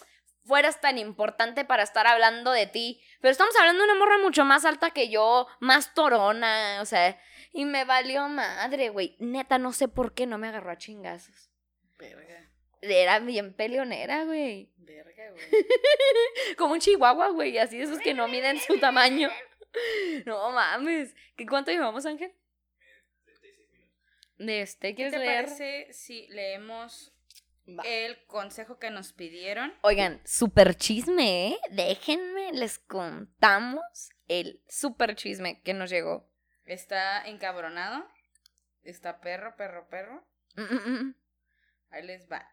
fueras 0.46 0.82
tan 0.82 0.98
importante 0.98 1.66
para 1.66 1.84
estar 1.84 2.08
hablando 2.08 2.52
de 2.52 2.68
ti. 2.68 3.02
Pero 3.20 3.32
estamos 3.32 3.56
hablando 3.58 3.84
de 3.84 3.92
una 3.92 4.00
morra 4.00 4.18
mucho 4.20 4.46
más 4.46 4.66
alta 4.66 4.92
que 4.92 5.10
yo, 5.10 5.48
más 5.60 5.94
torona, 5.94 6.80
o 6.82 6.86
sea, 6.86 7.20
y 7.54 7.66
me 7.66 7.86
valió 7.86 8.28
madre, 8.28 8.90
güey. 8.90 9.16
Neta, 9.20 9.58
no 9.58 9.74
sé 9.74 9.88
por 9.88 10.14
qué 10.14 10.26
no 10.26 10.38
me 10.38 10.48
agarró 10.48 10.72
a 10.72 10.78
chingazos. 10.78 11.52
Verga. 11.98 12.51
Era 12.82 13.20
bien 13.20 13.54
peleonera, 13.54 14.26
güey. 14.26 14.72
Verga, 14.78 15.32
güey. 15.32 15.46
Como 16.58 16.74
un 16.74 16.80
chihuahua, 16.80 17.30
güey, 17.30 17.58
así 17.58 17.78
de 17.78 17.84
esos 17.84 18.00
que 18.00 18.14
no 18.14 18.28
miden 18.28 18.60
su 18.60 18.80
tamaño. 18.80 19.30
No 20.26 20.52
mames. 20.52 21.16
¿Qué 21.38 21.46
cuánto 21.46 21.72
llevamos, 21.72 22.06
Ángel? 22.06 22.34
De 24.38 24.62
este, 24.62 24.90
¿Qué 24.90 24.96
¿quieres 24.96 25.14
te 25.14 25.20
leer? 25.20 25.46
parece 25.46 25.94
si 25.94 26.28
leemos 26.28 27.14
Va. 27.70 27.84
el 27.86 28.26
consejo 28.26 28.80
que 28.80 28.90
nos 28.90 29.14
pidieron? 29.14 29.74
Oigan, 29.82 30.20
super 30.26 30.76
chisme, 30.76 31.50
¿eh? 31.52 31.60
Déjenme, 31.70 32.52
les 32.54 32.80
contamos 32.80 34.10
el 34.28 34.62
super 34.68 35.16
chisme 35.16 35.62
que 35.62 35.74
nos 35.74 35.90
llegó. 35.90 36.28
Está 36.66 37.26
encabronado. 37.28 38.06
Está 38.84 39.22
perro, 39.22 39.56
perro, 39.56 39.88
perro. 39.90 40.28
Mm, 40.56 40.92
mm, 40.92 41.16
Ahí 41.92 42.04
les 42.04 42.30
va. 42.30 42.46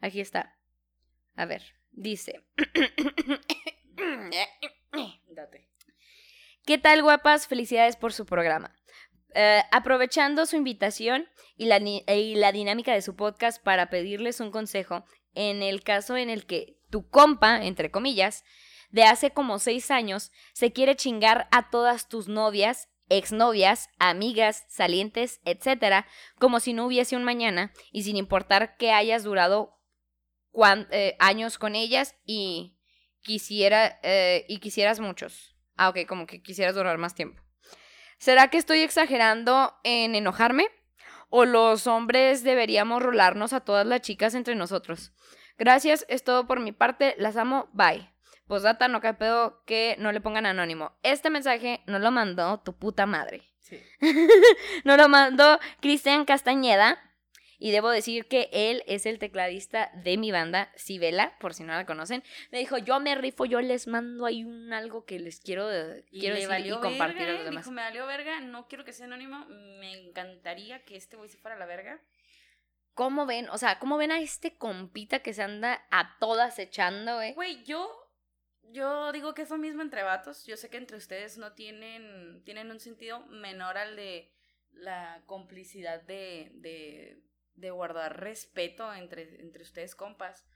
Aquí 0.00 0.20
está. 0.20 0.56
A 1.34 1.46
ver, 1.46 1.62
dice. 1.90 2.44
Date. 5.28 5.68
¿Qué 6.64 6.78
tal, 6.78 7.02
guapas? 7.02 7.46
Felicidades 7.46 7.96
por 7.96 8.12
su 8.12 8.26
programa. 8.26 8.74
Eh, 9.34 9.62
aprovechando 9.70 10.46
su 10.46 10.56
invitación 10.56 11.28
y 11.56 11.66
la, 11.66 11.78
y 11.78 12.34
la 12.36 12.52
dinámica 12.52 12.92
de 12.94 13.02
su 13.02 13.16
podcast 13.16 13.62
para 13.62 13.90
pedirles 13.90 14.40
un 14.40 14.50
consejo, 14.50 15.04
en 15.34 15.62
el 15.62 15.82
caso 15.82 16.16
en 16.16 16.30
el 16.30 16.46
que 16.46 16.78
tu 16.90 17.08
compa, 17.08 17.64
entre 17.64 17.90
comillas, 17.90 18.44
de 18.90 19.04
hace 19.04 19.30
como 19.30 19.58
seis 19.58 19.90
años, 19.90 20.32
se 20.54 20.72
quiere 20.72 20.96
chingar 20.96 21.48
a 21.50 21.68
todas 21.70 22.08
tus 22.08 22.28
novias, 22.28 22.88
exnovias, 23.08 23.88
amigas, 23.98 24.64
salientes, 24.68 25.40
etcétera, 25.44 26.06
como 26.38 26.60
si 26.60 26.72
no 26.72 26.86
hubiese 26.86 27.16
un 27.16 27.24
mañana 27.24 27.72
y 27.92 28.02
sin 28.02 28.16
importar 28.16 28.76
que 28.76 28.92
hayas 28.92 29.24
durado 29.24 29.76
eh, 30.90 31.16
años 31.18 31.58
con 31.58 31.74
ellas 31.74 32.16
y 32.24 32.78
quisiera 33.20 33.98
eh, 34.02 34.44
y 34.48 34.58
quisieras 34.58 35.00
muchos. 35.00 35.56
Ah, 35.76 35.90
ok, 35.90 36.06
como 36.06 36.26
que 36.26 36.42
quisieras 36.42 36.74
durar 36.74 36.96
más 36.98 37.14
tiempo. 37.14 37.42
¿Será 38.18 38.48
que 38.48 38.56
estoy 38.56 38.80
exagerando 38.80 39.74
en 39.84 40.14
enojarme? 40.14 40.68
¿O 41.28 41.44
los 41.44 41.86
hombres 41.86 42.42
deberíamos 42.44 43.02
rolarnos 43.02 43.52
a 43.52 43.60
todas 43.60 43.86
las 43.86 44.00
chicas 44.00 44.34
entre 44.34 44.54
nosotros? 44.54 45.12
Gracias, 45.58 46.06
es 46.08 46.22
todo 46.22 46.46
por 46.46 46.60
mi 46.60 46.72
parte, 46.72 47.14
las 47.18 47.36
amo, 47.36 47.68
bye. 47.72 48.15
Posdata, 48.46 48.88
no 48.88 49.00
cae 49.00 49.14
pedo 49.14 49.62
que 49.64 49.96
no 49.98 50.12
le 50.12 50.20
pongan 50.20 50.46
anónimo. 50.46 50.92
Este 51.02 51.30
mensaje 51.30 51.82
no 51.86 51.98
lo 51.98 52.10
mandó 52.10 52.60
tu 52.60 52.74
puta 52.74 53.06
madre. 53.06 53.42
Sí. 53.60 53.80
Nos 54.84 54.96
lo 54.96 55.08
mandó 55.08 55.58
Cristian 55.80 56.24
Castañeda. 56.24 57.02
Y 57.58 57.70
debo 57.70 57.88
decir 57.88 58.26
que 58.26 58.50
él 58.52 58.82
es 58.86 59.06
el 59.06 59.18
tecladista 59.18 59.90
de 59.94 60.18
mi 60.18 60.30
banda, 60.30 60.70
Sibela, 60.76 61.38
por 61.38 61.54
si 61.54 61.62
no 61.62 61.72
la 61.72 61.86
conocen. 61.86 62.22
Me 62.52 62.58
dijo, 62.58 62.76
yo 62.76 63.00
me 63.00 63.14
rifo, 63.14 63.46
yo 63.46 63.62
les 63.62 63.86
mando 63.86 64.26
ahí 64.26 64.44
un 64.44 64.74
algo 64.74 65.06
que 65.06 65.18
les 65.18 65.40
quiero, 65.40 65.72
eh, 65.72 66.04
Y 66.10 66.20
quiero 66.20 66.34
decir 66.34 66.50
valió 66.50 66.78
y 66.78 66.80
compartir 66.80 67.20
verga, 67.20 67.32
a 67.32 67.36
los 67.36 67.44
demás. 67.46 67.64
Dijo, 67.64 67.72
me 67.72 67.80
valió 67.82 68.06
verga, 68.06 68.40
no 68.40 68.68
quiero 68.68 68.84
que 68.84 68.92
sea 68.92 69.06
anónimo. 69.06 69.46
Me 69.80 69.92
encantaría 69.94 70.84
que 70.84 70.96
este 70.96 71.16
güey 71.16 71.30
se 71.30 71.38
fuera 71.38 71.56
a 71.56 71.58
la 71.58 71.64
verga. 71.64 71.98
¿Cómo 72.92 73.26
ven? 73.26 73.48
O 73.50 73.58
sea, 73.58 73.78
¿cómo 73.78 73.98
ven 73.98 74.10
a 74.10 74.20
este 74.20 74.56
compita 74.56 75.20
que 75.20 75.32
se 75.32 75.42
anda 75.42 75.86
a 75.90 76.18
todas 76.18 76.58
echando, 76.58 77.20
eh? 77.20 77.32
Güey, 77.34 77.62
yo, 77.64 77.90
yo 78.72 79.12
digo 79.12 79.34
que 79.34 79.42
es 79.42 79.50
lo 79.50 79.58
mismo 79.58 79.82
entre 79.82 80.02
vatos. 80.02 80.44
Yo 80.46 80.56
sé 80.56 80.68
que 80.70 80.76
entre 80.76 80.96
ustedes 80.96 81.38
no 81.38 81.52
tienen, 81.54 82.42
tienen 82.44 82.70
un 82.70 82.80
sentido 82.80 83.20
menor 83.26 83.78
al 83.78 83.96
de 83.96 84.32
la 84.72 85.22
complicidad 85.26 86.02
de, 86.02 86.50
de, 86.54 87.22
de 87.54 87.70
guardar 87.70 88.20
respeto 88.20 88.92
entre, 88.94 89.40
entre 89.40 89.62
ustedes 89.62 89.94
compas. 89.94 90.46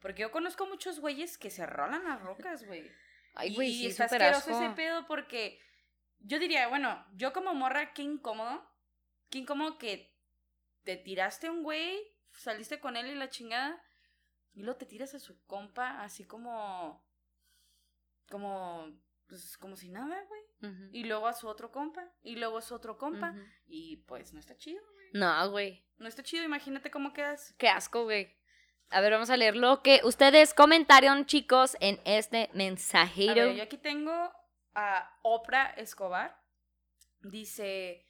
Porque 0.00 0.22
yo 0.22 0.30
conozco 0.30 0.66
muchos 0.66 1.00
güeyes 1.00 1.38
que 1.38 1.50
se 1.50 1.66
rolan 1.66 2.04
las 2.04 2.20
rocas, 2.20 2.64
güey. 2.64 2.90
Ay, 3.34 3.54
Y- 3.58 3.86
está 3.86 4.04
asqueroso 4.04 4.50
asco. 4.50 4.64
ese 4.64 4.74
pedo 4.74 5.06
porque 5.06 5.60
yo 6.20 6.38
diría, 6.38 6.66
bueno, 6.68 7.06
yo 7.14 7.32
como 7.32 7.54
morra, 7.54 7.92
qué 7.92 8.02
incómodo. 8.02 8.68
Qué 9.30 9.38
incómodo 9.38 9.78
que 9.78 10.16
te 10.84 10.96
tiraste 10.96 11.48
a 11.48 11.52
un 11.52 11.62
güey, 11.62 12.00
saliste 12.32 12.80
con 12.80 12.96
él 12.96 13.06
y 13.08 13.14
la 13.14 13.28
chingada, 13.28 13.80
y 14.54 14.62
luego 14.62 14.78
te 14.78 14.86
tiras 14.86 15.14
a 15.14 15.18
su 15.18 15.44
compa 15.44 16.00
así 16.02 16.24
como. 16.26 17.06
Como. 18.30 18.86
pues 19.28 19.56
como 19.58 19.76
si 19.76 19.88
nada, 19.88 20.24
güey. 20.28 20.42
Y 20.92 21.04
luego 21.04 21.28
a 21.28 21.34
su 21.34 21.46
otro 21.48 21.70
compa, 21.70 22.04
y 22.22 22.36
luego 22.36 22.58
a 22.58 22.62
su 22.62 22.74
otro 22.74 22.98
compa, 22.98 23.34
y 23.66 23.98
pues 24.08 24.32
no 24.32 24.40
está 24.40 24.56
chido. 24.56 24.82
No, 25.12 25.50
güey. 25.50 25.86
No 25.98 26.08
está 26.08 26.22
chido, 26.22 26.44
imagínate 26.44 26.90
cómo 26.90 27.12
quedas. 27.12 27.54
Qué 27.58 27.68
asco, 27.68 28.04
güey. 28.04 28.36
A 28.90 29.00
ver, 29.00 29.12
vamos 29.12 29.30
a 29.30 29.36
leer 29.36 29.54
lo 29.56 29.82
que 29.82 30.00
ustedes 30.04 30.54
comentaron, 30.54 31.26
chicos, 31.26 31.76
en 31.80 32.00
este 32.04 32.44
A 32.52 32.56
mensajero. 32.56 33.34
ver, 33.48 33.56
yo 33.56 33.62
aquí 33.62 33.76
tengo 33.76 34.32
a 34.74 35.18
Oprah 35.22 35.70
Escobar. 35.76 36.40
Dice, 37.22 38.06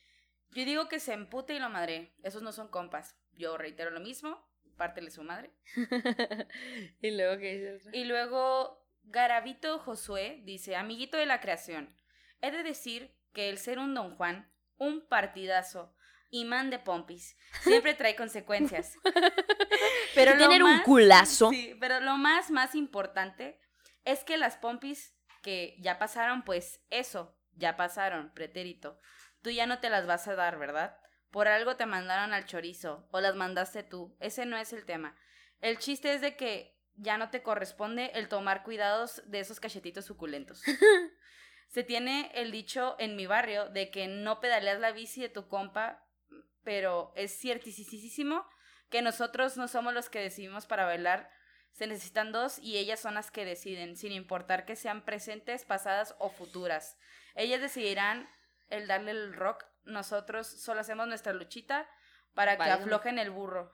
yo 0.50 0.64
digo 0.64 0.88
que 0.88 1.00
se 1.00 1.12
empute 1.14 1.54
y 1.54 1.58
lo 1.58 1.68
madre. 1.68 2.14
Esos 2.22 2.42
no 2.42 2.52
son 2.52 2.68
compas. 2.68 3.16
Yo 3.32 3.56
reitero 3.58 3.90
lo 3.90 4.00
mismo, 4.00 4.40
pártele 4.76 5.10
su 5.10 5.22
madre. 5.22 5.52
y 7.02 7.10
luego, 7.10 7.38
¿qué 7.38 7.54
dices? 7.54 7.88
Y 7.92 8.04
luego 8.04 8.88
Garavito 9.11 9.78
Josué 9.78 10.40
dice, 10.44 10.76
amiguito 10.76 11.16
de 11.16 11.26
la 11.26 11.40
creación, 11.40 11.96
he 12.40 12.50
de 12.50 12.62
decir 12.62 13.16
que 13.32 13.48
el 13.48 13.59
ser 13.59 13.78
un 13.78 13.94
don 13.94 14.14
Juan, 14.16 14.52
un 14.76 15.06
partidazo, 15.09 15.94
imán 16.30 16.70
de 16.70 16.78
pompis, 16.78 17.36
siempre 17.62 17.94
trae 17.94 18.14
consecuencias. 18.16 18.96
Pero 20.14 20.34
lo 20.34 20.38
Tener 20.48 20.62
un 20.62 20.72
más- 20.72 20.82
culazo. 20.84 21.50
Sí, 21.50 21.76
pero 21.80 22.00
lo 22.00 22.16
más, 22.16 22.50
más 22.50 22.74
importante 22.74 23.61
es 24.04 24.24
que 24.24 24.36
las 24.36 24.56
pompis 24.56 25.14
que 25.42 25.76
ya 25.80 25.98
pasaron, 25.98 26.42
pues 26.42 26.84
eso, 26.90 27.38
ya 27.52 27.76
pasaron, 27.76 28.32
pretérito. 28.34 28.98
Tú 29.42 29.50
ya 29.50 29.66
no 29.66 29.78
te 29.78 29.90
las 29.90 30.06
vas 30.06 30.26
a 30.26 30.34
dar, 30.34 30.59
¿verdad? 30.59 30.98
Por 31.30 31.46
algo 31.46 31.76
te 31.76 31.86
mandaron 31.86 32.32
al 32.32 32.46
chorizo, 32.46 33.06
o 33.12 33.20
las 33.20 33.36
mandaste 33.36 33.82
tú. 33.84 34.16
Ese 34.18 34.44
no 34.46 34.56
es 34.56 34.72
el 34.72 34.84
tema. 34.86 35.16
El 35.61 35.78
chiste 35.78 36.12
es 36.14 36.20
de 36.20 36.36
que 36.36 36.78
ya 36.99 37.16
no 37.16 37.30
te 37.30 37.42
corresponde 37.42 38.11
el 38.14 38.28
tomar 38.28 38.62
cuidados 38.62 39.22
de 39.26 39.40
esos 39.40 39.61
cachetitos 39.61 40.05
suculentos. 40.05 40.62
Se 41.68 41.82
tiene 41.84 42.30
el 42.34 42.51
dicho 42.51 42.96
en 42.99 43.16
mi 43.16 43.26
barrio 43.26 43.68
de 43.68 43.90
que 43.90 44.09
no 44.09 44.40
pedaleas 44.40 44.80
la 44.80 44.92
bici 44.92 45.20
de 45.20 45.28
tu 45.28 45.49
compa, 45.49 46.05
pero 46.64 47.12
es 47.14 47.38
ciertísimo 47.38 48.46
que 48.90 49.03
nosotros 49.03 49.57
no 49.57 49.68
somos 49.68 49.92
los 49.92 50.09
que 50.09 50.20
decidimos 50.20 50.66
para 50.66 50.86
bailar, 50.86 51.30
se 51.72 51.86
necesitan 51.86 52.32
dos 52.32 52.59
y 52.59 52.78
ellas 52.78 53.01
son 53.01 53.14
las 53.14 53.30
que 53.30 53.44
deciden, 53.44 53.96
sin 53.96 54.12
importar 54.12 54.64
que 54.64 54.76
sean 54.76 55.05
presentes, 55.05 55.64
pasadas 55.64 56.14
o 56.18 56.30
futuras. 56.30 56.99
Ellas 57.34 57.61
decidirán 57.61 58.28
el 58.68 58.86
darle 58.86 59.12
el 59.12 59.34
rock, 59.34 59.64
nosotros 59.84 60.46
solo 60.46 60.80
hacemos 60.80 61.07
nuestra 61.07 61.32
luchita 61.32 61.88
para 62.34 62.57
que 62.57 62.70
aflojen 62.70 63.18
el 63.18 63.30
burro. 63.30 63.72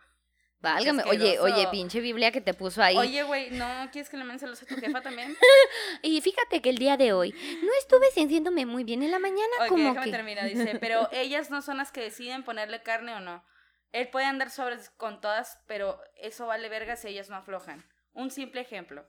Válgame. 0.65 1.03
Oye, 1.05 1.39
oye, 1.39 1.69
pinche 1.71 2.01
Biblia 2.01 2.33
que 2.33 2.41
te 2.41 2.55
puso 2.55 2.83
ahí. 2.83 2.97
Oye, 2.97 3.23
güey, 3.23 3.51
¿no 3.51 3.67
quieres 3.93 4.09
que 4.09 4.17
le 4.17 4.39
saludos 4.39 4.63
a 4.63 4.67
tu 4.67 4.77
jefa 4.77 5.01
también? 5.03 5.37
Y 6.03 6.21
fíjate 6.21 6.61
que 6.61 6.71
el 6.71 6.79
día 6.79 6.97
de 6.97 7.13
hoy 7.13 7.33
no 7.63 7.71
estuve 7.79 8.11
sintiéndome 8.13 8.67
muy 8.67 8.85
bien 8.85 9.03
en 9.03 9.11
la 9.11 9.19
mañana, 9.19 9.53
como 9.69 9.89
déjame 9.89 10.07
que. 10.07 10.13
terminar, 10.13 10.49
dice, 10.49 10.77
pero 10.81 11.09
ellas 11.13 11.51
no 11.51 11.63
son 11.63 11.77
las 11.77 11.93
que 11.93 12.01
deciden 12.01 12.43
ponerle 12.43 12.83
carne 12.83 13.15
o 13.15 13.21
no. 13.21 13.45
Él 13.93 14.09
puede 14.09 14.27
andar 14.27 14.51
sobres 14.51 14.91
con 14.91 15.21
todas, 15.21 15.61
pero 15.67 16.01
eso 16.17 16.47
vale 16.47 16.69
verga 16.69 16.97
si 16.97 17.09
ellas 17.09 17.31
no 17.31 17.37
aflojan. 17.37 17.85
Un 18.13 18.31
simple 18.31 18.61
ejemplo. 18.61 19.07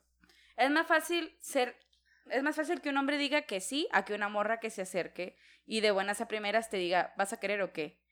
Es 0.58 0.70
más 0.70 0.88
fácil 0.88 1.36
ser 1.42 1.78
es 2.30 2.42
más 2.42 2.56
fácil 2.56 2.82
que 2.82 2.90
un 2.90 2.98
hombre 2.98 3.18
diga 3.18 3.44
que 3.44 3.60
sí 3.60 3.88
a 3.92 4.04
que 4.04 4.14
una 4.14 4.30
morra 4.30 4.60
que 4.60 4.70
se 4.70 4.82
acerque 4.82 5.38
y 5.66 5.82
de 5.82 5.92
buenas 5.92 6.22
a 6.22 6.28
primeras 6.28 6.70
te 6.70 6.78
diga, 6.78 7.14
¿vas 7.18 7.34
a 7.34 7.40
querer 7.40 7.62
o 7.62 7.72
qué? 7.72 8.04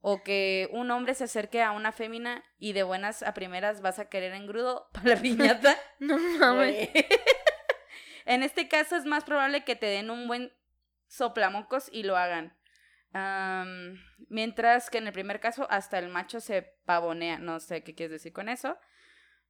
O 0.00 0.22
que 0.22 0.68
un 0.72 0.90
hombre 0.90 1.14
se 1.14 1.24
acerque 1.24 1.62
a 1.62 1.72
una 1.72 1.92
fémina 1.92 2.42
y 2.58 2.72
de 2.72 2.82
buenas 2.82 3.22
a 3.22 3.34
primeras 3.34 3.82
vas 3.82 3.98
a 3.98 4.08
querer 4.08 4.32
engrudo 4.32 4.88
para 4.92 5.10
la 5.10 5.16
piñata. 5.16 5.76
No 5.98 6.18
mames. 6.18 6.88
En 8.26 8.42
este 8.44 8.68
caso 8.68 8.96
es 8.96 9.06
más 9.06 9.24
probable 9.24 9.64
que 9.64 9.74
te 9.74 9.86
den 9.86 10.08
un 10.10 10.28
buen 10.28 10.52
soplamocos 11.08 11.88
y 11.92 12.04
lo 12.04 12.16
hagan. 12.16 12.56
Mientras 14.28 14.88
que 14.88 14.98
en 14.98 15.08
el 15.08 15.12
primer 15.12 15.40
caso 15.40 15.66
hasta 15.68 15.98
el 15.98 16.08
macho 16.10 16.38
se 16.38 16.62
pavonea. 16.84 17.38
No 17.38 17.58
sé 17.58 17.82
qué 17.82 17.94
quieres 17.94 18.12
decir 18.12 18.32
con 18.32 18.48
eso. 18.48 18.78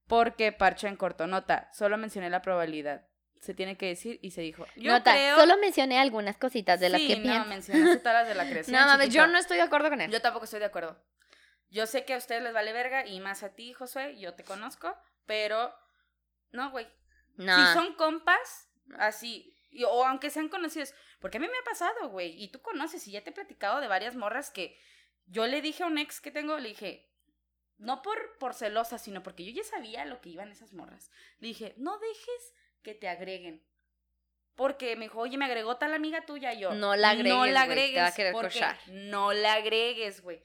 Porque 0.07 0.53
parcha 0.53 0.89
en 0.89 0.97
corto. 0.97 1.27
Nota, 1.27 1.69
solo 1.73 1.99
mencioné 1.99 2.31
la 2.31 2.41
probabilidad. 2.41 3.07
Se 3.41 3.55
tiene 3.55 3.77
que 3.77 3.87
decir 3.87 4.19
y 4.23 4.31
se 4.33 4.43
dijo. 4.43 4.67
Yo 4.77 4.93
Nota, 4.93 5.13
creo... 5.13 5.37
solo 5.37 5.57
mencioné 5.59 5.99
algunas 5.99 6.37
cositas 6.37 6.79
de 6.79 6.91
las 6.91 7.01
Sí, 7.01 7.09
que 7.09 7.17
no, 7.17 7.23
pienso. 7.23 7.49
mencionaste 7.49 7.97
todas 8.05 8.15
las 8.15 8.29
de 8.29 8.35
la 8.35 8.49
creación. 8.49 8.79
No 8.79 8.87
mames, 8.87 9.13
yo 9.13 9.27
no 9.27 9.39
estoy 9.39 9.57
de 9.57 9.63
acuerdo 9.63 9.89
con 9.89 10.01
él. 10.01 10.11
Yo 10.11 10.21
tampoco 10.21 10.45
estoy 10.45 10.61
de 10.61 10.67
acuerdo. 10.67 11.03
Yo 11.71 11.87
sé 11.87 12.05
que 12.05 12.15
a 12.15 12.19
ustedes 12.19 12.43
les 12.43 12.53
vale 12.53 12.73
verga 12.73 13.07
y 13.07 13.19
más 13.21 13.43
a 13.43 13.55
ti, 13.55 13.73
Josué, 13.73 14.19
yo 14.19 14.35
te 14.35 14.45
conozco, 14.45 14.95
pero 15.25 15.75
no, 16.53 16.71
güey. 16.71 16.87
no. 17.37 17.57
Si 17.57 17.73
son 17.73 17.95
compas, 17.95 18.69
así, 18.99 19.57
y- 19.71 19.85
o 19.85 20.05
aunque 20.05 20.31
sean 20.31 20.49
conocidos, 20.49 20.93
porque 21.21 21.39
a 21.39 21.41
mí 21.41 21.47
me 21.47 21.57
ha 21.57 21.65
pasado, 21.65 22.09
güey, 22.11 22.43
y 22.43 22.49
tú 22.51 22.61
conoces, 22.61 23.07
y 23.07 23.13
ya 23.13 23.23
te 23.23 23.31
he 23.31 23.33
platicado 23.33 23.81
de 23.81 23.87
varias 23.87 24.17
morras 24.17 24.51
que 24.51 24.77
yo 25.27 25.47
le 25.47 25.63
dije 25.63 25.85
a 25.85 25.87
un 25.87 25.97
ex 25.99 26.21
que 26.21 26.31
tengo, 26.33 26.59
le 26.59 26.71
dije, 26.71 27.09
no 27.79 28.03
por, 28.03 28.37
por 28.39 28.53
celosa, 28.53 28.99
sino 28.99 29.23
porque 29.23 29.45
yo 29.45 29.53
ya 29.53 29.65
sabía 29.67 30.05
lo 30.05 30.21
que 30.21 30.29
iban 30.31 30.51
esas 30.51 30.73
morras. 30.75 31.11
Le 31.39 31.49
dije, 31.49 31.75
no 31.79 31.99
dejes 32.01 32.55
que 32.83 32.95
te 32.95 33.09
agreguen. 33.09 33.63
Porque 34.55 34.95
me 34.97 35.07
dijo, 35.07 35.21
oye, 35.21 35.39
me 35.39 35.47
agregó 35.47 35.77
tal 35.77 35.95
amiga 35.95 36.23
tuya, 36.27 36.53
y 36.53 36.61
yo. 36.61 36.73
No 36.75 36.95
la 36.97 37.11
agregues, 37.11 37.33
No 37.33 37.47
la 37.47 37.65
güey, 37.67 37.77
te 37.93 37.97
va 37.99 38.05
a 38.05 38.07
agregues. 38.09 38.15
querer 38.15 38.33
porque 38.33 38.49
cochar". 38.49 38.79
No 38.89 39.33
la 39.33 39.55
agregues, 39.55 40.21
güey. 40.23 40.43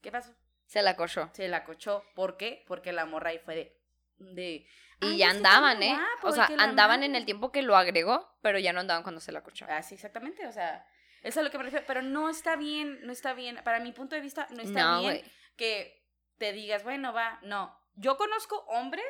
¿Qué 0.00 0.10
pasó? 0.10 0.34
Se 0.66 0.82
la 0.82 0.96
cochó. 0.96 1.30
Se 1.34 1.46
la 1.48 1.64
cochó. 1.64 2.04
¿Por 2.14 2.36
qué? 2.36 2.64
Porque 2.66 2.92
la 2.92 3.04
morra 3.06 3.30
ahí 3.30 3.38
fue 3.38 3.54
de. 3.54 3.80
de 4.18 4.44
Y 4.52 4.66
"Ay, 5.02 5.16
ya 5.18 5.30
andaban, 5.30 5.82
¿eh? 5.82 5.94
guapo, 5.94 6.28
O 6.28 6.32
sea, 6.32 6.46
andaban 6.58 7.02
en 7.04 7.10
madre". 7.12 7.18
el 7.20 7.24
tiempo 7.26 7.52
que 7.52 7.62
lo 7.62 7.76
agregó, 7.76 8.36
pero 8.42 8.58
ya 8.58 8.72
no 8.72 8.80
andaban 8.80 9.02
cuando 9.02 9.20
se 9.20 9.30
la 9.30 9.42
cochó. 9.42 9.66
Ah, 9.68 9.82
sí, 9.82 9.94
exactamente. 9.94 10.46
O 10.48 10.52
sea, 10.52 10.84
eso 11.22 11.28
es 11.28 11.36
a 11.38 11.42
lo 11.42 11.50
que 11.50 11.58
me 11.58 11.64
refiero. 11.64 11.84
Pero 11.86 12.02
no 12.02 12.28
está 12.30 12.56
bien, 12.56 13.06
no 13.06 13.12
está 13.12 13.34
bien. 13.34 13.60
Para 13.62 13.78
mi 13.78 13.92
punto 13.92 14.16
de 14.16 14.22
vista, 14.22 14.48
no 14.50 14.62
está 14.62 14.82
no, 14.94 15.00
bien 15.02 15.22
que 15.56 16.02
te 16.38 16.52
digas, 16.52 16.82
bueno, 16.82 17.12
va. 17.12 17.38
No. 17.42 17.78
Yo 17.94 18.16
conozco 18.16 18.56
hombres 18.68 19.04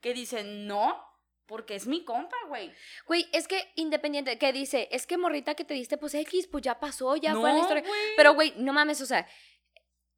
que 0.00 0.14
dicen 0.14 0.66
no, 0.66 1.04
porque 1.46 1.74
es 1.74 1.86
mi 1.86 2.04
compa, 2.04 2.36
güey. 2.48 2.72
Güey, 3.06 3.28
es 3.32 3.48
que 3.48 3.72
independiente, 3.76 4.38
que 4.38 4.52
dice, 4.52 4.88
es 4.90 5.06
que 5.06 5.18
morrita 5.18 5.54
que 5.54 5.64
te 5.64 5.74
diste, 5.74 5.98
pues 5.98 6.14
X, 6.14 6.46
pues 6.46 6.62
ya 6.62 6.80
pasó, 6.80 7.16
ya 7.16 7.32
no, 7.32 7.40
fue 7.40 7.52
la 7.52 7.58
historia. 7.58 7.82
güey. 7.82 8.00
Pero, 8.16 8.34
güey, 8.34 8.54
no 8.56 8.72
mames, 8.72 9.00
o 9.00 9.06
sea, 9.06 9.26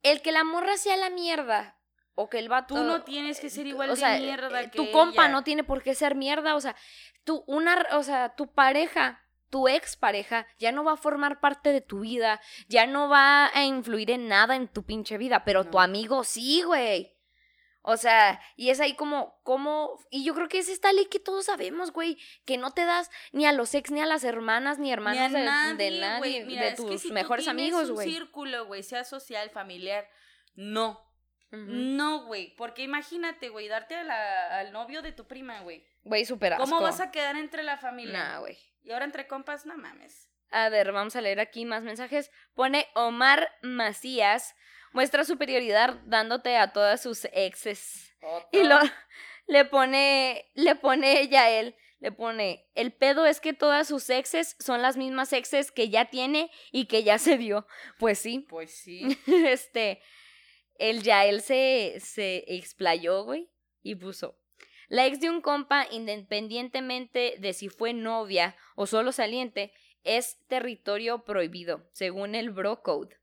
el 0.03 0.23
que 0.23 0.33
la 0.33 0.45
morra 0.45 0.77
sea 0.77 0.97
la 0.97 1.11
mierda 1.11 1.79
o 2.15 2.29
que 2.29 2.39
el 2.39 2.49
vato. 2.49 2.75
Tú 2.75 2.85
no 2.85 3.03
tienes 3.03 3.41
que 3.41 3.51
ser 3.51 3.67
igual 3.67 3.91
o 3.91 3.95
de 3.95 4.01
sea, 4.01 4.19
mierda 4.19 4.63
eh, 4.63 4.71
que 4.71 4.77
Tu 4.79 4.91
compa 4.91 5.25
ella. 5.25 5.33
no 5.33 5.43
tiene 5.45 5.65
por 5.65 5.83
qué 5.83 5.95
ser 5.95 6.15
mierda, 6.15 6.55
o 6.55 6.61
sea, 6.61 6.77
tú, 7.25 7.43
una, 7.47 7.87
o 7.93 8.03
sea, 8.03 8.35
tu 8.37 8.53
pareja. 8.53 9.21
Tu 9.51 9.69
ex 9.69 9.95
pareja 9.95 10.49
ya 10.59 10.73
no 10.73 10.83
va 10.83 10.95
a 10.95 10.97
formar 10.97 11.39
parte 11.39 11.71
de 11.71 11.81
tu 11.81 12.01
vida, 12.01 12.41
ya 12.67 12.89
no 12.89 13.09
va 13.09 13.53
a 13.55 13.65
influir 13.65 14.11
en 14.11 14.27
nada 14.27 14.57
en 14.57 14.67
tu 14.67 14.83
pinche 14.85 15.17
vida, 15.17 15.45
pero 15.45 15.71
tu 15.71 15.79
amigo 15.79 16.25
sí, 16.25 16.63
güey. 16.63 17.14
O 17.87 17.99
sea, 17.99 18.41
y 18.57 18.71
es 18.71 18.81
ahí 18.81 18.95
como, 18.97 19.39
como, 19.43 19.99
y 20.11 20.25
yo 20.25 20.35
creo 20.35 20.49
que 20.49 20.57
es 20.59 20.71
esta 20.71 20.91
ley 20.95 21.05
que 21.05 21.21
todos 21.21 21.45
sabemos, 21.45 21.93
güey, 21.93 22.17
que 22.47 22.57
no 22.57 22.71
te 22.71 22.87
das 22.87 23.11
ni 23.33 23.45
a 23.45 23.53
los 23.53 23.75
ex, 23.75 23.91
ni 23.91 24.01
a 24.01 24.07
las 24.07 24.25
hermanas, 24.25 24.79
ni 24.79 24.85
Ni 24.85 24.91
a 24.91 24.95
hermanos 24.95 25.33
de, 25.33 25.39
de 25.39 25.45
nadie, 25.45 26.01
nadie. 26.01 26.45
Mira, 26.47 26.65
de 26.65 26.71
que 26.71 26.77
tus 26.83 27.03
si 27.03 27.13
mejores 27.13 27.47
amigos, 27.47 27.91
un 27.91 27.97
güey. 27.97 28.11
círculo, 28.11 28.65
güey, 28.65 28.83
sea 28.83 29.05
social, 29.05 29.51
familiar, 29.51 30.09
no. 30.55 30.99
No, 31.51 32.25
güey, 32.27 32.55
porque 32.57 32.83
imagínate, 32.83 33.49
güey, 33.49 33.69
darte 33.69 33.95
a 33.95 34.03
la- 34.03 34.59
al 34.59 34.73
novio 34.73 35.03
de 35.03 35.13
tu 35.13 35.27
prima, 35.29 35.61
güey. 35.61 35.87
Güey, 36.03 36.25
súper. 36.25 36.57
¿Cómo 36.57 36.81
vas 36.81 37.01
a 37.01 37.11
quedar 37.13 37.37
entre 37.37 37.63
la 37.63 37.77
familia? 37.77 38.13
Nah, 38.19 38.39
güey. 38.41 38.59
Y 38.83 38.91
ahora 38.91 39.05
entre 39.05 39.29
compas, 39.29 39.65
no 39.65 39.77
mames. 39.77 40.31
A 40.51 40.69
ver, 40.69 40.91
vamos 40.91 41.15
a 41.17 41.21
leer 41.21 41.39
aquí 41.39 41.65
más 41.65 41.83
mensajes. 41.85 42.31
Pone 42.55 42.89
Omar 42.95 43.51
Macías, 43.63 44.57
muestra 44.95 45.25
superioridad 45.25 46.01
dándote 46.07 46.57
a 46.57 46.73
todas 46.73 47.03
sus 47.03 47.27
exes. 47.33 48.17
Y 48.53 48.63
lo 48.63 48.79
le 49.47 49.65
pone, 49.67 50.51
le 50.55 50.75
pone 50.77 51.21
ella 51.21 51.45
a 51.45 51.51
él, 51.51 51.75
le 51.99 52.13
pone, 52.13 52.67
el 52.75 52.93
pedo 52.93 53.27
es 53.27 53.41
que 53.41 53.53
todas 53.53 53.89
sus 53.89 54.09
exes 54.09 54.57
son 54.59 54.81
las 54.81 54.97
mismas 54.97 55.33
exes 55.33 55.71
que 55.71 55.91
ya 55.91 56.07
tiene 56.07 56.51
y 56.73 56.87
que 56.87 57.03
ya 57.03 57.19
se 57.19 57.37
dio. 57.37 57.67
Pues 57.99 58.19
sí, 58.19 58.47
Pues 58.49 58.71
sí. 58.71 59.19
este, 59.27 60.01
el 60.79 61.03
ya 61.03 61.27
él 61.27 61.43
se, 61.43 61.97
se 62.01 62.45
explayó, 62.47 63.25
güey, 63.25 63.51
y 63.83 63.97
puso. 63.97 64.39
La 64.89 65.07
ex 65.07 65.21
de 65.21 65.31
un 65.31 65.41
compa, 65.41 65.87
independientemente 65.91 67.37
de 67.39 67.53
si 67.53 67.69
fue 67.69 67.95
novia 67.95 68.57
o 68.77 68.87
solo 68.87 69.13
saliente, 69.13 69.73
es 70.05 70.39
territorio 70.47 71.25
prohibido, 71.25 71.89
según 71.93 72.35
el 72.35 72.51
Bro 72.51 72.83
Code. 72.83 73.19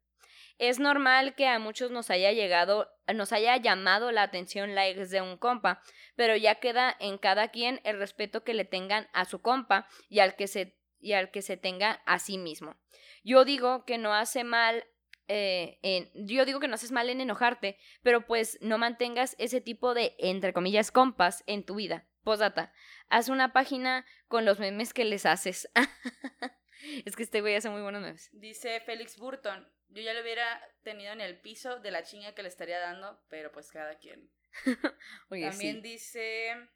Es 0.61 0.77
normal 0.77 1.33
que 1.33 1.47
a 1.47 1.57
muchos 1.57 1.89
nos 1.89 2.11
haya 2.11 2.31
llegado, 2.33 2.87
nos 3.15 3.33
haya 3.33 3.57
llamado 3.57 4.11
la 4.11 4.21
atención 4.21 4.75
la 4.75 4.87
ex 4.87 5.09
de 5.09 5.19
un 5.19 5.37
compa, 5.37 5.81
pero 6.15 6.35
ya 6.35 6.59
queda 6.59 6.95
en 6.99 7.17
cada 7.17 7.47
quien 7.47 7.81
el 7.83 7.97
respeto 7.97 8.43
que 8.43 8.53
le 8.53 8.63
tengan 8.63 9.09
a 9.11 9.25
su 9.25 9.41
compa 9.41 9.87
y 10.07 10.19
al 10.19 10.35
que 10.35 10.45
se, 10.45 10.77
y 10.99 11.13
al 11.13 11.31
que 11.31 11.41
se 11.41 11.57
tenga 11.57 12.03
a 12.05 12.19
sí 12.19 12.37
mismo. 12.37 12.75
Yo 13.23 13.43
digo 13.43 13.85
que 13.85 13.97
no 13.97 14.13
hace 14.13 14.43
mal 14.43 14.85
eh, 15.27 15.79
en, 15.81 16.11
yo 16.13 16.45
digo 16.45 16.59
que 16.59 16.67
no 16.67 16.75
haces 16.75 16.91
mal 16.91 17.09
en 17.09 17.21
enojarte, 17.21 17.79
pero 18.03 18.27
pues 18.27 18.59
no 18.61 18.77
mantengas 18.77 19.35
ese 19.39 19.61
tipo 19.61 19.95
de, 19.95 20.13
entre 20.19 20.53
comillas, 20.53 20.91
compas 20.91 21.43
en 21.47 21.65
tu 21.65 21.73
vida. 21.73 22.05
Posdata, 22.23 22.71
haz 23.09 23.29
una 23.29 23.51
página 23.51 24.05
con 24.27 24.45
los 24.45 24.59
memes 24.59 24.93
que 24.93 25.05
les 25.05 25.25
haces. 25.25 25.71
es 27.05 27.15
que 27.15 27.23
este 27.23 27.41
güey 27.41 27.55
hace 27.55 27.71
muy 27.71 27.81
buenos 27.81 28.03
memes. 28.03 28.29
Dice 28.31 28.79
Félix 28.81 29.17
Burton, 29.17 29.67
yo 29.91 30.01
ya 30.01 30.13
lo 30.13 30.21
hubiera 30.21 30.61
tenido 30.83 31.11
en 31.13 31.21
el 31.21 31.39
piso 31.39 31.79
de 31.79 31.91
la 31.91 32.03
chinga 32.03 32.33
que 32.33 32.43
le 32.43 32.49
estaría 32.49 32.79
dando, 32.79 33.21
pero 33.29 33.51
pues 33.51 33.71
cada 33.71 33.97
quien. 33.97 34.31
Oye, 35.29 35.49
También 35.49 35.77
sí. 35.77 35.81
dice... 35.81 36.69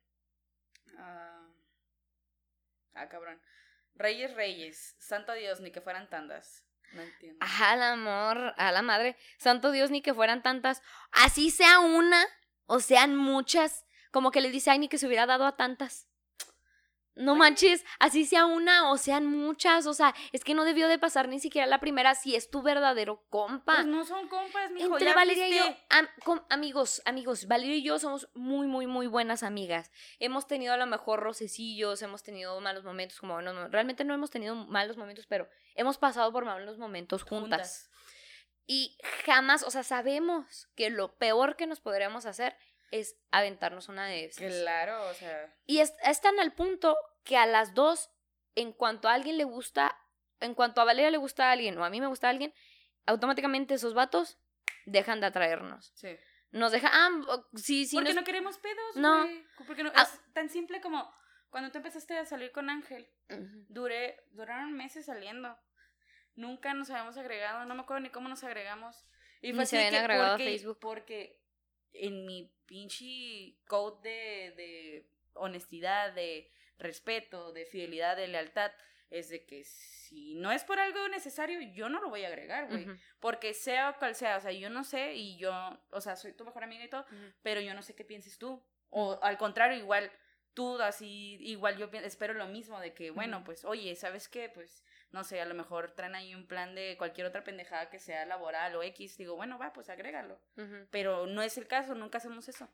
ah, 0.98 1.48
ah, 2.94 3.10
cabrón. 3.10 3.42
Reyes 3.96 4.34
Reyes, 4.34 4.96
santo 5.00 5.34
Dios, 5.34 5.62
ni 5.62 5.72
que 5.72 5.82
fueran 5.82 6.10
tandas. 6.10 6.66
No 6.92 7.02
entiendo. 7.02 7.40
Ajá, 7.42 7.72
al 7.72 7.82
amor, 7.82 8.54
a 8.58 8.72
la 8.72 8.82
madre. 8.82 9.18
Santo 9.38 9.72
Dios, 9.72 9.90
ni 9.90 10.02
que 10.02 10.14
fueran 10.14 10.44
tantas. 10.44 10.82
Así 11.12 11.50
sea 11.52 11.80
una 11.80 12.26
o 12.66 12.80
sean 12.80 13.16
muchas. 13.16 13.86
Como 14.12 14.32
que 14.32 14.42
le 14.42 14.52
dice, 14.52 14.72
ay, 14.72 14.80
ni 14.80 14.90
que 14.90 14.98
se 14.98 15.08
hubiera 15.08 15.26
dado 15.26 15.46
a 15.46 15.56
tantas. 15.56 16.08
No 17.16 17.34
manches, 17.36 17.86
así 18.00 18.26
sea 18.26 18.46
una 18.46 18.92
o 18.92 18.98
sean 18.98 19.26
muchas. 19.26 19.86
O 19.88 19.94
sea, 19.94 20.14
es 20.34 20.44
que 20.44 20.54
no 20.54 20.66
debió 20.66 20.88
de 20.90 21.00
pasar 21.00 21.30
ni 21.30 21.40
siquiera 21.40 21.66
la 21.66 21.80
primera 21.80 22.14
si 22.14 22.36
es 22.36 22.50
tu 22.52 22.62
verdadero 22.62 23.24
compa. 23.30 23.76
Pues 23.76 23.86
no 23.88 24.04
son 24.04 24.28
compas, 24.28 24.70
mijo. 24.72 24.94
Entre 24.94 25.06
ya 25.08 25.16
Valeria 25.16 25.48
y 25.48 25.56
yo, 25.56 25.64
am- 25.90 26.10
com- 26.26 26.44
amigos, 26.50 27.02
amigos, 27.06 27.48
Valeria 27.48 27.76
y 27.76 27.84
yo 27.84 28.00
somos 28.00 28.30
muy, 28.34 28.68
muy, 28.68 28.86
muy 28.86 29.08
buenas 29.08 29.44
amigas. 29.44 29.92
Hemos 30.20 30.46
tenido 30.48 30.74
a 30.74 30.78
lo 30.78 30.86
mejor 30.88 31.22
rocecillos, 31.22 32.02
hemos 32.02 32.22
tenido 32.22 32.60
malos 32.60 32.84
momentos, 32.84 33.20
como 33.20 33.36
buenos 33.36 33.56
mo- 33.56 33.68
realmente 33.70 34.04
no 34.04 34.14
hemos 34.14 34.30
tenido 34.30 34.54
malos 34.56 34.98
momentos, 34.98 35.26
pero 35.26 35.48
hemos 35.76 35.98
pasado 35.98 36.32
por 36.34 36.44
malos 36.44 36.78
momentos 36.78 37.24
juntas. 37.24 37.90
Y 38.68 38.98
jamás, 39.26 39.64
o 39.64 39.70
sea, 39.72 39.84
sabemos 39.84 40.68
que 40.76 40.90
lo 40.90 41.16
peor 41.18 41.56
que 41.56 41.68
nos 41.68 41.80
podríamos 41.82 42.26
hacer 42.26 42.58
es 42.92 43.18
aventarnos 43.32 43.90
una 43.90 44.06
de 44.08 44.26
esas. 44.26 44.54
Claro, 44.62 45.10
o 45.10 45.14
sea. 45.14 45.54
Y 45.66 45.80
es, 45.80 45.94
es 46.04 46.22
tan 46.22 46.40
al 46.40 46.54
punto 46.54 46.98
que 47.24 47.38
a 47.38 47.46
las 47.46 47.74
dos, 47.74 48.10
en 48.56 48.72
cuanto 48.72 49.08
a 49.08 49.14
alguien 49.14 49.38
le 49.38 49.44
gusta, 49.44 49.98
en 50.40 50.54
cuanto 50.54 50.82
a 50.82 50.86
Valeria 50.86 51.12
le 51.12 51.18
gusta 51.18 51.50
a 51.50 51.52
alguien 51.52 51.78
o 51.78 51.84
a 51.86 51.90
mí 51.90 52.00
me 52.00 52.08
gusta 52.08 52.28
a 52.28 52.30
alguien, 52.30 52.54
automáticamente 53.06 53.74
esos 53.74 53.94
vatos 53.94 54.38
dejan 54.86 55.20
de 55.20 55.28
atraernos. 55.28 55.92
Sí. 55.96 56.16
nos 56.52 56.72
deja, 56.72 56.90
ah, 56.94 57.10
sí, 57.56 57.86
sí. 57.86 57.98
porque 57.98 58.10
nos- 58.10 58.16
no 58.16 58.24
queremos 58.24 58.58
pedos, 58.60 58.96
No. 58.96 59.28
Porque 59.68 59.84
no, 59.84 59.92
Ah. 59.94 60.04
es 60.04 60.22
tan 60.34 60.48
simple 60.50 60.80
como 60.80 61.14
cuando 61.50 61.70
tú 61.72 61.80
empezaste 61.80 62.18
a 62.18 62.26
salir 62.26 62.54
con 62.54 62.70
Ángel. 62.70 63.10
Duré, 63.68 64.24
duraron 64.32 64.72
meses 64.74 65.06
saliendo. 65.08 65.58
Nunca 66.36 66.74
nos 66.74 66.90
habíamos 66.90 67.18
agregado, 67.18 67.66
no 67.66 67.76
me 67.76 67.82
acuerdo 67.82 68.02
ni 68.02 68.10
cómo 68.10 68.30
nos 68.30 68.44
agregamos. 68.46 69.06
Y 69.42 69.50
Ni 69.52 69.56
fue 69.56 69.66
se 69.66 69.78
habían 69.86 69.96
agregado 69.96 70.28
a 70.28 70.30
porque, 70.38 70.46
Facebook. 70.46 70.80
Porque 70.80 71.42
en 71.96 72.26
mi 72.26 72.52
pinche 72.66 73.56
code 73.68 74.02
de, 74.02 74.52
de 74.56 75.10
honestidad, 75.34 76.14
de 76.14 76.52
respeto, 76.78 77.54
de 77.54 77.66
fidelidad, 77.66 78.18
de 78.18 78.28
lealtad, 78.28 78.72
es 79.10 79.30
de 79.30 79.46
que 79.46 79.64
si 79.64 80.36
no 80.36 80.52
es 80.52 80.64
por 80.64 80.80
algo 80.80 81.08
necesario, 81.10 81.62
yo 81.62 81.90
no 81.90 82.02
lo 82.02 82.10
voy 82.10 82.24
a 82.24 82.28
agregar, 82.28 82.68
güey. 82.68 82.88
Porque 83.20 83.54
sea 83.54 83.96
cual 83.98 84.16
sea, 84.16 84.38
o 84.38 84.42
sea, 84.42 84.52
yo 84.52 84.70
no 84.70 84.84
sé 84.84 85.14
y 85.14 85.38
yo, 85.38 85.54
o 85.92 86.02
sea, 86.02 86.16
soy 86.16 86.34
tu 86.34 86.44
mejor 86.44 86.64
amiga 86.64 86.84
y 86.84 86.90
todo, 86.90 87.06
pero 87.42 87.62
yo 87.62 87.74
no 87.74 87.82
sé 87.82 87.96
qué 87.96 88.04
pienses 88.04 88.38
tú. 88.38 88.62
O 88.90 89.20
al 89.22 89.38
contrario, 89.38 89.78
igual 89.78 90.12
tú 90.54 90.80
así, 90.82 91.38
igual 91.42 91.78
yo 91.78 91.90
espero 92.04 92.34
lo 92.34 92.48
mismo 92.48 92.80
de 92.80 92.94
que, 92.94 93.12
bueno, 93.12 93.44
pues, 93.44 93.66
oye, 93.66 93.96
¿sabes 93.96 94.28
qué? 94.28 94.50
Pues, 94.50 94.84
no 95.16 95.24
sé, 95.24 95.40
a 95.40 95.46
lo 95.46 95.56
mejor 95.56 95.94
traen 95.96 96.14
ahí 96.14 96.36
un 96.36 96.46
plan 96.46 96.76
de 96.76 96.98
cualquier 96.98 97.26
otra 97.26 97.44
pendejada 97.46 97.90
que 97.90 98.00
sea 98.00 98.26
laboral 98.26 98.76
o 98.76 98.84
X. 98.84 99.18
Digo, 99.18 99.36
bueno, 99.38 99.58
va, 99.58 99.72
pues 99.72 99.90
agrégalo. 99.90 100.40
Pero 100.92 101.26
no 101.26 101.42
es 101.42 101.58
el 101.58 101.68
caso, 101.68 101.96
nunca 101.96 102.18
hacemos 102.18 102.48
eso. 102.50 102.70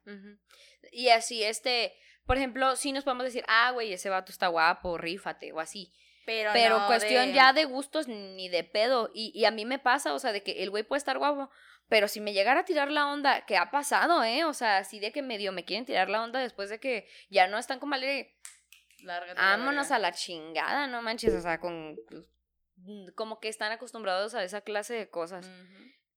Y 0.91 1.09
así, 1.09 1.43
este, 1.43 1.93
por 2.25 2.37
ejemplo, 2.37 2.75
sí 2.75 2.91
nos 2.91 3.03
podemos 3.03 3.25
decir, 3.25 3.45
ah, 3.47 3.69
güey, 3.71 3.93
ese 3.93 4.09
vato 4.09 4.31
está 4.31 4.47
guapo, 4.47 4.97
rífate, 4.97 5.53
o 5.53 5.59
así. 5.59 5.93
Pero, 6.25 6.49
Pero 6.53 6.79
no 6.79 6.87
cuestión 6.87 7.27
de- 7.27 7.33
ya 7.33 7.53
de 7.53 7.65
gustos 7.65 8.07
ni 8.07 8.49
de 8.49 8.63
pedo. 8.63 9.09
Y, 9.13 9.31
y 9.39 9.45
a 9.45 9.51
mí 9.51 9.65
me 9.65 9.79
pasa, 9.79 10.13
o 10.13 10.19
sea, 10.19 10.31
de 10.33 10.41
que 10.43 10.63
el 10.63 10.69
güey 10.71 10.83
puede 10.83 10.97
estar 10.97 11.17
guapo, 11.19 11.49
pero 11.89 12.07
si 12.07 12.21
me 12.21 12.33
llegara 12.33 12.61
a 12.61 12.65
tirar 12.65 12.89
la 12.91 13.07
onda, 13.11 13.45
que 13.45 13.57
ha 13.57 13.69
pasado, 13.69 14.23
¿eh? 14.23 14.45
O 14.45 14.53
sea, 14.53 14.77
así 14.77 14.99
de 14.99 15.11
que 15.11 15.21
medio 15.21 15.51
me 15.51 15.65
quieren 15.65 15.85
tirar 15.85 16.09
la 16.09 16.23
onda 16.23 16.39
después 16.39 16.69
de 16.69 16.79
que 16.79 17.07
ya 17.29 17.47
no 17.47 17.57
están 17.59 17.79
como 17.79 17.95
alegre. 17.95 18.35
Lárgate 19.03 19.35
la 19.39 19.47
Vámonos 19.57 19.91
a 19.91 19.99
la 19.99 20.11
chingada, 20.11 20.87
no 20.87 21.01
manches, 21.01 21.33
o 21.33 21.41
sea, 21.41 21.59
con. 21.59 21.97
mm, 22.75 23.09
Como 23.15 23.39
que 23.39 23.49
están 23.49 23.71
acostumbrados 23.71 24.33
a 24.35 24.43
esa 24.43 24.61
clase 24.61 24.93
de 24.93 25.09
cosas. 25.09 25.49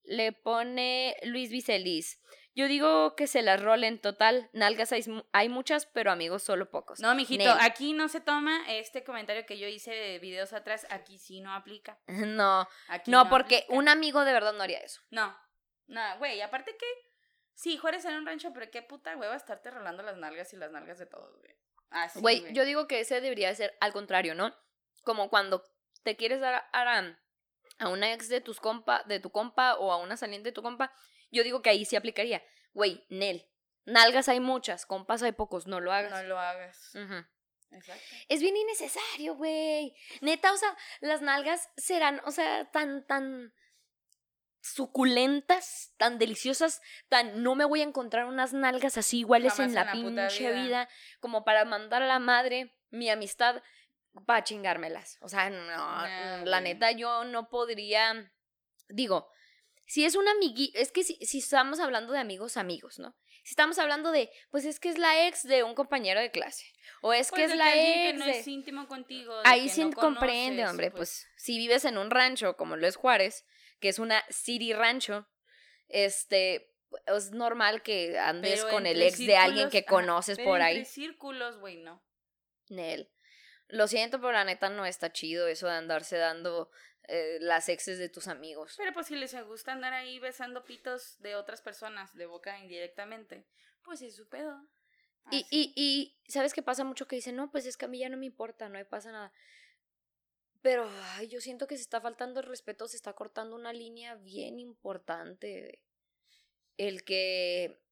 Le 0.03 0.33
pone 0.33 1.17
Luis 1.25 1.51
Vicelis. 1.51 2.21
Yo 2.57 2.69
digo 2.69 3.17
que 3.17 3.27
se 3.27 3.43
las 3.43 3.61
rolen 3.61 3.99
total. 4.01 4.49
Nalgas 4.53 4.93
hay, 4.93 5.03
hay 5.33 5.49
muchas, 5.49 5.87
pero 5.87 6.13
amigos 6.13 6.43
solo 6.45 6.71
pocos. 6.71 7.01
No, 7.01 7.13
mijito, 7.15 7.43
Nel. 7.45 7.57
aquí 7.63 7.95
no 7.95 8.09
se 8.09 8.21
toma 8.21 8.61
este 8.69 9.03
comentario 9.03 9.45
que 9.45 9.59
yo 9.59 9.67
hice 9.67 9.91
de 9.93 10.19
videos 10.21 10.53
atrás. 10.53 10.87
Aquí 10.91 11.19
sí 11.19 11.41
no 11.41 11.53
aplica. 11.55 11.99
No, 12.07 12.69
Aquí 12.89 13.11
no, 13.11 13.29
porque 13.29 13.57
aplica. 13.65 13.75
un 13.75 13.89
amigo 13.89 14.25
de 14.25 14.33
verdad 14.33 14.53
no 14.53 14.63
haría 14.63 14.79
eso. 14.79 15.01
No, 15.11 15.37
no, 15.87 16.19
güey, 16.19 16.41
aparte 16.43 16.77
que, 16.77 16.87
sí, 17.55 17.77
Juárez 17.77 18.05
era 18.05 18.19
un 18.19 18.27
rancho, 18.27 18.53
pero 18.53 18.71
qué 18.71 18.83
puta 18.83 19.17
hueva 19.17 19.35
estarte 19.35 19.71
rolando 19.71 20.03
las 20.05 20.17
nalgas 20.19 20.53
y 20.53 20.57
las 20.57 20.71
nalgas 20.71 20.99
de 20.99 21.07
todos, 21.07 21.37
güey. 21.41 21.54
Así, 21.91 22.21
Güey, 22.21 22.53
yo 22.53 22.65
digo 22.65 22.87
que 22.87 23.01
ese 23.01 23.21
debería 23.21 23.55
ser 23.55 23.77
al 23.81 23.93
contrario, 23.93 24.35
¿no? 24.35 24.55
Como 25.05 25.31
cuando 25.31 25.65
te 26.03 26.17
quieres 26.17 26.41
dar 26.41 26.69
a, 26.73 27.19
a 27.79 27.89
una 27.89 28.13
ex 28.13 28.29
de 28.29 28.41
tus 28.41 28.61
compa, 28.61 29.03
de 29.05 29.21
tu 29.21 29.31
compa 29.31 29.77
o 29.77 29.93
a 29.93 29.97
una 29.99 30.17
saliente 30.17 30.49
de 30.49 30.53
tu 30.53 30.63
compa, 30.63 30.93
yo 31.31 31.43
digo 31.43 31.63
que 31.63 31.71
ahí 31.71 31.85
sí 31.85 31.97
aplicaría. 31.97 32.43
Güey, 32.73 33.05
Nel, 33.09 33.49
nalgas 33.85 34.29
hay 34.29 34.41
muchas, 34.41 34.87
compas 34.87 35.23
hay 35.23 35.33
pocos, 35.33 35.67
no 35.67 35.81
lo 35.81 35.93
hagas. 35.93 36.11
No 36.11 36.23
lo 36.23 36.39
hagas. 36.39 36.95
Exacto. 37.71 38.05
Es 38.29 38.41
bien 38.41 38.57
innecesario, 38.57 39.35
güey. 39.35 39.97
Neta, 40.21 40.53
o 40.53 40.57
sea, 40.57 40.77
las 41.01 41.23
nalgas 41.23 41.69
serán, 41.77 42.21
o 42.25 42.31
sea, 42.31 42.71
tan, 42.71 43.07
tan 43.07 43.53
suculentas, 44.65 45.93
tan 45.99 46.19
deliciosas, 46.19 46.81
tan 47.09 47.43
no 47.43 47.55
me 47.55 47.67
voy 47.67 47.81
a 47.81 47.85
encontrar 47.85 48.25
unas 48.25 48.55
nalgas 48.55 48.97
así 48.97 49.19
iguales 49.19 49.59
en 49.59 49.75
la, 49.75 49.83
en 49.83 49.87
la 49.87 49.93
puta 49.93 50.29
pinche 50.29 50.53
vida. 50.53 50.63
vida. 50.63 50.89
como 51.21 51.45
para 51.45 51.65
mandar 51.67 52.03
a 52.03 52.07
la 52.07 52.19
madre 52.19 52.75
mi 52.91 53.11
amistad 53.11 53.63
para 54.27 54.43
chingármelas. 54.43 55.19
O 55.21 55.29
sea, 55.29 55.51
no, 55.51 56.47
la 56.47 56.61
neta 56.61 56.93
yo 56.93 57.25
no 57.25 57.51
podría, 57.51 58.33
digo, 58.89 59.29
si 59.85 60.07
es 60.07 60.17
un 60.17 60.27
amigui, 60.29 60.73
es 60.75 60.93
que 60.93 61.05
si, 61.05 61.17
si 61.17 61.39
estamos 61.39 61.79
hablando 61.79 62.15
de 62.15 62.21
amigos, 62.21 62.57
amigos, 62.57 62.99
¿no? 62.99 63.15
Si 63.43 63.51
estamos 63.51 63.79
hablando 63.79 64.13
de, 64.13 64.31
pues 64.51 64.65
es 64.65 64.81
que 64.81 64.89
es 64.89 64.97
la 64.97 65.27
ex 65.27 65.43
de 65.43 65.63
un 65.63 65.75
compañero 65.75 66.21
de 66.21 66.31
clase, 66.31 66.73
o 67.03 67.13
es 67.13 67.29
Pues 67.29 67.39
que 67.39 67.45
es 67.45 67.51
de 67.51 67.57
la 67.57 67.75
ex 67.75 68.13
que 68.13 68.13
no 68.15 68.25
de... 68.25 68.39
es 68.39 68.49
íntimo 68.49 68.89
contigo. 68.89 69.35
Ahí 69.45 69.69
sí 69.69 69.85
no 69.85 69.93
comprende, 69.93 70.63
conoces, 70.63 70.71
hombre, 70.71 70.91
pues, 70.91 71.29
si 71.37 71.59
vives 71.59 71.85
en 71.85 71.99
un 71.99 72.11
rancho 72.11 72.57
como 72.57 72.77
lo 72.77 72.87
es 72.87 72.97
Juárez, 72.97 73.45
que 73.85 73.91
es 73.91 73.99
una 73.99 74.25
city 74.31 74.73
rancho, 74.73 75.29
este, 75.89 76.73
es 77.07 77.33
normal 77.33 77.83
que 77.83 78.19
andes 78.19 78.63
pero 78.63 78.71
con 78.73 78.87
el 78.87 79.03
ex 79.03 79.19
de 79.19 79.37
alguien 79.37 79.69
que 79.69 79.85
conoces 79.85 80.39
por 80.39 80.63
ahí. 80.63 80.87
Círculos, 80.87 81.59
güey, 81.59 81.77
no. 81.77 82.03
Nel. 82.71 83.13
Lo 83.69 83.87
siento, 83.87 84.19
pero 84.23 84.33
la 84.33 84.45
neta 84.45 84.71
no 84.71 84.87
está 84.87 85.13
chido 85.13 85.49
eso 85.49 85.67
de 85.67 85.75
andarse 85.75 86.17
dando 86.17 86.71
eh, 87.09 87.37
las 87.43 87.69
exes 87.69 87.99
de 87.99 88.09
tus 88.09 88.27
amigos. 88.27 88.73
Pero 88.79 88.95
pues 88.95 89.09
si 89.09 89.17
les 89.17 89.39
gusta 89.45 89.73
andar 89.73 89.93
ahí 89.93 90.19
besando 90.19 90.65
pitos 90.65 91.21
de 91.21 91.35
otras 91.35 91.61
personas 91.61 92.15
de 92.15 92.25
boca 92.25 92.59
indirectamente, 92.59 93.47
pues 93.83 94.01
es 94.01 94.17
su 94.17 94.31
pedo. 94.31 94.67
Y, 95.31 95.47
y, 95.51 95.75
y, 95.77 96.19
¿sabes 96.27 96.55
qué 96.55 96.63
pasa 96.63 96.85
mucho? 96.85 97.07
Que 97.07 97.17
dicen, 97.17 97.37
no, 97.37 97.51
pues 97.51 97.67
es 97.67 97.77
que 97.77 97.85
a 97.85 97.89
mí 97.89 97.99
ya 97.99 98.09
no 98.09 98.17
me 98.17 98.25
importa, 98.25 98.67
no 98.71 98.79
me 98.79 98.87
pasa 98.87 99.13
nada. 99.13 99.31
Pero, 100.65 100.89
ay, 101.17 101.29
yo 101.29 101.43
siento 101.43 101.67
que 101.67 101.77
se 101.77 101.83
está 101.83 102.01
faltando 102.01 102.41
el 102.41 102.47
respeto, 102.47 102.89
se 102.89 102.97
está 102.97 103.13
cortando 103.13 103.55
una 103.55 103.75
línea 103.75 104.15
bien 104.15 104.59
importante. 104.59 105.83
El 106.79 107.05
que, 107.05 107.83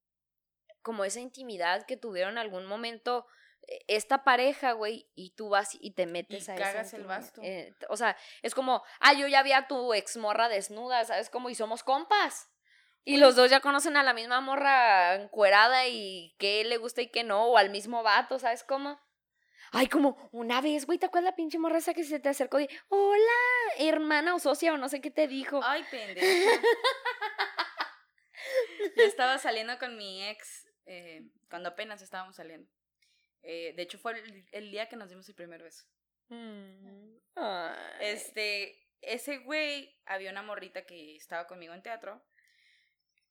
como 0.80 1.04
esa 1.04 1.20
intimidad 1.20 1.84
que 1.84 1.98
tuvieron 1.98 2.32
en 2.32 2.38
algún 2.38 2.64
momento, 2.64 3.26
eh, 3.68 3.84
esta 3.88 4.24
pareja, 4.24 4.72
güey, 4.72 5.06
y 5.14 5.32
tú 5.32 5.50
vas 5.50 5.76
y 5.78 5.90
te 5.90 6.06
metes 6.06 6.48
Y 6.48 6.50
a 6.50 6.54
esa 6.54 6.64
cagas 6.64 6.94
el 6.94 7.04
basto. 7.04 7.42
Eh, 7.44 7.76
o 7.90 7.98
sea, 7.98 8.16
es 8.40 8.54
como, 8.54 8.82
ah, 9.00 9.12
yo 9.12 9.26
ya 9.26 9.42
vi 9.42 9.52
a 9.52 9.68
tu 9.68 9.92
ex 9.92 10.16
morra 10.16 10.48
desnuda, 10.48 11.04
¿sabes? 11.04 11.28
Como, 11.28 11.50
y 11.50 11.54
somos 11.54 11.82
compas. 11.82 12.48
Y 13.04 13.18
los 13.18 13.36
dos 13.36 13.50
ya 13.50 13.60
conocen 13.60 13.98
a 13.98 14.02
la 14.02 14.14
misma 14.14 14.40
morra 14.40 15.16
encuerada 15.16 15.88
y 15.88 16.34
qué 16.38 16.64
le 16.64 16.78
gusta 16.78 17.02
y 17.02 17.10
qué 17.10 17.22
no, 17.22 17.48
o 17.48 17.58
al 17.58 17.68
mismo 17.68 18.02
vato, 18.02 18.38
¿sabes 18.38 18.64
cómo? 18.64 18.98
Ay, 19.72 19.88
como 19.88 20.28
una 20.32 20.60
vez, 20.60 20.84
güey, 20.84 20.98
¿te 20.98 21.06
acuerdas 21.06 21.30
la 21.30 21.36
pinche 21.36 21.58
morra 21.58 21.78
esa 21.78 21.94
que 21.94 22.04
se 22.04 22.20
te 22.20 22.28
acercó 22.28 22.60
y, 22.60 22.68
hola, 22.88 23.22
hermana 23.78 24.34
o 24.34 24.38
socia 24.38 24.74
o 24.74 24.76
no 24.76 24.90
sé 24.90 25.00
qué 25.00 25.10
te 25.10 25.26
dijo? 25.26 25.60
Ay, 25.64 25.82
pendeja. 25.90 26.26
Yo 28.96 29.04
estaba 29.04 29.38
saliendo 29.38 29.78
con 29.78 29.96
mi 29.96 30.28
ex 30.28 30.68
eh, 30.84 31.22
cuando 31.48 31.70
apenas 31.70 32.02
estábamos 32.02 32.36
saliendo. 32.36 32.70
Eh, 33.42 33.72
de 33.74 33.82
hecho, 33.82 33.98
fue 33.98 34.12
el, 34.12 34.46
el 34.52 34.70
día 34.70 34.90
que 34.90 34.96
nos 34.96 35.08
dimos 35.08 35.26
el 35.30 35.34
primer 35.34 35.62
beso. 35.62 35.86
Mm. 36.28 37.16
Este, 38.00 38.78
ese 39.00 39.38
güey, 39.38 39.98
había 40.04 40.30
una 40.30 40.42
morrita 40.42 40.84
que 40.84 41.16
estaba 41.16 41.46
conmigo 41.46 41.72
en 41.72 41.82
teatro 41.82 42.22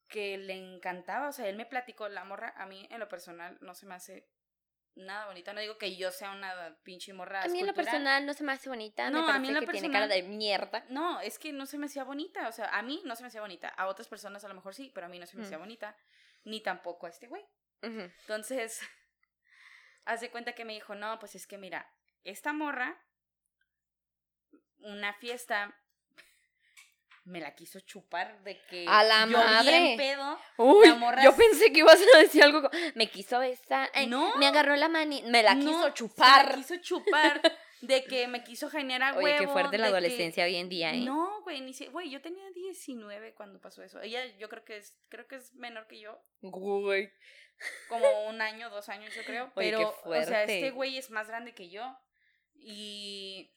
que 0.07 0.37
le 0.37 0.53
encantaba, 0.53 1.29
o 1.29 1.31
sea, 1.31 1.47
él 1.47 1.55
me 1.55 1.65
platicó, 1.65 2.09
la 2.09 2.25
morra, 2.25 2.53
a 2.57 2.65
mí 2.65 2.85
en 2.91 2.99
lo 2.99 3.07
personal 3.07 3.57
no 3.61 3.73
se 3.73 3.85
me 3.85 3.95
hace 3.95 4.27
nada 4.95 5.25
bonita, 5.27 5.53
no 5.53 5.61
digo 5.61 5.77
que 5.77 5.95
yo 5.95 6.11
sea 6.11 6.31
una 6.31 6.77
pinche 6.83 7.13
morra 7.13 7.43
a 7.43 7.47
mí 7.47 7.59
en 7.61 7.67
lo 7.67 7.73
personal 7.73 8.25
no 8.25 8.33
se 8.33 8.43
me 8.43 8.51
hace 8.51 8.69
bonita, 8.69 9.09
No, 9.09 9.25
me 9.25 9.31
a 9.33 9.39
mí 9.39 9.47
en 9.47 9.53
lo 9.55 9.59
que 9.61 9.67
tiene 9.67 9.89
cara 9.91 10.07
de 10.07 10.15
personal- 10.15 10.37
mierda. 10.37 10.85
No, 10.89 11.19
es 11.21 11.39
que 11.39 11.53
no 11.53 11.65
se 11.65 11.77
me 11.77 11.85
hacía 11.85 12.03
bonita, 12.03 12.47
o 12.47 12.51
sea, 12.51 12.65
a 12.77 12.81
mí 12.81 13.01
no 13.05 13.15
se 13.15 13.23
me 13.23 13.27
hacía 13.27 13.41
bonita, 13.41 13.69
a 13.69 13.87
otras 13.87 14.07
personas 14.07 14.43
a 14.43 14.47
lo 14.49 14.53
mejor 14.55 14.75
sí, 14.75 14.91
pero 14.93 15.05
a 15.07 15.09
mí 15.09 15.17
no 15.19 15.25
se 15.25 15.37
me 15.37 15.43
hacía 15.45 15.57
Mm. 15.57 15.61
bonita, 15.61 15.95
ni 16.43 16.61
tampoco 16.61 17.05
a 17.07 17.09
este 17.09 17.27
güey. 17.27 17.43
Ujú. 17.83 18.01
Entonces, 18.21 18.81
hace 20.05 20.29
cuenta 20.29 20.53
que 20.53 20.65
me 20.65 20.73
dijo, 20.73 20.93
no, 20.95 21.17
pues 21.19 21.35
es 21.35 21.47
que 21.47 21.57
mira, 21.57 21.89
esta 22.23 22.51
morra, 22.53 23.01
una 24.79 25.13
fiesta, 25.13 25.75
me 27.23 27.39
la 27.39 27.53
quiso 27.55 27.79
chupar 27.81 28.43
de 28.43 28.59
que 28.69 28.85
¡A 28.87 29.03
la 29.03 29.25
yo 29.25 29.37
madre! 29.37 29.79
bien 29.79 29.97
pedo. 29.97 30.39
Uy, 30.57 30.87
La 30.87 30.95
morra 30.95 31.23
yo 31.23 31.35
pensé 31.35 31.71
que 31.71 31.79
ibas 31.79 31.99
a 32.15 32.17
decir 32.19 32.43
algo 32.43 32.61
como, 32.63 32.73
me 32.95 33.09
quiso 33.09 33.39
besar, 33.39 33.89
ay, 33.93 34.07
No. 34.07 34.35
me 34.37 34.47
agarró 34.47 34.75
la 34.75 34.89
mani, 34.89 35.21
me 35.23 35.43
la 35.43 35.53
no, 35.55 35.61
quiso 35.65 35.79
se 35.83 35.87
la 35.89 35.93
chupar. 35.93 36.55
quiso 36.55 36.75
chupar, 36.77 37.41
de 37.81 38.03
que 38.03 38.27
me 38.27 38.43
quiso 38.43 38.69
generar 38.69 39.15
huevo. 39.15 39.25
Oye, 39.27 39.37
qué 39.37 39.47
fuerte 39.47 39.77
la 39.77 39.85
que- 39.85 39.89
adolescencia 39.91 40.45
hoy 40.45 40.55
en 40.55 40.69
día, 40.69 40.93
¿eh? 40.93 41.01
No, 41.01 41.41
güey, 41.43 41.61
ni 41.61 41.73
si, 41.73 41.85
güey, 41.87 42.09
yo 42.09 42.21
tenía 42.21 42.49
19 42.51 43.33
cuando 43.35 43.59
pasó 43.61 43.83
eso. 43.83 44.01
Ella, 44.01 44.25
yo 44.37 44.49
creo 44.49 44.63
que 44.65 44.77
es, 44.77 44.95
creo 45.09 45.27
que 45.27 45.35
es 45.35 45.53
menor 45.53 45.87
que 45.87 45.99
yo, 45.99 46.19
Güey. 46.41 47.11
como 47.87 48.27
un 48.29 48.41
año, 48.41 48.69
dos 48.71 48.89
años, 48.89 49.13
yo 49.15 49.23
creo. 49.25 49.51
Oye, 49.55 49.69
qué 49.71 49.77
Pero, 49.77 49.95
o 50.05 50.23
sea, 50.23 50.43
este 50.43 50.71
güey 50.71 50.97
es 50.97 51.11
más 51.11 51.27
grande 51.27 51.53
que 51.53 51.69
yo. 51.69 51.83
Y 52.55 53.51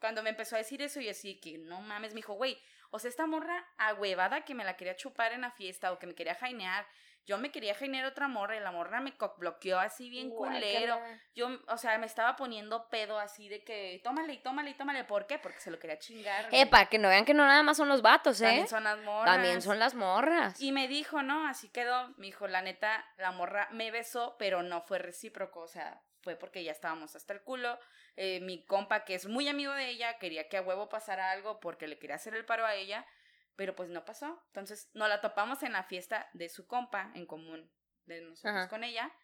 cuando 0.00 0.22
me 0.22 0.30
empezó 0.30 0.54
a 0.56 0.58
decir 0.58 0.82
eso, 0.82 1.00
yo 1.00 1.10
así 1.10 1.40
que 1.40 1.58
no 1.58 1.80
mames, 1.80 2.12
me 2.12 2.18
dijo, 2.18 2.34
güey, 2.34 2.58
o 2.90 2.98
sea, 2.98 3.08
esta 3.08 3.26
morra 3.26 3.66
ahuevada 3.78 4.44
que 4.44 4.54
me 4.54 4.64
la 4.64 4.76
quería 4.76 4.96
chupar 4.96 5.32
en 5.32 5.42
la 5.42 5.50
fiesta 5.50 5.92
o 5.92 5.98
que 5.98 6.06
me 6.06 6.14
quería 6.14 6.34
jainear, 6.34 6.86
yo 7.26 7.38
me 7.38 7.50
quería 7.50 7.74
generar 7.74 8.06
otra 8.06 8.28
morra 8.28 8.56
y 8.56 8.60
la 8.60 8.70
morra 8.70 9.00
me 9.00 9.12
bloqueó 9.38 9.80
así 9.80 10.08
bien 10.08 10.30
culero. 10.30 11.00
Yo, 11.34 11.48
o 11.66 11.76
sea, 11.76 11.98
me 11.98 12.06
estaba 12.06 12.36
poniendo 12.36 12.88
pedo 12.88 13.18
así 13.18 13.48
de 13.48 13.64
que 13.64 14.00
tómale 14.04 14.34
y 14.34 14.38
tómale 14.38 14.70
y 14.70 14.74
tómale. 14.74 15.02
¿Por 15.02 15.26
qué? 15.26 15.36
Porque 15.36 15.58
se 15.58 15.72
lo 15.72 15.80
quería 15.80 15.98
chingar. 15.98 16.48
Eh, 16.52 16.66
para 16.66 16.86
que 16.86 16.98
no 16.98 17.08
vean 17.08 17.24
que 17.24 17.34
no 17.34 17.44
nada 17.44 17.64
más 17.64 17.78
son 17.78 17.88
los 17.88 18.00
vatos, 18.00 18.40
¿eh? 18.40 18.44
También 18.44 18.68
son 18.68 18.84
las 18.84 18.98
morras. 19.00 19.34
También 19.34 19.60
son 19.60 19.78
las 19.80 19.94
morras. 19.94 20.60
Y 20.60 20.70
me 20.70 20.86
dijo, 20.86 21.22
¿no? 21.22 21.48
Así 21.48 21.68
quedó. 21.68 22.14
Me 22.16 22.26
dijo, 22.26 22.46
la 22.46 22.62
neta, 22.62 23.04
la 23.16 23.32
morra 23.32 23.68
me 23.72 23.90
besó, 23.90 24.36
pero 24.38 24.62
no 24.62 24.82
fue 24.82 25.00
recíproco. 25.00 25.62
O 25.62 25.68
sea, 25.68 26.00
fue 26.26 26.34
porque 26.34 26.64
ya 26.64 26.72
estábamos 26.72 27.14
hasta 27.14 27.32
el 27.34 27.40
culo. 27.42 27.78
Eh, 28.16 28.40
mi 28.40 28.64
compa, 28.66 29.04
que 29.04 29.14
es 29.14 29.26
muy 29.26 29.46
amigo 29.48 29.72
de 29.72 29.88
ella, 29.90 30.18
quería 30.18 30.48
que 30.48 30.56
a 30.56 30.62
huevo 30.62 30.88
pasara 30.88 31.30
algo 31.30 31.60
porque 31.60 31.86
le 31.86 32.00
quería 32.00 32.16
hacer 32.16 32.34
el 32.34 32.44
paro 32.44 32.66
a 32.66 32.74
ella. 32.74 33.06
Pero 33.54 33.76
pues 33.76 33.88
no 33.90 34.04
pasó. 34.04 34.42
Entonces 34.48 34.90
nos 34.92 35.08
la 35.08 35.20
topamos 35.20 35.62
en 35.62 35.72
la 35.74 35.84
fiesta 35.84 36.28
de 36.34 36.48
su 36.48 36.66
compa 36.66 37.12
en 37.14 37.26
común, 37.26 37.70
de 38.06 38.22
nosotros 38.22 38.44
Ajá. 38.56 38.68
con 38.68 38.82
ella. 38.82 39.14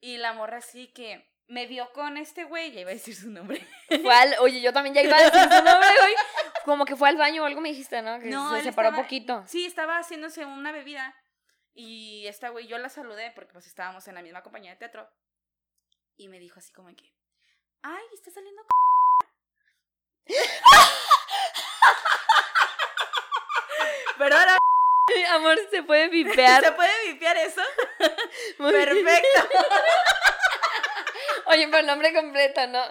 Y 0.00 0.18
la 0.18 0.32
morra 0.34 0.60
sí 0.60 0.92
que 0.92 1.28
me 1.48 1.66
vio 1.66 1.92
con 1.92 2.16
este 2.16 2.44
güey, 2.44 2.70
ya 2.70 2.82
iba 2.82 2.90
a 2.90 2.94
decir 2.94 3.16
su 3.16 3.28
nombre. 3.30 3.66
Fue 4.02 4.14
al- 4.14 4.36
oye, 4.38 4.60
yo 4.60 4.72
también 4.72 4.94
ya 4.94 5.02
iba 5.02 5.16
a 5.16 5.24
decir 5.24 5.42
su 5.42 5.48
nombre, 5.64 5.88
güey. 6.00 6.14
Como 6.64 6.84
que 6.84 6.94
fue 6.94 7.08
al 7.08 7.16
baño 7.16 7.42
o 7.42 7.46
algo 7.46 7.60
me 7.60 7.70
dijiste, 7.70 8.02
¿no? 8.02 8.20
Que 8.20 8.26
No, 8.26 8.54
se 8.54 8.62
separó 8.62 8.90
estaba- 8.90 9.02
poquito. 9.02 9.42
Sí, 9.48 9.66
estaba 9.66 9.98
haciéndose 9.98 10.44
una 10.44 10.70
bebida. 10.70 11.12
Y 11.74 12.26
esta 12.26 12.48
güey, 12.48 12.66
yo 12.66 12.76
la 12.78 12.88
saludé 12.88 13.30
porque 13.34 13.52
pues 13.52 13.66
estábamos 13.66 14.06
en 14.08 14.14
la 14.16 14.22
misma 14.22 14.42
compañía 14.42 14.70
de 14.72 14.76
teatro. 14.78 15.08
Y 16.18 16.28
me 16.28 16.38
dijo 16.38 16.58
así 16.58 16.72
como 16.72 16.88
que, 16.94 17.04
ay, 17.82 18.04
está 18.14 18.30
saliendo 18.30 18.62
c-". 20.26 20.34
Pero 24.18 24.36
ahora 24.36 24.58
Amor, 25.30 25.56
se 25.70 25.82
puede 25.82 26.08
vipear. 26.08 26.62
se 26.64 26.72
puede 26.72 27.06
vipiar 27.12 27.36
eso. 27.36 27.62
Muy- 28.58 28.72
Perfecto. 28.72 29.48
Oye, 31.46 31.66
pero 31.68 31.78
el 31.78 31.86
nombre 31.86 32.12
completo, 32.12 32.66
¿no? 32.66 32.82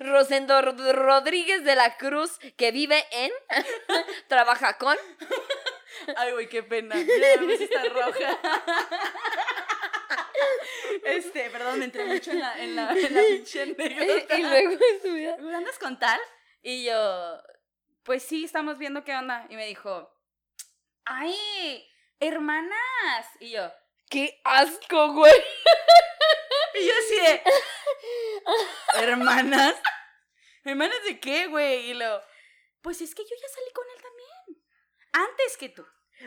Rosendo 0.00 0.60
Rod- 0.60 0.92
Rodríguez 0.92 1.64
de 1.64 1.74
la 1.74 1.96
Cruz, 1.96 2.38
que 2.58 2.72
vive 2.72 3.06
en, 3.10 3.32
trabaja 4.28 4.76
con. 4.76 4.98
Ay, 6.16 6.32
güey, 6.32 6.46
qué 6.50 6.62
pena. 6.62 6.94
Mira, 6.94 7.40
puse 7.40 7.64
esta 7.64 7.84
roja. 7.84 8.38
Este, 11.04 11.50
perdón, 11.50 11.78
me 11.78 11.84
entré 11.86 12.04
mucho 12.04 12.30
en 12.30 12.40
la, 12.40 12.58
en 12.62 12.76
la, 12.76 12.92
en 12.92 13.14
la 13.14 13.20
pinche 13.28 13.62
anécdota. 13.62 14.38
y 14.38 14.42
luego 14.42 14.78
estudia. 14.94 15.34
¿andas 15.34 15.78
con 15.78 15.98
tal? 15.98 16.20
Y 16.62 16.84
yo, 16.84 17.42
pues 18.02 18.22
sí, 18.22 18.44
estamos 18.44 18.78
viendo 18.78 19.04
qué 19.04 19.14
onda. 19.14 19.46
Y 19.48 19.56
me 19.56 19.66
dijo, 19.66 20.12
¡ay! 21.04 21.86
¡Hermanas! 22.18 23.26
Y 23.40 23.50
yo, 23.50 23.70
¡Qué 24.08 24.40
asco, 24.44 25.12
güey! 25.12 25.32
y 26.74 26.86
yo 26.86 26.92
así 26.98 27.20
de, 27.20 27.42
¿hermanas? 29.02 29.74
¿Hermanas 30.64 31.02
de 31.04 31.18
qué, 31.18 31.46
güey? 31.48 31.90
Y 31.90 31.94
lo, 31.94 32.22
pues 32.82 33.00
es 33.00 33.14
que 33.14 33.24
yo 33.24 33.34
ya 33.40 33.48
salí 33.48 33.70
con 33.72 33.84
él 33.96 34.02
también. 34.02 34.64
Antes 35.12 35.56
que 35.56 35.68
tú. 35.70 35.86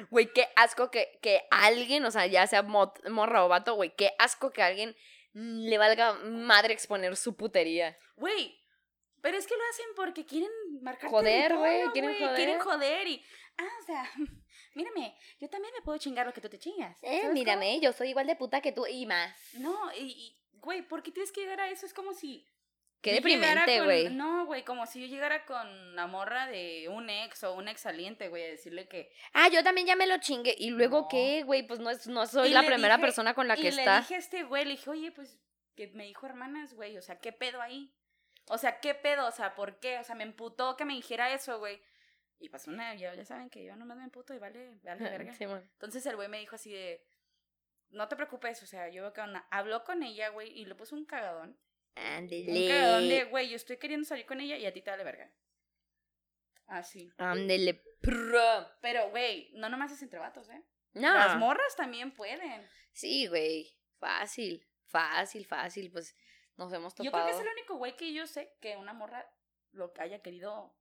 Güey, 0.10 0.32
qué 0.34 0.48
asco 0.56 0.90
que, 0.92 1.20
que 1.22 1.42
alguien, 1.52 2.06
o 2.06 2.12
sea, 2.12 2.26
ya 2.28 2.46
sea 2.48 2.64
mo- 2.64 2.94
morra 3.10 3.46
o 3.46 3.48
vato, 3.50 3.76
güey, 3.76 3.96
qué 3.96 4.12
asco 4.20 4.52
que 4.52 4.62
alguien 4.62 4.96
le 5.34 5.78
valga 5.78 6.14
madre 6.14 6.74
exponer 6.74 7.16
su 7.16 7.36
putería. 7.36 7.98
Güey, 8.16 8.60
pero 9.22 9.38
es 9.38 9.46
que 9.48 9.56
lo 9.56 9.64
hacen 9.72 9.86
porque 9.96 10.26
quieren 10.26 10.50
marcar 10.82 11.10
Joder, 11.10 11.56
güey, 11.56 11.84
quieren 11.92 12.16
güey, 12.18 12.36
Quieren 12.36 12.60
joder. 12.60 12.80
joder 12.80 13.08
y, 13.08 13.24
ah, 13.58 13.68
o 13.82 13.86
sea, 13.86 14.12
mírame, 14.76 15.16
yo 15.40 15.50
también 15.50 15.74
me 15.76 15.82
puedo 15.82 15.98
chingar 15.98 16.26
lo 16.26 16.34
que 16.34 16.42
tú 16.42 16.50
te 16.50 16.58
chingas. 16.60 16.98
Eh, 17.04 17.20
¿sabes 17.22 17.34
mírame, 17.34 17.80
yo 17.80 17.92
soy 17.94 18.10
igual 18.10 18.28
de 18.28 18.36
puta 18.36 18.62
que 18.62 18.72
tú 18.72 18.86
y 18.88 19.06
más. 19.06 19.36
No, 19.54 19.78
y, 19.94 20.38
güey, 20.54 20.82
¿por 20.82 21.04
qué 21.04 21.12
tienes 21.12 21.32
que 21.32 21.42
llegar 21.42 21.60
a 21.62 21.70
eso? 21.70 21.86
Es 21.86 21.94
como 21.94 22.14
si... 22.14 22.46
Qué 23.02 23.14
deprimente, 23.14 23.82
güey. 23.82 24.10
No, 24.10 24.46
güey, 24.46 24.64
como 24.66 24.86
si 24.86 25.00
yo 25.02 25.08
llegara 25.08 25.46
con 25.46 25.96
la 25.96 26.06
morra 26.08 26.48
de 26.48 26.88
un 26.90 27.10
ex 27.10 27.44
o 27.46 27.54
un 27.54 27.68
ex 27.70 27.82
saliente, 27.82 28.28
güey, 28.28 28.44
a 28.44 28.48
decirle 28.50 28.88
que... 28.90 29.10
Ah, 29.34 29.48
yo 29.48 29.64
también 29.64 29.88
ya 29.88 29.96
me 29.96 30.06
lo 30.06 30.18
chingué. 30.20 30.54
¿Y 30.58 30.70
luego 30.72 31.02
No. 31.04 31.08
qué, 31.10 31.44
güey? 31.44 31.66
Pues 31.66 31.80
no, 31.80 31.90
es, 31.90 32.08
no 32.08 32.26
soy 32.28 32.50
Y 32.50 32.54
la 32.54 32.62
le 32.62 32.68
primera 32.68 32.96
dije- 32.98 33.06
persona 33.06 33.34
con 33.34 33.48
la 33.48 33.58
y 33.58 33.62
que 33.62 33.72
le 33.72 33.82
está. 33.82 34.00
dije 34.02 34.16
a 34.16 34.18
este 34.18 34.44
güey, 34.44 34.66
le 34.66 34.72
dije, 34.72 34.90
oye, 34.90 35.12
pues, 35.14 35.40
que 35.76 35.88
me 35.88 36.04
dijo 36.06 36.26
hermanas, 36.26 36.74
güey, 36.74 36.98
o 36.98 37.02
sea, 37.02 37.20
¿qué 37.20 37.32
pedo 37.32 37.62
ahí? 37.62 37.94
O 38.48 38.58
sea, 38.58 38.80
¿qué 38.82 38.94
pedo? 38.96 39.28
O 39.28 39.32
sea, 39.32 39.56
¿por 39.56 39.80
qué? 39.80 39.98
O 40.00 40.04
sea, 40.04 40.16
me 40.16 40.24
emputó 40.24 40.76
que 40.76 40.84
me 40.84 40.94
dijera 40.94 41.32
eso, 41.34 41.58
güey. 41.60 41.82
Y 42.38 42.50
pasó 42.50 42.70
una, 42.72 42.96
ya, 42.96 43.14
ya 43.16 43.24
saben 43.24 43.50
que 43.50 43.64
yo 43.64 43.76
nomás 43.78 43.98
me 43.98 44.04
emputo 44.04 44.34
y 44.34 44.40
vale, 44.40 44.78
vale 44.84 45.04
verga. 45.04 45.34
Sí. 45.34 45.44
Entonces 45.46 46.06
el 46.06 46.16
güey 46.18 46.28
me 46.28 46.40
dijo 46.40 46.56
así 46.56 46.72
de, 46.74 47.06
no 47.92 48.08
te 48.10 48.16
preocupes, 48.18 48.62
o 48.64 48.66
sea, 48.66 48.90
yo 48.90 49.04
veo 49.04 49.14
que 49.14 49.22
onda. 49.22 49.48
Habló 49.52 49.84
con 49.86 50.04
ella, 50.04 50.30
güey, 50.30 50.52
y 50.58 50.66
le 50.66 50.76
puso 50.76 50.96
un 50.96 51.06
cagadón. 51.06 51.58
Un 52.00 52.68
cagadón 52.68 53.08
de, 53.10 53.20
Ándele. 53.20 53.24
güey, 53.26 53.50
yo 53.50 53.56
estoy 53.56 53.78
queriendo 53.78 54.06
salir 54.08 54.26
con 54.26 54.40
ella 54.42 54.58
y 54.58 54.66
a 54.66 54.74
ti 54.74 54.82
te 54.82 54.90
vale 54.92 55.04
verga. 55.04 55.32
Así. 56.68 57.12
Ándele. 57.18 57.82
Pero, 58.82 59.10
güey, 59.10 59.52
no 59.54 59.70
nomás 59.70 59.92
es 59.92 60.02
entre 60.02 60.20
vatos, 60.20 60.50
¿eh? 60.50 60.64
No. 60.94 61.14
Las 61.14 61.38
morras 61.38 61.76
también 61.76 62.14
pueden. 62.14 62.68
Sí, 62.92 63.28
güey. 63.28 63.76
Fácil. 64.00 64.66
Fácil, 64.86 65.46
fácil. 65.46 65.92
Pues 65.92 66.16
nos 66.58 66.72
hemos 66.74 66.94
Yo 66.96 67.06
topado. 67.06 67.26
creo 67.26 67.38
que 67.38 67.42
es 67.42 67.48
el 67.48 67.54
único 67.54 67.76
güey 67.78 67.96
que 67.96 68.14
yo 68.14 68.26
sé 68.28 68.56
que 68.62 68.78
una 68.78 68.94
morra 68.94 69.30
lo 69.72 69.94
que 69.94 70.02
haya 70.02 70.22
querido 70.22 70.76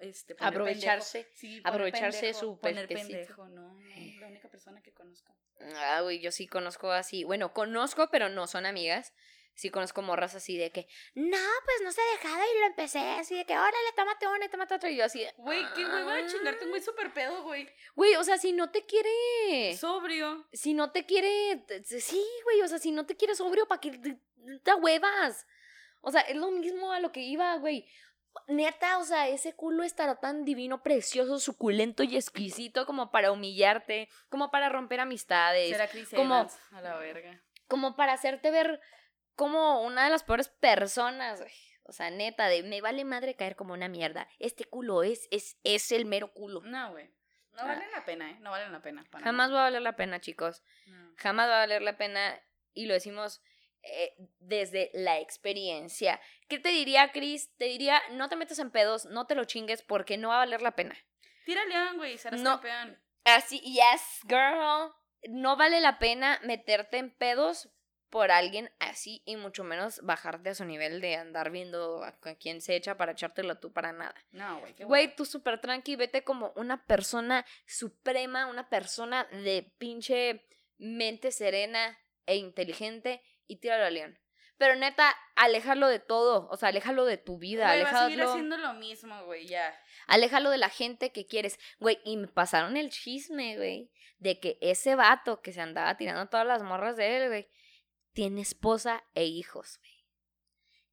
este, 0.00 0.34
poner 0.34 0.54
Aprovecharse- 0.54 1.12
pendejo. 1.22 1.36
Sí, 1.36 1.60
poner 1.60 1.66
aprovecharse 1.74 2.26
de 2.26 2.34
su 2.34 2.58
poner 2.58 2.88
pendejo, 2.88 3.48
no, 3.48 3.74
no, 3.74 4.20
la 4.20 4.26
única 4.26 4.48
persona 4.48 4.82
que 4.82 4.92
conozco. 4.92 5.34
Ah, 5.76 6.00
güey, 6.02 6.20
yo 6.20 6.30
sí 6.32 6.46
conozco 6.46 6.90
así. 6.90 7.24
Bueno, 7.24 7.52
conozco, 7.52 8.08
pero 8.10 8.28
no 8.28 8.46
son 8.46 8.66
amigas. 8.66 9.14
Sí 9.56 9.70
conozco 9.70 10.02
morras 10.02 10.34
así 10.34 10.58
de 10.58 10.70
que, 10.72 10.88
no, 11.14 11.36
pues 11.64 11.76
no 11.84 11.92
se 11.92 12.00
ha 12.00 12.10
dejado 12.12 12.42
y 12.42 12.60
lo 12.60 12.66
empecé 12.66 12.98
así 12.98 13.36
de 13.36 13.44
que, 13.46 13.54
órale, 13.56 13.92
tómate 13.96 14.26
una 14.26 14.44
y 14.44 14.48
tómate 14.48 14.74
otra. 14.74 14.90
Y 14.90 14.96
yo 14.96 15.04
así, 15.04 15.20
de, 15.20 15.32
Güey, 15.36 15.64
qué 15.76 15.84
güey, 15.84 16.02
va 16.04 16.14
a 16.14 16.16
"Ah". 16.18 16.26
chingarte 16.26 16.64
un 16.64 16.70
güey 16.70 16.82
súper 16.82 17.12
pedo, 17.12 17.42
güey. 17.44 17.68
Güey, 17.94 18.16
o 18.16 18.24
sea, 18.24 18.36
si 18.36 18.52
no 18.52 18.70
te 18.70 18.84
quiere. 18.84 19.76
Sobrio. 19.76 20.46
Si 20.52 20.74
no 20.74 20.90
te 20.90 21.06
quiere. 21.06 21.64
Sí, 21.84 22.24
güey, 22.44 22.62
o 22.62 22.68
sea, 22.68 22.78
si 22.78 22.90
no 22.90 23.06
te 23.06 23.16
quiere 23.16 23.34
sobrio, 23.36 23.66
¿para 23.68 23.80
qué 23.80 23.90
te, 23.92 24.18
te 24.62 24.74
huevas? 24.74 25.46
O 26.00 26.10
sea, 26.10 26.22
es 26.22 26.36
lo 26.36 26.50
mismo 26.50 26.92
a 26.92 26.98
lo 27.00 27.12
que 27.12 27.20
iba, 27.20 27.54
güey. 27.56 27.88
Neta, 28.48 28.98
o 28.98 29.04
sea, 29.04 29.28
ese 29.28 29.54
culo 29.54 29.84
estará 29.84 30.16
tan 30.18 30.44
divino, 30.44 30.82
precioso, 30.82 31.38
suculento 31.38 32.02
y 32.02 32.16
exquisito 32.16 32.84
como 32.84 33.12
para 33.12 33.30
humillarte, 33.30 34.08
como 34.28 34.50
para 34.50 34.68
romper 34.68 34.98
amistades, 34.98 35.70
Será 35.70 35.86
Chris 35.88 36.08
como- 36.10 36.34
Evans, 36.34 36.58
a 36.72 36.80
la 36.80 36.96
verga. 36.96 37.40
como 37.68 37.94
para 37.94 38.12
hacerte 38.14 38.50
ver 38.50 38.80
como 39.36 39.82
una 39.82 40.04
de 40.04 40.10
las 40.10 40.22
peores 40.24 40.48
personas, 40.48 41.40
güey. 41.40 41.52
O 41.84 41.92
sea, 41.92 42.10
neta, 42.10 42.48
de 42.48 42.62
me 42.62 42.80
vale 42.80 43.04
madre 43.04 43.34
caer 43.36 43.56
como 43.56 43.74
una 43.74 43.88
mierda. 43.88 44.26
Este 44.38 44.64
culo 44.64 45.02
es, 45.02 45.28
es, 45.30 45.58
es 45.64 45.92
el 45.92 46.06
mero 46.06 46.32
culo. 46.32 46.62
No, 46.62 46.92
güey. 46.92 47.10
No 47.52 47.62
valen 47.64 47.90
la 47.92 48.04
pena, 48.04 48.30
¿eh? 48.30 48.36
No 48.40 48.50
valen 48.50 48.72
la 48.72 48.80
pena. 48.82 49.04
para 49.10 49.22
Ah. 49.22 49.26
Jamás 49.26 49.48
nada. 49.50 49.54
va 49.60 49.66
a 49.66 49.70
valer 49.70 49.82
la 49.82 49.94
pena, 49.96 50.20
chicos. 50.20 50.62
No. 50.86 51.12
Jamás 51.18 51.48
va 51.48 51.56
a 51.56 51.58
valer 51.58 51.82
la 51.82 51.96
pena 51.96 52.40
y 52.72 52.86
lo 52.86 52.94
decimos 52.94 53.42
eh, 53.82 54.14
desde 54.38 54.90
la 54.94 55.20
experiencia. 55.20 56.20
¿Qué 56.48 56.58
te 56.58 56.70
diría, 56.70 57.12
Chris? 57.12 57.54
Te 57.58 57.66
diría, 57.66 58.00
no 58.12 58.28
te 58.28 58.36
metas 58.36 58.58
en 58.58 58.70
pedos, 58.70 59.04
no 59.04 59.26
te 59.26 59.34
lo 59.34 59.44
chingues 59.44 59.82
porque 59.82 60.16
no 60.16 60.28
va 60.28 60.36
a 60.36 60.38
valer 60.38 60.62
la 60.62 60.74
pena. 60.74 60.96
Tira 61.44 61.64
león, 61.66 61.98
güey, 61.98 62.16
serás 62.16 62.40
No. 62.40 62.52
campeón. 62.60 62.98
Así, 63.24 63.60
yes, 63.60 64.20
girl. 64.26 64.90
No 65.28 65.56
vale 65.56 65.80
la 65.80 65.98
pena 65.98 66.40
meterte 66.42 66.96
en 66.98 67.10
pedos 67.14 67.70
por 68.14 68.30
alguien 68.30 68.70
así 68.78 69.24
y 69.26 69.34
mucho 69.34 69.64
menos 69.64 69.98
bajarte 70.04 70.50
a 70.50 70.54
su 70.54 70.64
nivel 70.64 71.00
de 71.00 71.16
andar 71.16 71.50
viendo 71.50 72.04
a, 72.04 72.16
a 72.22 72.34
quién 72.36 72.60
se 72.60 72.76
echa 72.76 72.96
para 72.96 73.10
echártelo 73.10 73.58
tú 73.58 73.72
para 73.72 73.92
nada. 73.92 74.14
No, 74.30 74.60
güey, 74.60 74.72
Güey, 74.84 75.16
tú 75.16 75.24
súper 75.24 75.60
tranqui, 75.60 75.96
vete 75.96 76.22
como 76.22 76.52
una 76.54 76.86
persona 76.86 77.44
suprema, 77.66 78.46
una 78.46 78.68
persona 78.68 79.24
de 79.32 79.68
pinche 79.78 80.46
mente 80.78 81.32
serena 81.32 81.98
e 82.24 82.36
inteligente 82.36 83.20
y 83.48 83.56
tíralo 83.56 83.86
al 83.86 83.94
león. 83.94 84.18
Pero 84.58 84.76
neta, 84.76 85.12
aléjalo 85.34 85.88
de 85.88 85.98
todo, 85.98 86.46
o 86.52 86.56
sea, 86.56 86.68
aléjalo 86.68 87.06
de 87.06 87.18
tu 87.18 87.38
vida, 87.40 87.66
Güey, 87.66 87.82
va 87.82 87.88
a 87.88 88.04
seguir 88.04 88.20
aléjalo, 88.20 88.30
haciendo 88.30 88.56
lo 88.58 88.74
mismo, 88.74 89.24
güey, 89.24 89.48
ya. 89.48 89.76
aléjalo 90.06 90.50
de 90.50 90.58
la 90.58 90.68
gente 90.68 91.10
que 91.10 91.26
quieres. 91.26 91.58
Güey, 91.80 91.98
y 92.04 92.16
me 92.16 92.28
pasaron 92.28 92.76
el 92.76 92.90
chisme, 92.90 93.56
güey, 93.56 93.90
de 94.18 94.38
que 94.38 94.56
ese 94.60 94.94
vato 94.94 95.42
que 95.42 95.52
se 95.52 95.60
andaba 95.60 95.96
tirando 95.96 96.28
todas 96.28 96.46
las 96.46 96.62
morras 96.62 96.96
de 96.96 97.16
él, 97.16 97.28
güey, 97.28 97.48
tiene 98.14 98.40
esposa 98.40 99.04
e 99.14 99.24
hijos, 99.24 99.78
güey. 99.78 99.92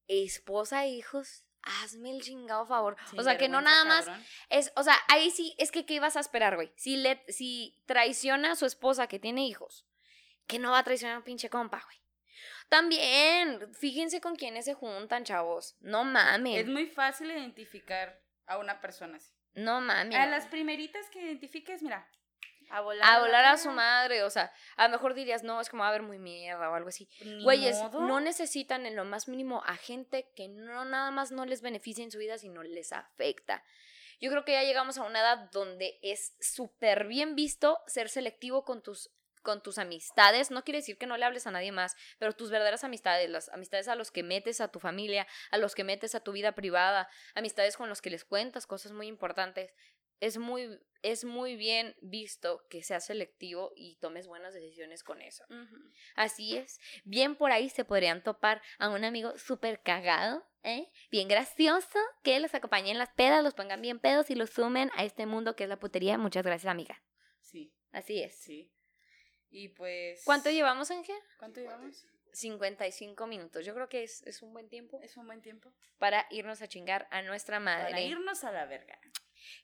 Esposa 0.08 0.84
e 0.86 0.90
hijos, 0.90 1.46
hazme 1.62 2.12
el 2.12 2.22
chingado 2.22 2.66
favor. 2.66 2.98
o 3.18 3.24
sea, 3.24 3.38
que 3.38 3.48
no 3.48 3.62
nada 3.62 3.86
más 3.86 4.10
es, 4.50 4.74
o 4.76 4.84
sea, 4.84 4.96
ahí 5.08 5.32
sí, 5.32 5.56
es 5.58 5.72
que 5.72 5.86
¿qué 5.86 5.94
ibas 5.94 6.18
a 6.18 6.20
esperar, 6.20 6.56
güey? 6.56 6.74
Si, 6.76 6.98
le, 6.98 7.24
si 7.30 7.82
traiciona 7.86 8.52
a 8.52 8.56
su 8.56 8.66
esposa 8.66 9.08
que 9.08 9.20
tiene 9.20 9.48
hijos, 9.48 9.86
que 10.48 10.60
no 10.60 10.72
va 10.72 10.80
a 10.80 10.84
traicionar 10.84 11.16
a 11.16 11.20
un 11.20 11.24
pinche 11.24 11.50
compa, 11.50 11.82
güey. 11.86 11.98
También, 12.68 13.74
fíjense 13.74 14.22
con 14.22 14.36
quiénes 14.36 14.66
se 14.66 14.74
juntan, 14.74 15.24
chavos. 15.24 15.76
No 15.80 16.04
mamen. 16.04 16.58
Es 16.58 16.68
muy 16.68 16.88
fácil 16.88 17.30
identificar 17.30 18.22
a 18.48 18.58
una 18.58 18.82
persona 18.82 19.18
así. 19.18 19.32
No 19.54 19.82
mamen. 19.82 20.18
A 20.18 20.26
las 20.26 20.48
primeritas 20.48 21.10
que 21.10 21.22
identifiques, 21.22 21.84
mira, 21.84 22.10
A 22.72 22.82
volar. 22.82 23.08
a 23.08 23.14
la 23.14 23.20
volar 23.20 23.46
a 23.46 23.58
su 23.58 23.70
madre. 23.72 24.24
O 24.24 24.30
sea, 24.30 24.52
a 24.78 24.88
lo 24.88 24.92
mejor 24.92 25.14
dirías, 25.14 25.44
no, 25.44 25.60
es 25.60 25.70
como 25.70 25.84
va 25.84 25.90
a 25.90 25.92
ver 25.92 26.04
muy 26.04 26.20
mierda 26.20 26.70
o 26.70 26.74
algo 26.74 26.90
así. 26.90 27.10
Güeyes, 27.44 27.78
modo. 27.78 28.02
no 28.02 28.20
necesitan 28.20 28.86
en 28.86 28.96
lo 28.96 29.06
más 29.06 29.28
mínimo 29.28 29.64
a 29.66 29.76
gente 29.76 30.32
que 30.36 30.48
no 30.48 30.86
nada 30.86 31.12
más 31.12 31.32
no 31.32 31.46
les 31.46 31.62
beneficia 31.62 32.04
en 32.04 32.12
su 32.12 32.18
vida, 32.18 32.38
sino 32.38 32.64
les 32.64 32.94
afecta. 32.94 33.64
Yo 34.20 34.30
creo 34.30 34.46
que 34.46 34.54
ya 34.54 34.64
llegamos 34.64 34.98
a 34.98 35.04
una 35.04 35.20
edad 35.20 35.50
donde 35.52 36.00
es 36.04 36.36
súper 36.40 37.08
bien 37.08 37.36
visto 37.36 37.80
ser 37.88 38.08
selectivo 38.08 38.64
con 38.64 38.84
tus 38.84 39.12
con 39.42 39.62
tus 39.62 39.78
amistades, 39.78 40.52
no 40.52 40.64
quiere 40.64 40.80
decir 40.80 40.98
que 40.98 41.08
no 41.08 41.18
le 41.18 41.26
hables 41.26 41.48
a 41.48 41.52
nadie 41.52 41.72
más, 41.72 41.96
pero 42.20 42.34
tus 42.34 42.52
verdaderas 42.52 42.84
amistades, 42.84 43.30
las 43.30 43.50
amistades 43.50 43.88
a 43.88 43.96
los 43.96 44.12
que 44.12 44.24
metes 44.24 44.62
a 44.62 44.68
tu 44.68 44.80
familia, 44.80 45.28
a 45.50 45.58
los 45.58 45.76
que 45.76 45.84
metes 45.84 46.16
a 46.16 46.20
tu 46.20 46.32
vida 46.32 46.52
privada, 46.52 47.10
amistades 47.34 47.78
con 47.78 47.90
los 47.90 48.02
que 48.02 48.12
les 48.12 48.24
cuentas 48.24 48.68
cosas 48.68 48.92
muy 48.92 49.08
importantes, 49.08 49.74
es 50.20 50.38
muy, 50.38 50.80
es 51.04 51.24
muy 51.26 51.56
bien 51.56 51.96
visto 52.02 52.64
que 52.70 52.84
seas 52.84 53.06
selectivo 53.06 53.72
y 53.76 53.96
tomes 53.98 54.28
buenas 54.28 54.54
decisiones 54.54 55.04
con 55.04 55.22
eso. 55.22 55.44
Así 56.16 56.58
es. 56.58 56.80
Bien 57.04 57.36
por 57.36 57.52
ahí 57.52 57.70
se 57.70 57.86
podrían 57.86 58.24
topar 58.24 58.62
a 58.78 58.90
un 58.90 59.04
amigo 59.04 59.38
súper 59.38 59.82
cagado, 59.82 60.46
¿eh? 60.64 60.92
Bien 61.10 61.28
gracioso, 61.28 62.00
que 62.24 62.40
los 62.40 62.54
acompañe 62.54 62.92
en 62.92 62.98
las 62.98 63.10
pedas, 63.14 63.44
los 63.44 63.54
pongan 63.54 63.82
bien 63.82 64.00
pedos 64.00 64.30
y 64.30 64.36
los 64.36 64.50
sumen 64.52 64.92
a 64.96 65.04
este 65.04 65.26
mundo 65.26 65.56
que 65.56 65.64
es 65.64 65.70
la 65.70 65.80
putería. 65.80 66.18
Muchas 66.18 66.44
gracias, 66.46 66.70
amiga. 66.72 67.02
Sí, 67.40 67.74
Así 67.92 68.22
es. 68.22 68.36
sí. 68.38 68.72
Y 69.50 69.68
pues. 69.70 70.22
¿Cuánto 70.24 70.50
llevamos, 70.50 70.92
Ángel? 70.92 71.18
¿Cuánto 71.38 71.60
llevamos? 71.60 72.06
55 72.34 73.28
minutos. 73.28 73.66
Yo 73.66 73.74
creo 73.74 73.90
que 73.90 74.04
es, 74.04 74.22
es 74.26 74.42
un 74.42 74.54
buen 74.54 74.70
tiempo 74.70 75.02
Es 75.04 75.18
un 75.18 75.26
buen 75.28 75.42
tiempo. 75.42 75.74
para 75.98 76.26
irnos 76.30 76.62
a 76.62 76.68
chingar 76.68 77.08
a 77.12 77.22
nuestra 77.22 77.60
madre. 77.60 77.90
Para 77.90 78.02
irnos 78.02 78.44
a 78.46 78.52
la 78.52 78.66
verga. 78.66 78.98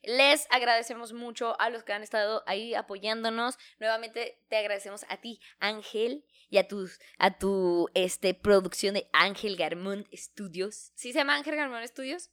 Les 0.02 0.46
agradecemos 0.50 1.12
mucho 1.12 1.60
a 1.60 1.70
los 1.70 1.84
que 1.84 1.92
han 1.92 2.02
estado 2.02 2.42
ahí 2.46 2.74
apoyándonos. 2.74 3.58
Nuevamente 3.78 4.40
te 4.48 4.56
agradecemos 4.56 5.04
a 5.08 5.18
ti, 5.18 5.40
Ángel, 5.60 6.24
y 6.50 6.58
a 6.58 6.68
tus 6.68 6.98
a 7.18 7.38
tu 7.38 7.88
este 7.94 8.34
producción 8.34 8.94
de 8.94 9.08
Ángel 9.12 9.56
Garmont 9.56 10.06
Studios. 10.14 10.92
¿Sí 10.94 11.12
se 11.12 11.18
llama 11.18 11.36
Ángel 11.36 11.56
Garmont 11.56 11.86
Studios? 11.86 12.30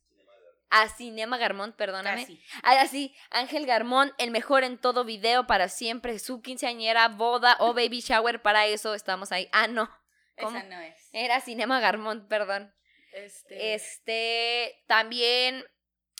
A 0.70 0.90
Cinema 0.90 1.38
Garmont, 1.38 1.76
perdóname. 1.76 2.28
Ahora 2.64 2.88
sí, 2.88 3.16
Ángel 3.30 3.66
Garmont, 3.66 4.12
el 4.18 4.32
mejor 4.32 4.64
en 4.64 4.78
todo 4.78 5.06
video 5.06 5.46
para 5.48 5.70
siempre, 5.70 6.18
su 6.20 6.42
quinceañera, 6.42 7.08
boda 7.08 7.56
o 7.60 7.74
baby 7.74 8.02
shower, 8.02 8.42
para 8.42 8.66
eso 8.66 8.94
estamos 8.94 9.32
ahí. 9.32 9.48
Ah, 9.52 9.68
no. 9.68 9.90
¿Cómo? 10.38 10.58
Esa 10.58 10.68
no 10.68 10.80
es. 10.80 10.96
Era 11.14 11.40
Cinema 11.40 11.80
Garmont, 11.80 12.28
perdón. 12.28 12.74
Este. 13.14 13.76
Este, 13.76 14.84
también 14.88 15.64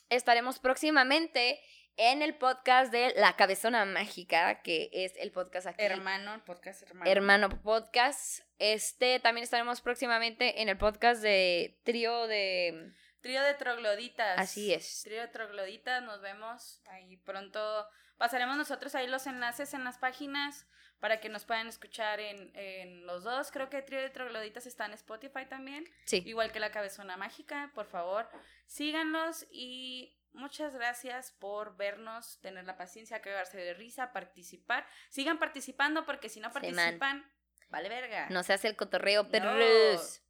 estaremos 0.10 0.60
próximamente 0.60 1.60
en 1.98 2.22
el 2.22 2.36
podcast 2.36 2.92
de 2.92 3.14
La 3.16 3.36
Cabezona 3.36 3.86
Mágica, 3.86 4.62
que 4.62 4.90
es 4.92 5.14
el 5.18 5.32
podcast 5.32 5.68
aquí. 5.68 5.84
Hermano, 5.84 6.44
podcast 6.46 6.84
hermano. 6.84 7.10
Hermano 7.10 7.50
Podcast. 7.62 8.42
Este, 8.60 9.20
también 9.20 9.44
estaremos 9.44 9.82
próximamente 9.82 10.62
en 10.62 10.70
el 10.70 10.78
podcast 10.78 11.22
de 11.22 11.80
Trío 11.84 12.28
de... 12.28 12.94
Trío 13.22 13.42
de 13.42 13.54
trogloditas. 13.56 14.38
Así 14.38 14.74
es. 14.74 15.02
Trío 15.04 15.22
de 15.22 15.28
trogloditas, 15.30 16.04
nos 16.04 16.22
vemos 16.22 16.82
ahí 16.86 17.18
pronto. 17.18 17.88
Pasaremos 18.18 18.56
nosotros 18.56 18.94
ahí 18.94 19.08
los 19.08 19.26
enlaces 19.26 19.74
en 19.74 19.84
las 19.84 19.98
páginas 19.98 20.68
para 21.06 21.20
que 21.20 21.30
nos 21.30 21.46
puedan 21.46 21.68
escuchar 21.68 22.20
en, 22.20 22.50
en 22.56 23.06
los 23.06 23.24
dos. 23.24 23.52
Creo 23.52 23.70
que 23.70 23.84
Trío 23.84 24.02
de 24.02 24.10
trogloditas 24.10 24.66
está 24.66 24.88
en 24.88 24.94
Spotify 24.94 25.46
también. 25.48 25.88
Sí. 26.06 26.24
Igual 26.26 26.52
que 26.52 26.60
La 26.60 26.72
Cabezona 26.72 27.16
Mágica, 27.16 27.72
por 27.76 27.86
favor, 27.86 28.28
síganlos 28.66 29.46
y 29.52 30.18
muchas 30.34 30.74
gracias 30.74 31.32
por 31.34 31.78
vernos, 31.78 32.40
tener 32.42 32.66
la 32.66 32.76
paciencia, 32.76 33.22
cagarse 33.22 33.56
de 33.56 33.76
risa, 33.76 34.14
participar. 34.14 34.88
Sigan 35.12 35.38
participando 35.38 36.08
porque 36.08 36.28
si 36.28 36.40
no 36.40 36.48
Sí, 36.48 36.54
participan, 36.56 37.32
vale 37.70 37.88
verga. 37.88 38.28
No 38.32 38.42
se 38.42 38.54
hace 38.54 38.68
el 38.68 38.76
cotorreo, 38.76 39.26
No. 39.26 39.30
perros. 39.30 40.24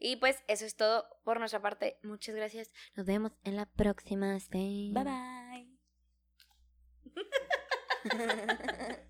Y 0.00 0.16
pues 0.16 0.42
eso 0.48 0.66
es 0.66 0.74
todo 0.74 1.08
por 1.22 1.38
nuestra 1.38 1.62
parte. 1.62 2.00
Muchas 2.02 2.34
gracias. 2.34 2.72
Nos 2.96 3.06
vemos 3.06 3.30
en 3.44 3.54
la 3.54 3.66
próxima. 3.66 4.36
Bye 4.50 4.90
bye. 4.94 5.68
bye. 7.14 8.98